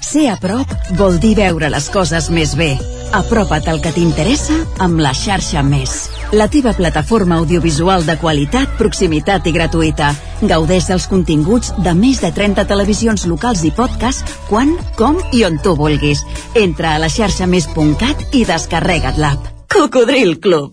[0.00, 2.70] Ser a prop vol dir veure les coses més bé.
[3.12, 6.08] Apropa't al que t'interessa amb la xarxa Més.
[6.32, 10.14] La teva plataforma audiovisual de qualitat, proximitat i gratuïta.
[10.40, 15.60] Gaudeix dels continguts de més de 30 televisions locals i podcast quan, com i on
[15.60, 16.24] tu vulguis.
[16.56, 19.52] Entra a la xarxa més.cat i descarrega't l'app.
[19.72, 20.72] Cocodril Club.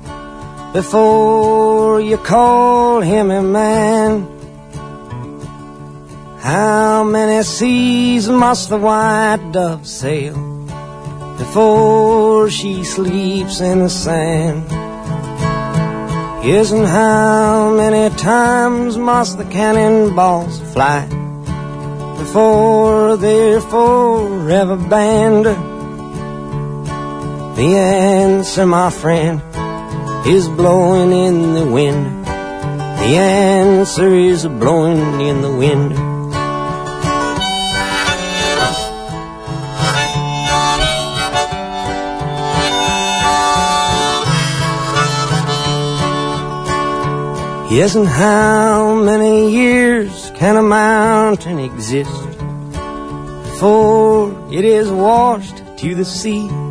[0.73, 4.27] before you call him a man?
[6.39, 10.35] How many seas must the white dove sail
[11.37, 14.71] before she sleeps in the sand?
[16.43, 21.05] And how many times must the cannonballs fly
[22.17, 25.45] before they're forever banned?
[27.55, 29.41] The answer, my friend,
[30.25, 32.25] is blowing in the wind.
[32.25, 35.93] The answer is blowing in the wind.
[47.71, 52.11] Yes, and how many years can a mountain exist
[53.43, 56.70] before it is washed to the sea?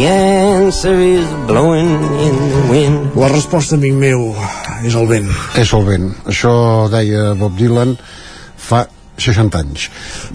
[0.00, 1.90] The answer is blowing
[2.24, 3.16] in the wind.
[3.20, 4.22] La resposta, amic meu,
[4.80, 5.26] és el vent.
[5.60, 6.06] És el vent.
[6.32, 6.52] Això
[6.88, 7.92] deia Bob Dylan
[8.56, 8.86] fa
[9.20, 9.90] 60 anys.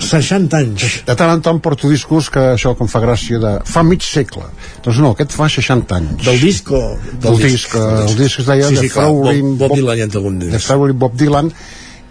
[0.06, 1.00] 60 anys?
[1.08, 3.56] De tant en tant porto discos que això que em fa gràcia de...
[3.66, 4.46] Fa mig segle.
[4.86, 6.22] Doncs no, aquest fa 60 anys.
[6.28, 6.84] Del disco?
[7.26, 10.04] Del, disc, disc, el disc es deia sí, The sí, clar, Flowering Bob, Bob Dylan
[10.04, 11.50] ja The Bob Dylan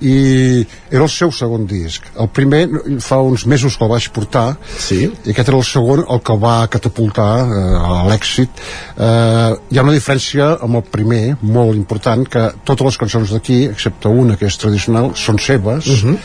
[0.05, 2.65] i era el seu segon disc el primer
[3.05, 5.01] fa uns mesos que el vaig portar sí.
[5.09, 8.65] i aquest era el segon el que el va catapultar eh, a l'èxit
[8.97, 13.63] eh, hi ha una diferència amb el primer molt important que totes les cançons d'aquí
[13.71, 15.95] excepte una que és tradicional són seves Mhm.
[15.95, 16.19] uh -huh.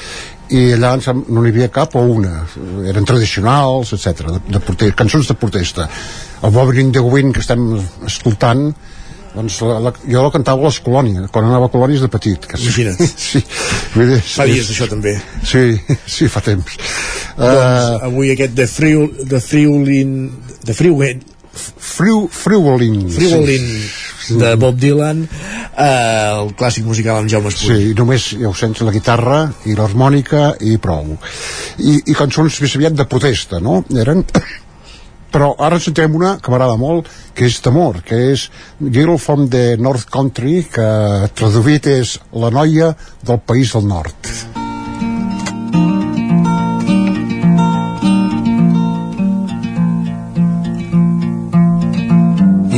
[0.50, 0.98] i allà
[1.30, 2.46] no n'hi havia cap o una
[2.86, 5.90] eren tradicionals, etc de, de cançons de protesta
[6.42, 8.74] el Bobbing in the Wind que estem escoltant
[9.40, 12.46] doncs la, la, jo la cantava a les colònies quan anava a colònies de petit
[12.50, 13.02] que, Imagina't.
[13.30, 13.42] sí,
[13.96, 15.16] vull dir, Fa dies d'això també.
[15.48, 15.64] sí,
[16.18, 16.78] sí, fa temps
[17.40, 20.16] Doncs avui aquest de Friul, de Friulin,
[20.68, 21.26] de Friulin,
[21.60, 23.68] Friu, Friulin Friulin
[24.30, 25.24] de Bob Dylan,
[25.74, 25.86] eh,
[26.38, 27.76] el clàssic musical amb Jaume Espull.
[27.76, 31.16] Sí, només ja ho sents la guitarra i l'harmònica i prou.
[31.80, 33.82] I, I cançons més aviat de protesta, no?
[33.98, 34.26] Eren
[35.32, 38.50] però ara en sentirem una que m'agrada molt que és d'amor, que és
[38.80, 40.90] Girl from the North Country que
[41.36, 42.94] traduït és la noia
[43.26, 44.34] del país del nord.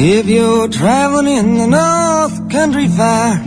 [0.04, 3.38] If you're traveling in the North Country Fair,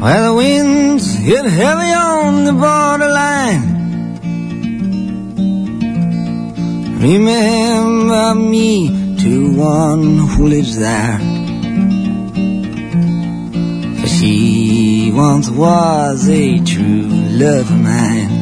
[0.00, 3.73] where the winds hit heavy on the borderline,
[7.04, 11.18] remember me to one who lives there.
[14.00, 17.08] For she once was a true
[17.42, 18.34] love of mine.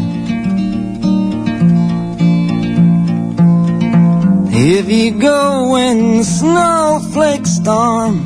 [4.55, 8.17] If you go when snowflake storm,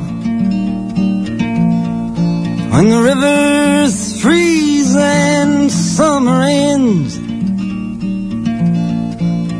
[2.71, 7.26] when the rivers freeze and summer ends,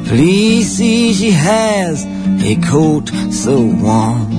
[0.08, 2.06] please see she has
[2.44, 4.32] a coat so warm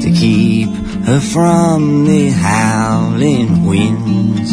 [0.00, 0.68] to keep
[1.06, 4.50] her from the howling winds.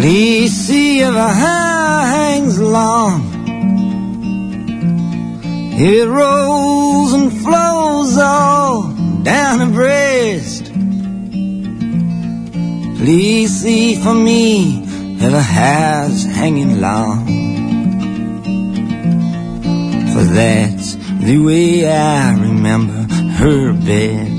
[0.00, 3.22] Please see if her hair hangs long.
[5.78, 8.92] It rolls and flows all
[9.22, 10.55] down her breast.
[13.06, 17.24] Please see for me if her hair's hanging long.
[20.12, 23.06] For that's the way I remember
[23.38, 24.35] her best.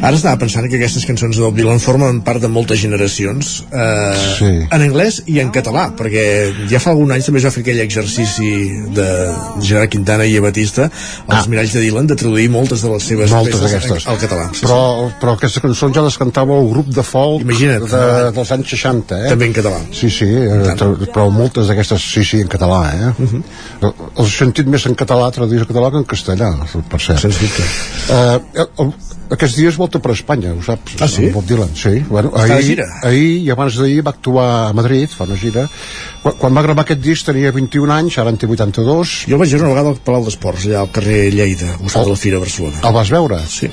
[0.00, 4.14] Ara estava pensant que aquestes cançons de Bob Dylan formen part de moltes generacions eh,
[4.38, 4.48] Sí.
[4.72, 6.22] en anglès i en català perquè
[6.70, 8.48] ja fa algun any també es va fer aquell exercici
[8.96, 9.06] de
[9.60, 11.50] Gerard Quintana i Batista als ah.
[11.52, 14.64] miralls de Dylan de traduir moltes de les seves moltes peces d'aquestes al català sí,
[14.64, 14.78] però,
[15.20, 18.02] però aquestes cançons ja les cantava el grup de folk Imagina't, de,
[18.38, 19.28] dels anys 60 eh?
[19.34, 19.82] També en català.
[19.92, 20.74] sí, sí, eh,
[21.12, 23.12] però moltes d'aquestes sí, sí, en català eh?
[23.18, 23.42] Uh Mhm.
[23.82, 23.92] -huh.
[24.16, 26.50] els he sentit més en català traduir en català que en castellà
[26.88, 27.62] per cert Sens dubte.
[28.08, 28.92] eh, el,
[29.30, 30.94] aquests dies volta per Espanya, ho saps?
[31.02, 31.28] Ah, sí?
[31.34, 32.04] Bob Dylan, sí.
[32.08, 32.86] Bueno, ahir, gira.
[33.02, 35.66] ahir i abans d'ahir va actuar a Madrid, fa una gira.
[36.22, 39.16] Quan, quan va gravar aquest disc tenia 21 anys, ara en té 82.
[39.26, 42.06] jo el vaig veure una vegada al Palau d'Esports allà al carrer Lleida, al costat
[42.06, 43.42] de la Fira Barcelona El vas veure?
[43.50, 43.70] sí.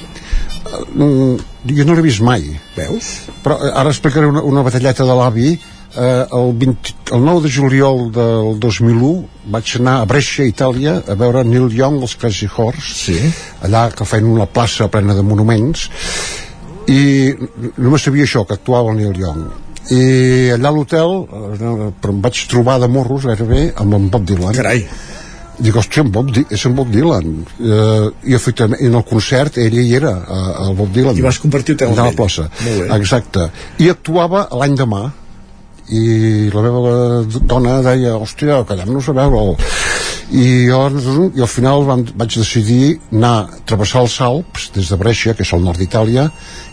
[0.67, 1.37] Mm,
[1.71, 2.43] jo no l'he vist mai.
[2.75, 3.29] Veus?
[3.43, 5.53] Però eh, ara explicaré una, una batalleta de l'avi.
[5.97, 11.15] Eh, el, 20, el 9 de juliol del 2001 vaig anar a Brescia, Itàlia, a
[11.17, 13.15] veure Neil Young, els Crazy Horse, sí.
[13.65, 15.87] allà que feien una plaça plena de monuments,
[16.93, 17.01] i
[17.81, 19.49] només sabia això, que actuava el Neil Young.
[19.89, 24.29] I allà a l'hotel eh, però em vaig trobar de morros gairebé amb en Bob
[24.29, 24.53] Dylan.
[24.53, 24.85] Carai.
[25.57, 27.37] Dic, hòstia, en Bob és en Bob Dylan.
[27.57, 31.17] Eh, I efectivament, en el concert ell hi era, eh, el Bob Dylan.
[31.17, 32.19] I vas compartir hotel amb a la ell.
[32.19, 32.51] plaça.
[32.99, 33.49] Exacte.
[33.81, 35.07] I actuava l'any demà
[35.89, 39.55] i la meva dona deia hòstia, quedem-nos a veure'l
[40.27, 40.79] i jo,
[41.35, 45.45] i al final vam, vaig decidir anar a travessar els Alps des de Brescia, que
[45.45, 46.25] és al nord d'Itàlia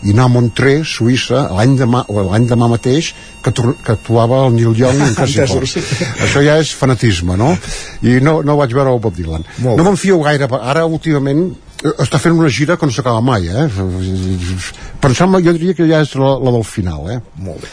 [0.03, 3.13] i anar a Montreux, Suïssa l'any demà, o l'any demà mateix
[3.43, 5.15] que, que actuava el Neil Young en.
[5.15, 5.83] Horse
[6.25, 7.53] això ja és fanatisme, no?
[8.03, 11.47] i no, no vaig veure el Bob Dylan Molt no me'n fio gaire, ara últimament
[11.79, 13.69] eh, està fent una gira que no s'acaba mai eh?
[15.15, 17.21] sembla, jo diria que ja és la, la del final eh?
[17.39, 17.71] molt bé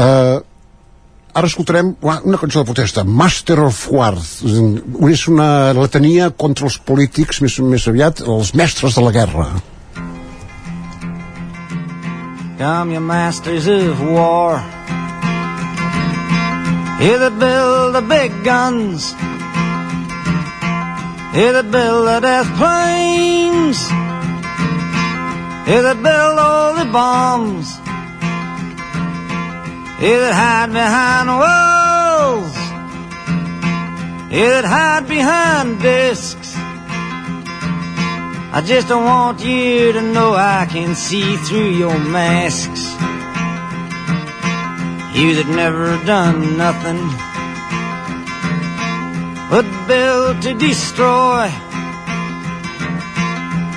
[0.00, 0.38] uh,
[1.32, 4.44] ara escoltarem una cançó de protesta Master of Worth
[5.10, 9.50] és una letania contra els polítics més, més aviat els mestres de la guerra
[12.60, 14.58] Come, you masters of war.
[17.00, 19.12] You that build the big guns.
[21.32, 23.80] You that build the death planes.
[25.66, 27.89] You that build all the bombs.
[30.00, 32.54] That hide behind walls.
[34.30, 36.54] That hide behind discs.
[38.52, 42.80] I just don't want you to know I can see through your masks.
[45.14, 47.04] You that never done nothing
[49.50, 51.44] but build to destroy.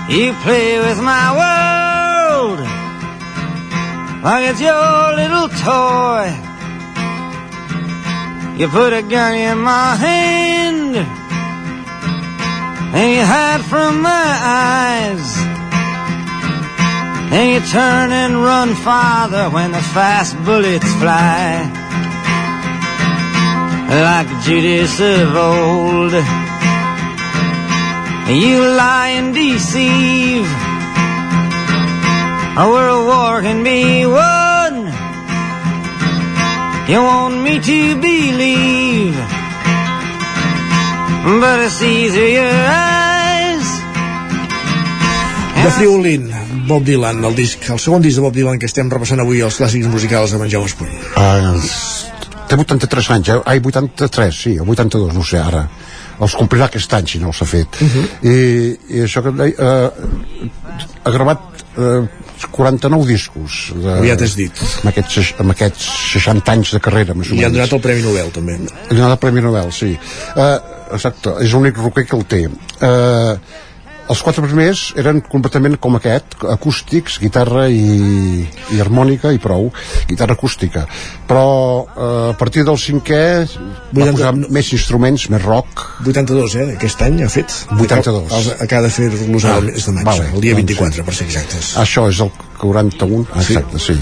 [0.08, 1.93] You play with my world
[4.24, 6.32] like it's your little toy.
[8.58, 10.96] You put a gun in my hand
[12.96, 15.26] and you hide from my eyes.
[17.34, 21.68] And you turn and run farther when the fast bullets fly.
[23.90, 26.14] Like Judas of old.
[28.30, 30.63] You lie and deceive.
[32.56, 34.86] A world war can be won
[36.88, 39.16] You want me to believe,
[41.40, 43.68] but I see through your eyes.
[45.64, 46.28] The Friolin,
[46.68, 49.62] Bob Dylan, el disc, el segon disc de Bob Dylan que estem repassant avui als
[49.62, 50.92] clàssics musicals de Menjau Espuny.
[51.16, 51.56] Uh,
[52.52, 53.40] té 83 anys, eh?
[53.48, 55.64] Ai, 83, sí, o 82, no sé, ara.
[56.20, 57.80] Els complirà aquest any, si no s'ha fet.
[57.80, 58.06] Uh -huh.
[58.28, 59.56] I, I això que deia...
[59.56, 60.52] Uh,
[61.04, 62.04] ha gravat uh,
[62.52, 63.60] 49 discos.
[63.76, 64.64] De, Aviat has dit.
[64.82, 68.58] Amb aquests, amb aquests 60 anys de carrera, I han donat el Premi Nobel, també.
[68.64, 69.94] Li ha donat el Premi Nobel, sí.
[70.34, 70.58] Uh,
[70.96, 72.42] exacte, és l'únic roquer que el té.
[72.80, 73.38] Uh,
[74.12, 78.44] els quatre primers eren completament com aquest, acústics, guitarra i,
[78.76, 79.70] i harmònica i prou,
[80.10, 80.86] guitarra acústica.
[81.30, 81.46] Però
[81.86, 83.24] eh, a partir del cinquè
[83.94, 85.86] va posar més instruments, més rock.
[86.04, 86.68] 82, eh?
[86.78, 87.56] Aquest any ha fet.
[87.78, 88.28] 82.
[88.40, 91.08] Els, acaba de fer-los Ah, el mes de maig, vale, el dia doncs 24, sí.
[91.08, 91.72] per ser exactes.
[91.82, 92.32] Això és el
[92.62, 93.98] 41, ah, exacte, sí.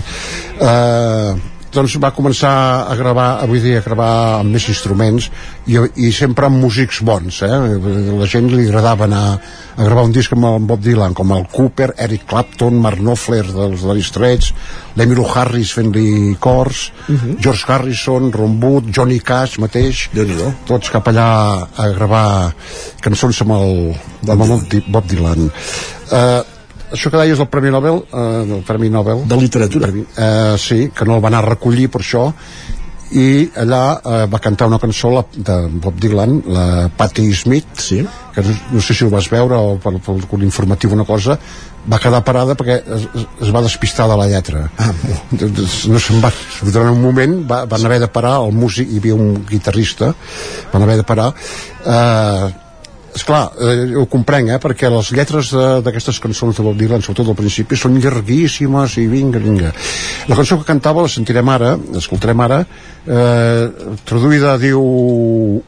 [0.61, 2.51] Uh, doncs va començar
[2.91, 4.11] a gravar, avui dia a gravar
[4.41, 5.29] amb més instruments
[5.71, 7.57] i, i sempre amb músics bons, eh?
[8.19, 11.45] La gent li agradava anar a gravar un disc amb el Bob Dylan, com el
[11.51, 14.51] Cooper, Eric Clapton, Mark Knopfler dels Dire Straits,
[14.99, 16.89] l'Emilio Harris fent-li cors,
[17.39, 20.09] George Harrison, Ron Wood, Johnny Cash mateix,
[20.67, 21.29] tots cap allà
[21.71, 22.25] a gravar
[23.01, 23.77] cançons amb el,
[24.27, 25.47] amb el Bob Dy- Bob Dylan.
[26.11, 26.41] Uh,
[26.91, 29.25] això que deies del Premi Nobel eh, del Premi Nobel.
[29.27, 29.87] De literatura.
[29.87, 32.27] Premi, eh, sí, que no el van anar a recollir per això.
[33.11, 36.65] I allà eh, va cantar una cançó la, de Bob Dylan la
[36.95, 37.97] Patti Smith sí.
[38.33, 41.35] que no, no sé si ho vas veure o per, per algun informatiu una cosa.
[41.91, 43.03] Va quedar parada perquè es,
[43.41, 44.63] es- va despistar de la lletra.
[44.79, 44.93] Ah,
[45.41, 46.31] no se'n va
[46.61, 50.13] durant un moment va, van haver de parar el músic, hi havia un guitarrista
[50.71, 51.31] van haver de parar
[51.83, 52.51] eh,
[53.15, 55.51] esclar, eh, ho comprenc, eh, perquè les lletres
[55.83, 59.73] d'aquestes cançons de Bob Dylan, sobretot al principi, són llarguíssimes i vinga, vinga.
[60.29, 62.65] La cançó que cantava la sentirem ara, l'escoltarem ara,
[63.07, 63.69] eh,
[64.05, 64.81] traduïda diu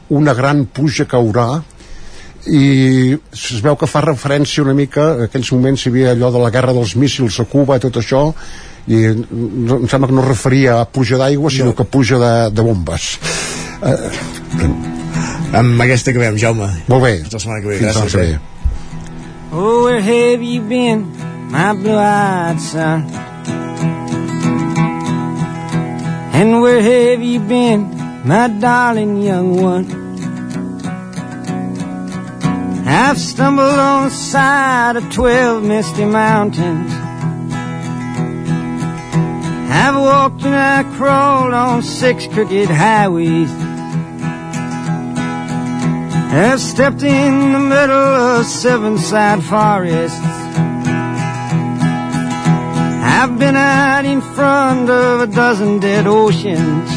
[0.08, 1.62] Una gran pluja caurà,
[2.46, 6.42] i es veu que fa referència una mica a aquells moments hi havia allò de
[6.42, 8.26] la guerra dels míssils a Cuba i tot això
[8.86, 11.78] i no, em sembla que no referia a pluja d'aigua sinó No.
[11.78, 13.14] que pluja de, de bombes
[13.80, 14.93] eh,
[15.54, 16.66] Amb aquesta que veiem, Jaume.
[16.88, 17.78] molt bé Fins la setmana que ve.
[17.78, 18.38] Fins la Gràcies, setmana que eh?
[18.38, 18.50] ve.
[19.56, 21.06] Oh, where have you been,
[21.50, 23.04] my blue-eyed son?
[26.34, 27.86] And where have you been,
[28.24, 29.86] my darling young one?
[32.86, 36.92] I've stumbled on the side of twelve misty mountains.
[39.70, 43.50] I've walked and I crawled on six crooked highways.
[46.36, 50.18] I've stepped in the middle of seven sad forests.
[53.16, 56.90] I've been out in front of a dozen dead oceans.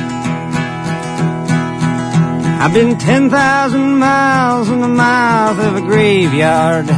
[2.60, 6.90] I've been 10,000 miles in the mouth of a graveyard.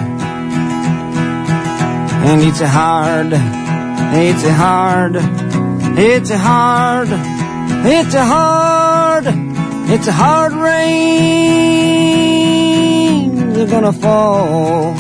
[2.31, 5.17] And it's a hard, it's a hard,
[5.97, 7.09] it's a hard,
[7.85, 9.25] it's a hard,
[9.91, 10.89] it's a hard rain.
[13.53, 14.93] They're gonna fall.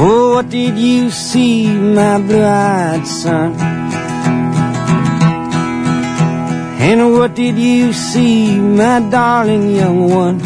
[0.00, 3.56] Oh, what did you see, my blue-eyed son?
[6.88, 10.40] And what did you see, my darling young one?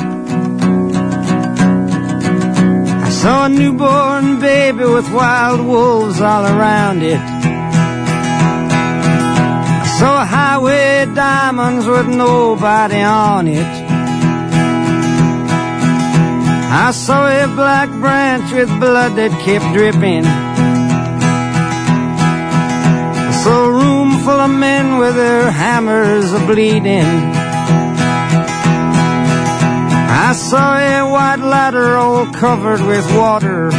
[3.06, 7.31] I saw a newborn baby with wild wolves all around it.
[10.52, 13.72] Highway diamonds with nobody on it.
[16.84, 20.26] I saw a black branch with blood that kept dripping.
[23.28, 27.12] I saw a room full of men with their hammers a bleeding.
[30.26, 33.70] I saw a white ladder all covered with water.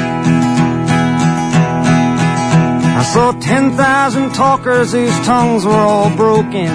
[3.04, 6.70] I saw 10,000 talkers whose tongues were all broken.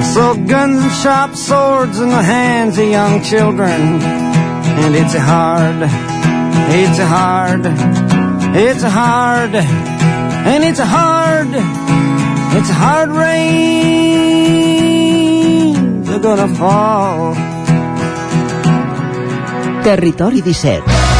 [0.00, 4.02] I saw guns and sharp swords in the hands of young children.
[4.82, 5.76] And it's a hard,
[6.76, 7.64] it's a hard,
[8.54, 11.48] it's a hard, and it's a hard,
[12.58, 13.62] it's hard rain.
[16.02, 17.34] They're gonna fall.
[19.82, 21.11] Territori 17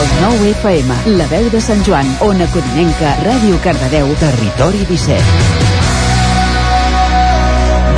[0.00, 5.18] El 9 FM, la veu de Sant Joan, Ona Codinenca, Ràdio Cardedeu, Territori 17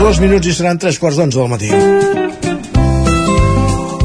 [0.01, 1.71] Dos minuts i seran tres quarts d'onze del matí.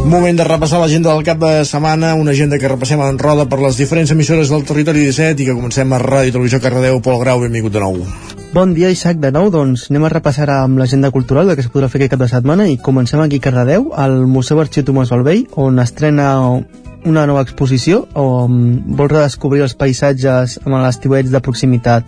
[0.08, 3.58] Moment de repassar l'agenda del cap de setmana, una agenda que repassem en roda per
[3.66, 7.02] les diferents emissores del territori 17 i que comencem a Ràdio Televisió Cardedeu.
[7.02, 8.06] Pol Grau, benvingut de nou.
[8.54, 11.90] Bon dia, Isaac, de nou, doncs anem a repassar amb l'agenda cultural que es podrà
[11.90, 15.48] fer aquest cap de setmana i comencem aquí a Cardedeu, al Museu Arxiu Tomàs Balvell,
[15.58, 16.62] on estrena
[17.08, 18.58] una nova exposició on
[19.00, 22.06] vol redescobrir els paisatges amb l'estiuets de proximitat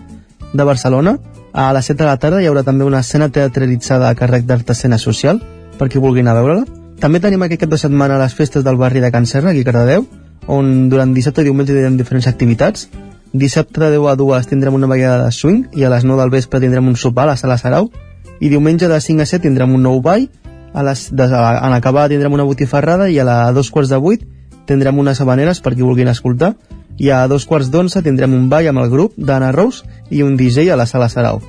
[0.53, 1.15] de Barcelona.
[1.53, 4.69] A les 7 de la tarda hi haurà també una escena teatralitzada a càrrec d'Art
[4.75, 5.39] Escena Social,
[5.79, 6.65] per qui vulgui anar a veure-la.
[6.99, 9.69] També tenim aquest cap de setmana les festes del barri de Can Serra, aquí a
[9.69, 10.05] Cardedeu,
[10.47, 12.89] on durant dissabte i diumenge tindrem diferents activitats.
[13.31, 16.33] Dissabte de 10 a 2 tindrem una ballada de swing i a les 9 del
[16.33, 17.91] vespre tindrem un sopar a la sala Sarau
[18.39, 20.25] i diumenge de 5 a 7 tindrem un nou ball
[20.73, 24.38] a les, de, en acabar tindrem una botifarrada i a la dos quarts de 8
[24.69, 26.53] tindrem unes habaneres per qui vulguin escoltar
[26.99, 30.35] i a dos quarts d'onze tindrem un ball amb el grup d'Anna Rose i un
[30.37, 31.41] DJ a la sala Sarau.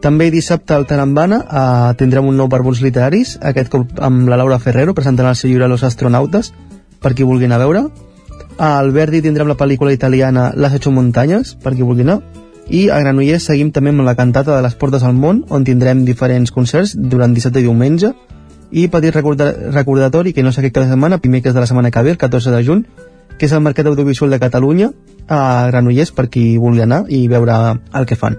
[0.00, 4.60] També dissabte al Tarambana eh, tindrem un nou barbons literaris, aquest cop amb la Laura
[4.62, 6.52] Ferrero presentant el seu llibre Los astronautes,
[7.02, 7.82] per qui vulgui anar a veure.
[8.62, 12.20] Al Verdi tindrem la pel·lícula italiana Las ocho montañas, per qui vulgui anar.
[12.70, 16.04] I a Granollers seguim també amb la cantata de les Portes al Món, on tindrem
[16.04, 18.12] diferents concerts durant dissabte i diumenge.
[18.70, 21.68] I petit recorda recordatori, que no sé què cada setmana, primer que és de la
[21.70, 22.84] setmana que ve, el 14 de juny,
[23.38, 24.90] que és el Mercat Audiovisual de Catalunya,
[25.28, 27.56] a Granollers, per qui vulgui anar i veure
[27.94, 28.36] el que fan.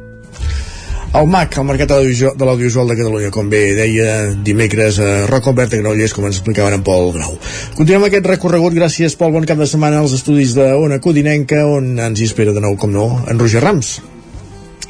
[1.10, 5.74] El MAC, el Mercat de l'Audiovisual de Catalunya, com bé deia dimecres a Roc Albert
[5.74, 7.34] de Granollers, com ens explicava en Pol Grau.
[7.80, 11.96] Continuem aquest recorregut, gràcies Pol, bon cap de setmana als estudis de Ona Codinenca, on
[11.98, 13.96] ens hi espera de nou, com no, en Roger Rams.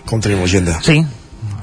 [0.10, 0.82] Com tenim l'agenda?
[0.84, 1.00] Sí,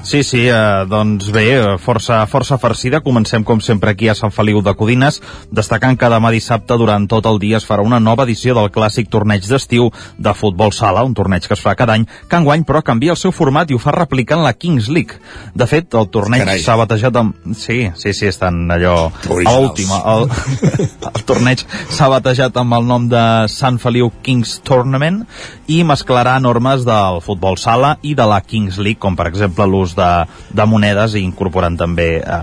[0.07, 3.01] Sí, sí, eh, doncs bé, força, força farcida.
[3.03, 5.17] Comencem, com sempre, aquí a Sant Feliu de Codines,
[5.51, 9.09] destacant que demà dissabte, durant tot el dia, es farà una nova edició del clàssic
[9.11, 12.79] torneig d'estiu de futbol sala, un torneig que es fa cada any, que enguany, però,
[12.87, 15.19] canvia el seu format i ho fa replicant la Kings League.
[15.51, 17.35] De fet, el torneig s'ha batejat amb...
[17.51, 18.95] Sí, sí, sí, estan allò...
[19.43, 19.99] A última.
[20.07, 20.31] El,
[21.11, 25.25] el torneig s'ha batejat amb el nom de Sant Feliu Kings Tournament
[25.67, 29.96] i mesclarà normes del futbol sala i de la Kings League, com per exemple l'ús
[29.97, 30.11] de,
[30.59, 32.41] de monedes i incorporant també eh,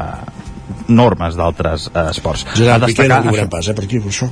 [0.89, 2.47] normes d'altres eh, esports.
[2.59, 4.28] Gerard Piqué no ho pas, eh, per aquí, per això.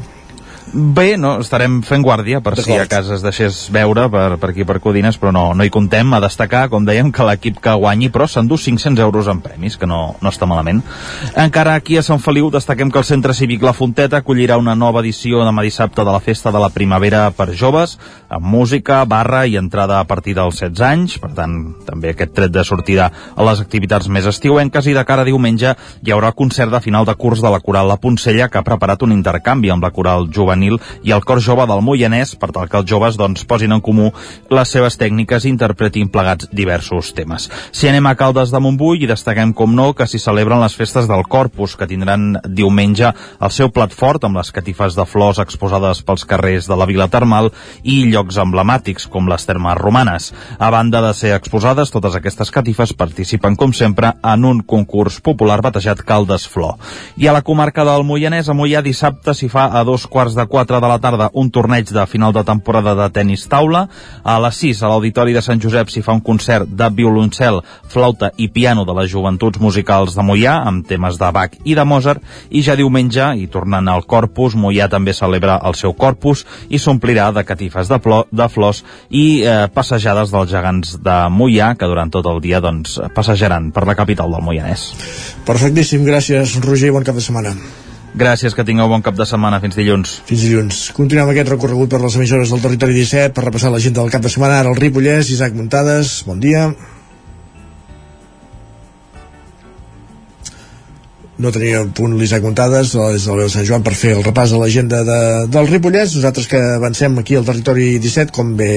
[0.72, 4.64] Bé, no, estarem fent guàrdia per si a casa es deixés veure per, per aquí
[4.64, 6.14] per Codines, però no, no hi contem.
[6.16, 9.84] A destacar, com dèiem, que l'equip que guanyi, però s'endú 500 euros en premis, que
[9.86, 10.80] no, no està malament.
[11.36, 15.02] Encara aquí a Sant Feliu destaquem que el Centre Cívic La Fonteta acollirà una nova
[15.04, 17.98] edició demà dissabte de la Festa de la Primavera per joves,
[18.32, 22.56] amb música, barra i entrada a partir dels 16 anys, per tant, també aquest tret
[22.56, 26.72] de sortida a les activitats més estiuenques, i de cara a diumenge hi haurà concert
[26.72, 29.84] de final de curs de la Coral La Poncella, que ha preparat un intercanvi amb
[29.84, 33.16] la Coral Juvenil juvenil i el cor jove del Moianès per tal que els joves
[33.18, 34.10] doncs, posin en comú
[34.50, 37.48] les seves tècniques i interpretin plegats diversos temes.
[37.72, 41.08] Si anem a Caldes de Montbui i destaquem com no que s'hi celebren les festes
[41.08, 46.02] del Corpus que tindran diumenge el seu plat fort amb les catifes de flors exposades
[46.02, 47.50] pels carrers de la Vila Termal
[47.82, 50.30] i llocs emblemàtics com les termes romanes.
[50.58, 55.60] A banda de ser exposades, totes aquestes catifes participen com sempre en un concurs popular
[55.62, 56.76] batejat Caldes Flor.
[57.16, 60.46] I a la comarca del Moianès, a Moià dissabte s'hi fa a dos quarts de
[60.52, 63.86] 4 de la tarda un torneig de final de temporada de tennis taula.
[64.22, 68.28] A les 6 a l'Auditori de Sant Josep s'hi fa un concert de violoncel, flauta
[68.36, 72.20] i piano de les joventuts musicals de Mollà amb temes de Bach i de Mozart
[72.50, 77.30] i ja diumenge, i tornant al Corpus, Mollà també celebra el seu Corpus i s'omplirà
[77.32, 82.12] de catifes de, plor, de flors i eh, passejades dels gegants de Mollà que durant
[82.12, 84.90] tot el dia doncs, passejaran per la capital del Moianès.
[85.48, 87.56] Perfectíssim, gràcies Roger, bon cap de setmana.
[88.12, 89.60] Gràcies, que tingueu bon cap de setmana.
[89.62, 90.18] Fins dilluns.
[90.28, 90.80] Fins dilluns.
[90.96, 94.24] Continuem aquest recorregut per les emissores del Territori 17 per repassar la gent del cap
[94.24, 94.60] de setmana.
[94.60, 96.68] Ara el Ripollès, Isaac Muntades, bon dia.
[101.40, 105.00] No tenia punt l'Isaac Montades des del Sant Joan per fer el repàs de l'agenda
[105.06, 105.18] de,
[105.52, 106.12] del Ripollès.
[106.16, 108.72] Nosaltres que avancem aquí al territori 17 com bé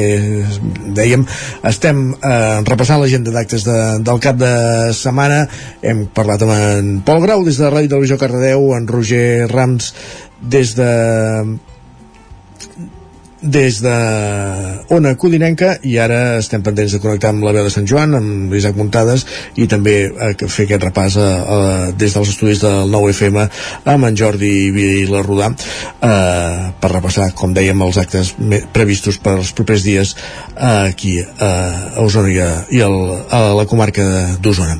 [0.95, 1.25] dèiem
[1.67, 3.77] estem eh, repassant l'agenda d'actes de,
[4.07, 4.53] del cap de
[4.95, 5.43] setmana.
[5.83, 9.91] Hem parlat amb en Pol Grau des de Ràdio Televisió Cardedeu en Roger Rams
[10.41, 10.91] des de
[13.41, 13.95] des de
[14.95, 18.53] Ona Codinenca i ara estem pendents de connectar amb la veu de Sant Joan, amb
[18.53, 19.25] l'Isaac Muntades
[19.59, 21.57] i també a eh, fer aquest repàs a, a,
[21.91, 27.83] des dels estudis del nou FM amb en Jordi Vilarrodà eh, per repassar, com dèiem,
[27.85, 28.33] els actes
[28.73, 31.51] previstos per als propers dies eh, aquí a
[32.05, 34.05] Osona i, a, i a la comarca
[34.39, 34.79] d'Osona.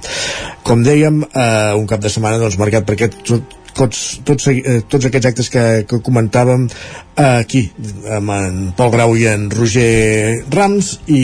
[0.65, 3.35] Com dèiem, eh, un cap de setmana doncs, marcat per aquest
[3.75, 7.65] tots, tots, eh, tots aquests actes que, que comentàvem eh, aquí,
[8.17, 11.23] amb en Pol Grau i en Roger Rams i,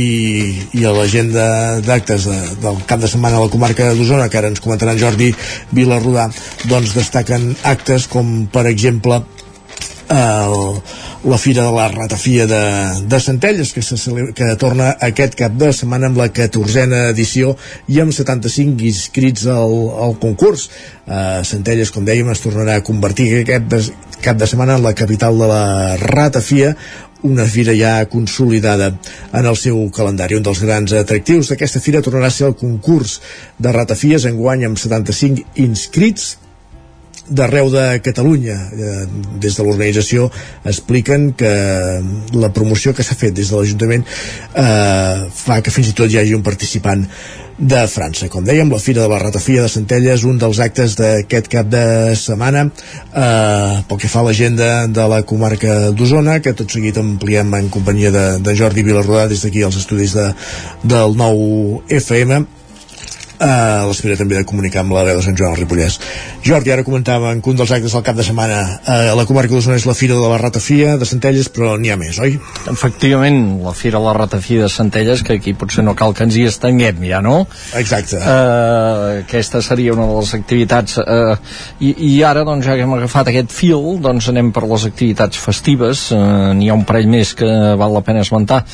[0.78, 1.46] i a l'agenda
[1.86, 5.32] d'actes de, del cap de setmana a la comarca d'Osona, que ara ens comentaran Jordi
[5.72, 6.28] Vilarrodà,
[6.68, 9.24] doncs destaquen actes com, per exemple,
[10.12, 10.82] el,
[11.24, 12.62] la Fira de la Ratafia de,
[13.06, 17.54] de Centelles que, se celebra, que torna aquest cap de setmana amb la 14a edició
[17.88, 20.68] i amb 75 inscrits al, al concurs
[21.06, 23.84] uh, Centelles, com dèiem, es tornarà a convertir aquest de,
[24.22, 25.64] cap de setmana en la capital de la
[26.02, 26.74] Ratafia
[27.22, 28.96] una fira ja consolidada
[29.32, 30.40] en el seu calendari.
[30.40, 33.20] Un dels grans atractius d'aquesta fira tornarà a ser el concurs
[33.62, 36.32] de ratafies enguany amb 75 inscrits
[37.32, 38.58] d'arreu de Catalunya.
[38.72, 39.06] Eh,
[39.42, 40.30] des de l'organització
[40.68, 41.52] expliquen que
[42.38, 46.20] la promoció que s'ha fet des de l'Ajuntament eh, fa que fins i tot hi
[46.22, 47.08] hagi un participant
[47.62, 48.28] de França.
[48.32, 51.84] Com dèiem, la Fira de la Ratafia de Centelles, un dels actes d'aquest cap de
[52.18, 57.54] setmana, eh, pel que fa a l'agenda de la comarca d'Osona, que tot seguit ampliem
[57.60, 60.32] en companyia de, de Jordi Vilarrodà des d'aquí als estudis de,
[60.84, 62.42] del nou FM
[63.42, 65.98] a l'espera també de comunicar amb la veu de Sant Joan al Ripollès.
[66.46, 69.80] Jordi, ara comentàvem que un dels actes del cap de setmana a la comarca d'Osona
[69.80, 72.38] és la Fira de la Ratafia de Centelles, però n'hi ha més, oi?
[72.72, 76.38] Efectivament, la Fira de la Ratafia de Centelles, que aquí potser no cal que ens
[76.38, 77.44] hi estenguem ja, no?
[77.78, 78.22] Exacte.
[78.22, 81.36] Uh, aquesta seria una de les activitats uh,
[81.80, 85.42] i, i ara, doncs, ja que hem agafat aquest fil, doncs anem per les activitats
[85.42, 87.50] festives, uh, n'hi ha un parell més que
[87.80, 88.66] val la pena esmentar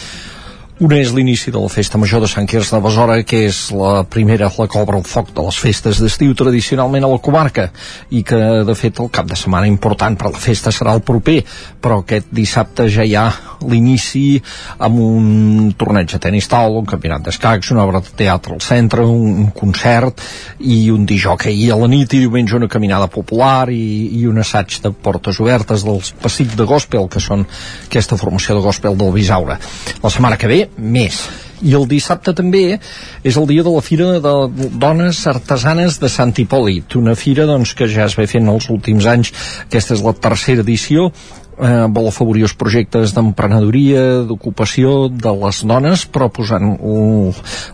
[0.79, 4.03] una és l'inici de la Festa Major de Sant Quirze de Besora, que és la
[4.05, 7.71] primera, la cobra el foc de les festes d'estiu tradicionalment a la comarca,
[8.13, 8.37] i que,
[8.67, 11.39] de fet, el cap de setmana important per la festa serà el proper,
[11.81, 13.25] però aquest dissabte ja hi ha
[13.65, 14.37] l'inici
[14.85, 19.01] amb un torneig de tenis taula, un campionat d'escacs, una obra de teatre al centre,
[19.01, 20.21] un, un concert
[20.59, 24.37] i un dijòquei i a la nit i diumenge una caminada popular i, i un
[24.45, 27.47] assaig de portes obertes dels Passic de Gospel, que són
[27.87, 29.57] aquesta formació de Gospel del Bisaure.
[30.03, 31.19] La setmana que ve més.
[31.65, 32.77] I el dissabte també
[33.25, 34.33] és el dia de la Fira de
[34.77, 39.07] Dones Artesanes de Sant Hipòlit, una fira doncs, que ja es ve fent els últims
[39.09, 39.33] anys,
[39.65, 41.09] aquesta és la tercera edició,
[41.59, 46.75] eh, vol afavorir els projectes d'emprenedoria, d'ocupació de les dones, però posant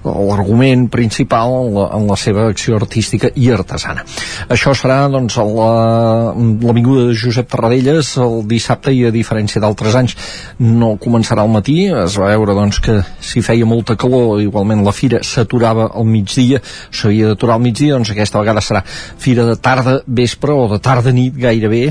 [0.03, 4.05] l'argument principal en la, en la seva acció artística i artesana.
[4.53, 10.15] Això serà doncs, l'avinguda la, de Josep Tarradellas el dissabte i a diferència d'altres anys
[10.59, 14.95] no començarà al matí, es va veure doncs, que si feia molta calor igualment la
[14.95, 16.61] fira s'aturava al migdia,
[16.91, 21.13] s'havia d'aturar al migdia, doncs aquesta vegada serà fira de tarda, vespre o de tarda
[21.15, 21.83] nit gairebé,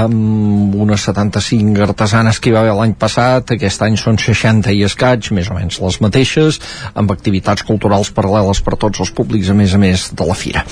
[0.00, 4.82] amb unes 75 artesanes que hi va haver l'any passat, aquest any són 60 i
[4.86, 6.60] escaig, més o menys les mateixes,
[6.98, 10.64] amb activitats culturals paral·leles per tots els públics, a més a més de la fira.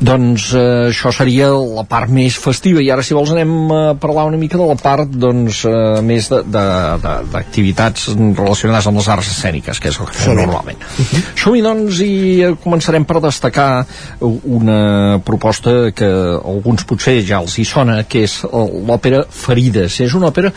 [0.00, 4.26] Doncs eh, això seria la part més festiva, i ara si vols anem a parlar
[4.30, 9.88] una mica de la part doncs, eh, més d'activitats relacionades amb les arts escèniques, que
[9.90, 10.78] és el que fem normalment.
[10.78, 11.20] Uh -huh.
[11.44, 13.86] Som-hi doncs i eh, començarem per destacar
[14.20, 20.03] una proposta que alguns potser ja els hi sona, que és l'òpera Ferides.
[20.04, 20.52] És una òpera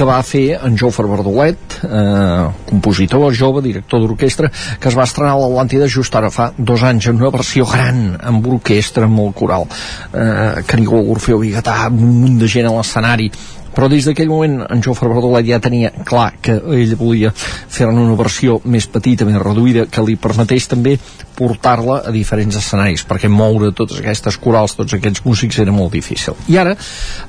[0.00, 4.48] que va fer en Jofre Verdolet, eh, compositor jove, director d'orquestra,
[4.80, 8.16] que es va estrenar a l'Atlàntida just ara fa dos anys en una versió gran,
[8.16, 9.66] amb orquestra, molt coral.
[10.14, 13.30] Eh, Canigó, Orfeo Bigatà, un munt de gent a l'escenari,
[13.74, 18.16] però des d'aquell moment en Jofre Verdolet ja tenia clar que ell volia fer una
[18.18, 20.96] versió més petita, més reduïda, que li permetés també
[21.40, 26.36] portar-la a diferents escenaris, perquè moure totes aquestes corals, tots aquests músics era molt difícil.
[26.52, 26.74] I ara,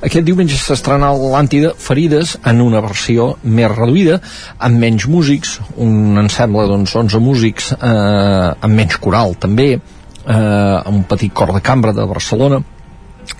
[0.02, 4.20] aquest diumenge s'estrena l'Àntida Ferides en una versió més reduïda,
[4.58, 9.72] amb menys músics, un ensemble doncs 11 músics, eh, amb menys coral també,
[10.26, 12.60] eh, amb un petit cor de cambra de Barcelona,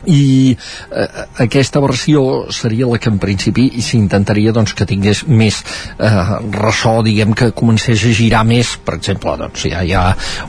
[0.07, 0.57] i
[0.91, 1.09] eh,
[1.45, 2.23] aquesta versió
[2.55, 5.63] seria la que en principi s'intentaria doncs, que tingués més
[5.99, 6.13] eh,
[6.57, 10.05] ressò, diguem que comencés a girar més, per exemple doncs, ja hi ha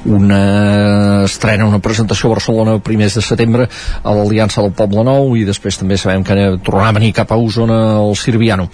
[0.10, 3.68] una estrena una presentació a Barcelona el primers de setembre
[4.04, 7.38] a l'Aliança del Poble Nou i després també sabem que tornarà a venir cap a
[7.40, 8.70] Osona el Sirviano.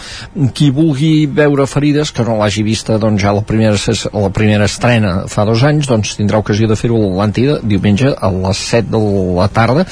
[0.56, 3.78] Qui vulgui veure ferides que no l'hagi vista doncs ja la primera,
[4.14, 8.32] la primera estrena fa dos anys doncs tindrà ocasió de fer-ho a l'Atlàntida diumenge a
[8.34, 9.02] les 7 de
[9.38, 9.86] la tarda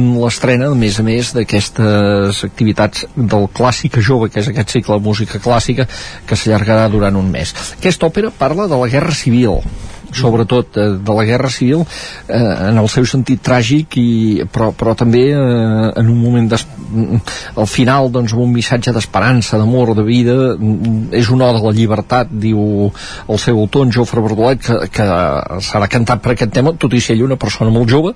[0.00, 4.96] en l'estrena, a més a més, d'aquestes activitats del Clàssica Jove, que és aquest cicle
[4.96, 5.86] de música clàssica,
[6.26, 7.54] que s'allargarà durant un mes.
[7.78, 9.60] Aquesta òpera parla de la Guerra Civil,
[10.12, 11.84] sobretot eh, de la Guerra Civil,
[12.28, 16.50] eh, en el seu sentit tràgic, i, però, però també eh, en un moment
[17.56, 20.36] al final doncs, amb un missatge d'esperança, d'amor, de vida,
[21.16, 25.06] és un o de la llibertat, diu el seu autor, en Jofre Verdolet, que, que
[25.66, 28.14] serà cantat per aquest tema, tot i ser ell una persona molt jove,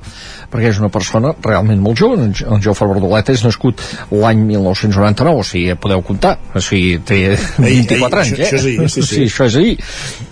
[0.50, 2.18] perquè és una persona realment molt jove.
[2.20, 7.22] En, en Jofre Verdolet és nascut l'any 1999, o sigui, podeu comptar, o sigui, té
[7.58, 8.48] 24 anys, eh?
[8.48, 9.08] Això, això és ahir, sí, sí.
[9.14, 9.76] sí, això és ahir.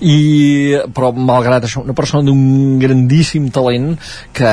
[0.03, 0.19] I,
[0.95, 3.93] però, malgrat això, una persona d'un grandíssim talent
[4.33, 4.53] que,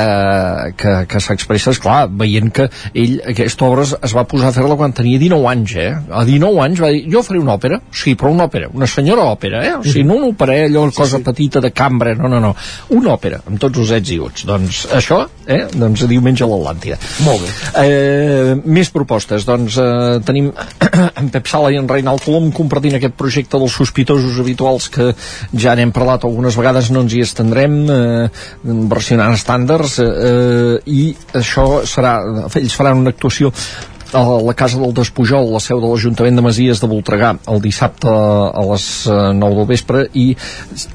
[0.76, 4.94] que, que s'expressa, esclar, veient que ell aquesta obra es va posar a fer-la quan
[4.96, 5.90] tenia 19 anys, eh?
[6.10, 9.28] A 19 anys va dir, jo faré una òpera, sí, però una òpera, una senyora
[9.32, 9.74] òpera, eh?
[9.78, 11.26] O sigui, no una òpera, allò, cosa sí, sí.
[11.30, 12.54] petita de cambra, no, no, no,
[12.96, 14.46] una òpera, amb tots els ets i uts.
[14.48, 15.62] Doncs això, eh?
[15.72, 16.98] Doncs diumenge a l'Atlàntida.
[17.26, 17.52] Molt bé.
[17.84, 20.50] Eh, més propostes, doncs eh, tenim
[21.20, 25.10] en Pep Sala i en Reinald Colom compartint aquest projecte dels sospitosos habituals que
[25.54, 28.28] ja n'hem parlat algunes vegades, no ens hi estendrem, eh,
[28.90, 31.06] versionant estàndards, eh, i
[31.40, 32.18] això serà,
[32.60, 33.52] ells faran una actuació
[34.12, 38.10] a la Casa del Despujol, la seu de l'Ajuntament de Masies de Voltregà, el dissabte
[38.10, 40.24] a les 9 eh, del vespre i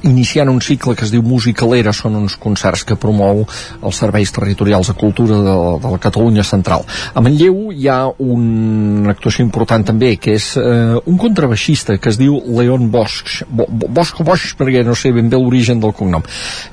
[0.04, 4.90] iniciant un cicle que es diu Musicalera, són uns concerts que promou els serveis territorials
[4.90, 6.84] de cultura de, de la Catalunya Central.
[7.14, 12.20] A Manlleu hi ha una actuació important també, que és eh, un contrabaixista que es
[12.20, 16.24] diu Leon Bosch, Bo, Bosch o Bosch, perquè no sé ben bé l'origen del cognom,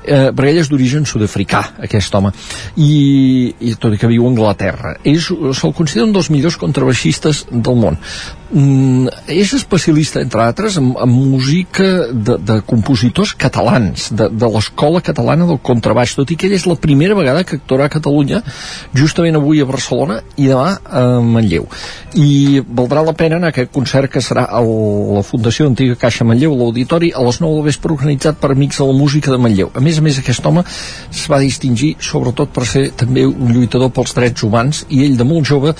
[0.04, 2.34] eh, perquè ell és d'origen sud-africà, aquest home,
[2.76, 4.96] i, i tot i que viu a Anglaterra.
[5.04, 8.00] És, se'l considera un dels millors contrabaixistes del món
[8.54, 15.02] mm, és especialista, entre altres, en, en música de, de compositors catalans, de, de l'escola
[15.04, 18.42] catalana del contrabaix, tot i que ella és la primera vegada que actuarà a Catalunya,
[18.94, 21.66] justament avui a Barcelona i demà a Manlleu.
[22.14, 26.54] I valdrà la pena en aquest concert que serà a la Fundació Antiga Caixa Manlleu,
[26.58, 29.72] l'Auditori, a les 9 del vespre organitzat per Amics de la Música de Manlleu.
[29.74, 33.90] A més a més, aquest home es va distingir sobretot per ser també un lluitador
[33.94, 35.74] pels drets humans i ell de molt jove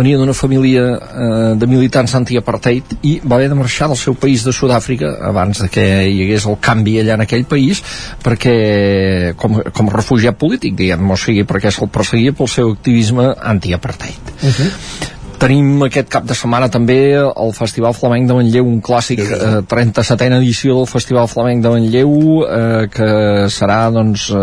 [0.00, 4.44] venia d'una família eh, de militants anti-apartheid i va haver de marxar del seu país
[4.46, 7.84] de Sud-àfrica abans de que hi hagués el canvi allà en aquell país
[8.24, 8.56] perquè
[9.40, 14.36] com, com a refugiat polític diguem, o sigui, perquè se'l perseguia pel seu activisme anti-apartheid
[14.40, 14.70] uh -huh.
[15.40, 20.36] Tenim aquest cap de setmana també el Festival Flamenc de Manlleu, un clàssic, eh, 37a
[20.36, 22.12] edició del Festival Flamenc de Manlleu,
[22.44, 23.08] eh, que
[23.48, 24.36] serà doncs, eh,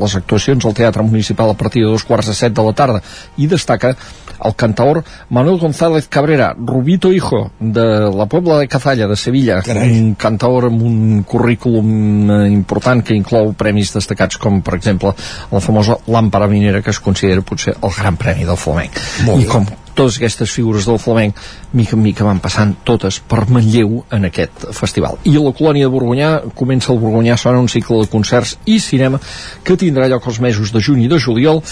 [0.00, 3.02] les actuacions al Teatre Municipal a partir de dos quarts de set de la tarda.
[3.36, 3.94] I destaca
[4.42, 9.90] el cantaor Manuel González Cabrera, Rubito Hijo, de la Puebla de Cazalla, de Sevilla, Carai.
[9.90, 15.12] un cantaor amb un currículum eh, important que inclou premis destacats com, per exemple,
[15.52, 18.96] la famosa Làmpara Minera, que es considera potser el gran premi del flamenc.
[19.26, 19.52] Molt I bé.
[19.52, 19.66] com
[19.96, 21.40] totes aquestes figures del flamenc
[21.72, 25.18] mica en mica van passant totes per Manlleu en aquest festival.
[25.24, 28.78] I a la colònia de Borgonyà comença el Borgonyà sona un cicle de concerts i
[28.82, 29.20] cinema
[29.64, 31.62] que tindrà lloc els mesos de juny i de juliol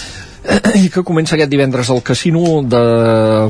[0.83, 2.81] i que comença aquest divendres al casino de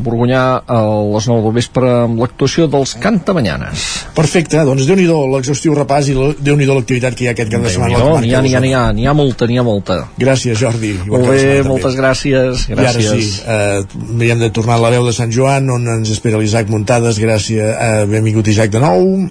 [0.06, 0.78] Borgonyà a
[1.16, 3.84] les 9 del vespre amb l'actuació dels Cantamanyanes.
[4.16, 7.74] Perfecte, doncs déu-n'hi-do l'exhaustiu repàs i la- déu-nhi-do l'activitat que hi ha aquest cap de
[7.74, 7.98] setmana.
[8.22, 9.98] N'hi ha, n'hi ha, n'hi ha, n'hi ha molta, n'hi ha molta.
[10.22, 10.94] Gràcies, Jordi.
[11.06, 11.70] Molt bé, setmana, també.
[11.74, 12.68] moltes gràcies.
[12.70, 13.12] I ara gràcies.
[13.12, 13.84] sí, eh,
[14.22, 17.20] veiem de tornar a la veu de Sant Joan, on ens espera l'Isaac Muntades.
[17.20, 19.30] Gràcies, eh, benvingut Isaac de nou.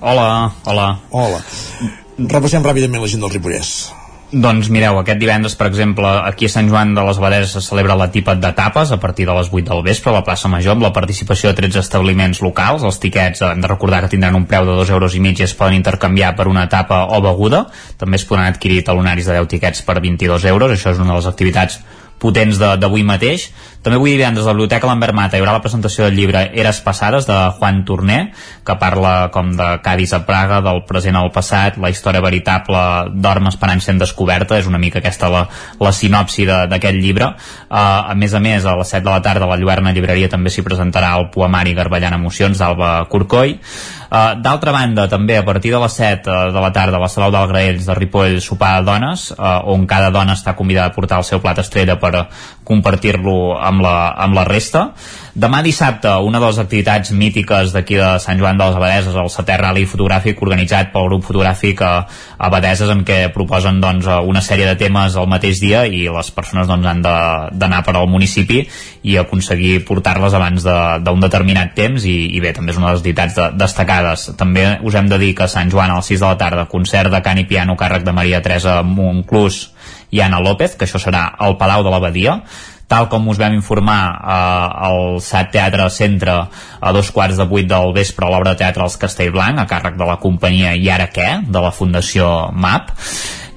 [0.00, 0.88] Hola, hola.
[1.10, 1.42] Hola.
[2.18, 3.74] Repassem ràpidament la gent del Ripollès.
[4.32, 7.94] Doncs mireu, aquest divendres, per exemple, aquí a Sant Joan de les Abadeses se celebra
[7.94, 10.74] la tipa de tapes a partir de les 8 del vespre a la plaça Major
[10.74, 12.82] amb la participació de 13 establiments locals.
[12.82, 15.46] Els tiquets hem de recordar que tindran un preu de 2 euros i mig i
[15.46, 17.66] es poden intercanviar per una tapa o beguda.
[18.00, 20.72] També es podran adquirir talonaris de 10 tiquets per 22 euros.
[20.72, 21.78] Això és una de les activitats
[22.18, 23.50] potents de- d'avui mateix.
[23.84, 26.78] També avui divendres a la Biblioteca Lambert Mata hi haurà la presentació del llibre Eres
[26.80, 28.32] passades de Juan Torné,
[28.64, 33.48] que parla com de Cádiz a Praga, del present al passat, la història veritable dorm
[33.48, 35.42] esperant sent descoberta, és una mica aquesta la,
[35.80, 37.26] la sinopsi de- d'aquest llibre.
[37.68, 40.28] Uh, a més a més, a les 7 de la tarda a la Lluerna Llibreria
[40.32, 43.58] també s'hi presentarà el poemari Garballant Emocions d'Alba Corcoll.
[44.14, 47.08] Uh, D'altra banda, també a partir de les 7 uh, de la tarda a la
[47.10, 50.94] Salau del Graells de Ripoll sopar de dones, uh, on cada dona està convidada a
[50.94, 52.28] portar el seu plat estrella per
[52.62, 54.84] compartir-lo amb, la, amb la resta.
[55.34, 59.30] Demà dissabte, una de les activitats mítiques d'aquí de Sant Joan de les Abadeses, el
[59.34, 64.76] setè rally fotogràfic organitzat pel grup fotogràfic Abadeses, en què proposen doncs, una sèrie de
[64.78, 68.60] temes al mateix dia i les persones doncs, han d'anar per al municipi
[69.02, 72.94] i aconseguir portar-les abans d'un de, determinat temps i, i bé, també és una de
[72.94, 74.28] les activitats de, destacades.
[74.38, 76.68] També us hem de dir que a Sant Joan a les 6 de la tarda,
[76.70, 79.64] concert de cant i piano càrrec de Maria Teresa Monclús
[80.14, 82.38] i Anna López, que això serà al Palau de l'Abadia.
[82.88, 86.34] Tal com us vam informar eh, al SAT Teatre Centre
[86.80, 90.08] a dos quarts de vuit del vespre l'obra de teatre Els Castellblanc a càrrec de
[90.08, 91.30] la companyia I ara què?
[91.48, 92.92] de la Fundació MAP.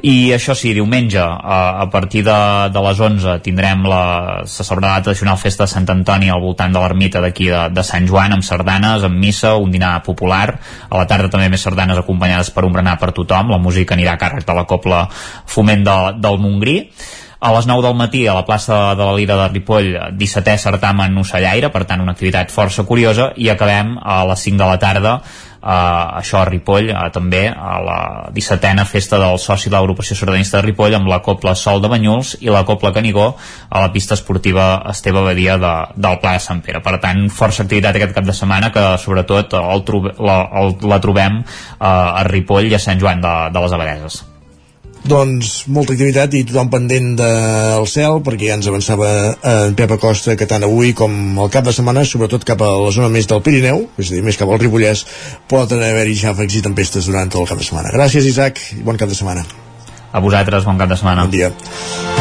[0.06, 2.38] I això sí, diumenge a, a partir de,
[2.70, 4.02] de les 11 tindrem la,
[4.46, 7.84] se celebrarà la tradicional festa de Sant Antoni al voltant de l'ermita d'aquí de, de
[7.84, 10.46] Sant Joan amb sardanes, amb missa, un dinar popular.
[10.90, 14.14] A la tarda també més sardanes acompanyades per un berenar per tothom, la música anirà
[14.14, 16.78] a càrrec de la Copla Foment de, del Montgrí
[17.40, 21.18] a les 9 del matí a la plaça de la Lira de Ripoll 17è certamen
[21.18, 25.14] ocellaire per tant una activitat força curiosa i acabem a les 5 de la tarda
[25.62, 28.00] uh, això a Ripoll, uh, també a la
[28.34, 32.38] 17a festa del soci de l'agrupació sardanista de Ripoll amb la Copla Sol de Banyuls
[32.42, 33.28] i la Copla Canigó
[33.70, 36.82] a la pista esportiva Esteve Badia de, del Pla de Sant Pere.
[36.86, 41.02] Per tant, força activitat aquest cap de setmana que sobretot el trobe, la, el, la
[41.04, 44.24] trobem uh, a Ripoll i a Sant Joan de, de les Abadeses
[45.08, 49.10] doncs molta activitat i tothom pendent del cel perquè ja ens avançava
[49.52, 52.92] en Pep Acosta que tant avui com el cap de setmana sobretot cap a la
[52.96, 55.06] zona més del Pirineu és a dir, més cap al Ripollès
[55.52, 57.96] poden haver-hi xàfecs i tempestes durant tot el cap de setmana.
[57.96, 59.48] Gràcies Isaac i bon cap de setmana.
[60.12, 61.28] A vosaltres, bon cap de setmana.
[61.28, 62.17] Bon dia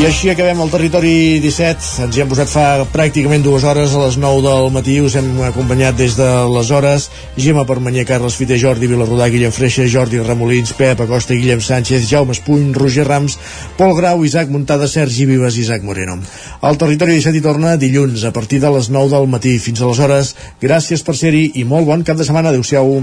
[0.00, 1.88] i així acabem el territori 17.
[2.06, 4.94] Ens hi hem posat fa pràcticament dues hores, a les 9 del matí.
[5.04, 7.08] Us hem acompanyat des de les hores.
[7.36, 12.32] Gemma Permanyer, Carles Fita, Jordi Vilarrodà, Guillem Freixa, Jordi Ramolins, Pep Acosta, Guillem Sánchez, Jaume
[12.32, 13.38] Espuny, Roger Rams,
[13.76, 16.18] Pol Grau, Isaac Muntada, Sergi Vives i Isaac Moreno.
[16.62, 19.58] El territori 17 hi torna dilluns a partir de les 9 del matí.
[19.60, 22.54] Fins aleshores, gràcies per ser-hi i molt bon cap de setmana.
[22.54, 23.02] Adéu-siau.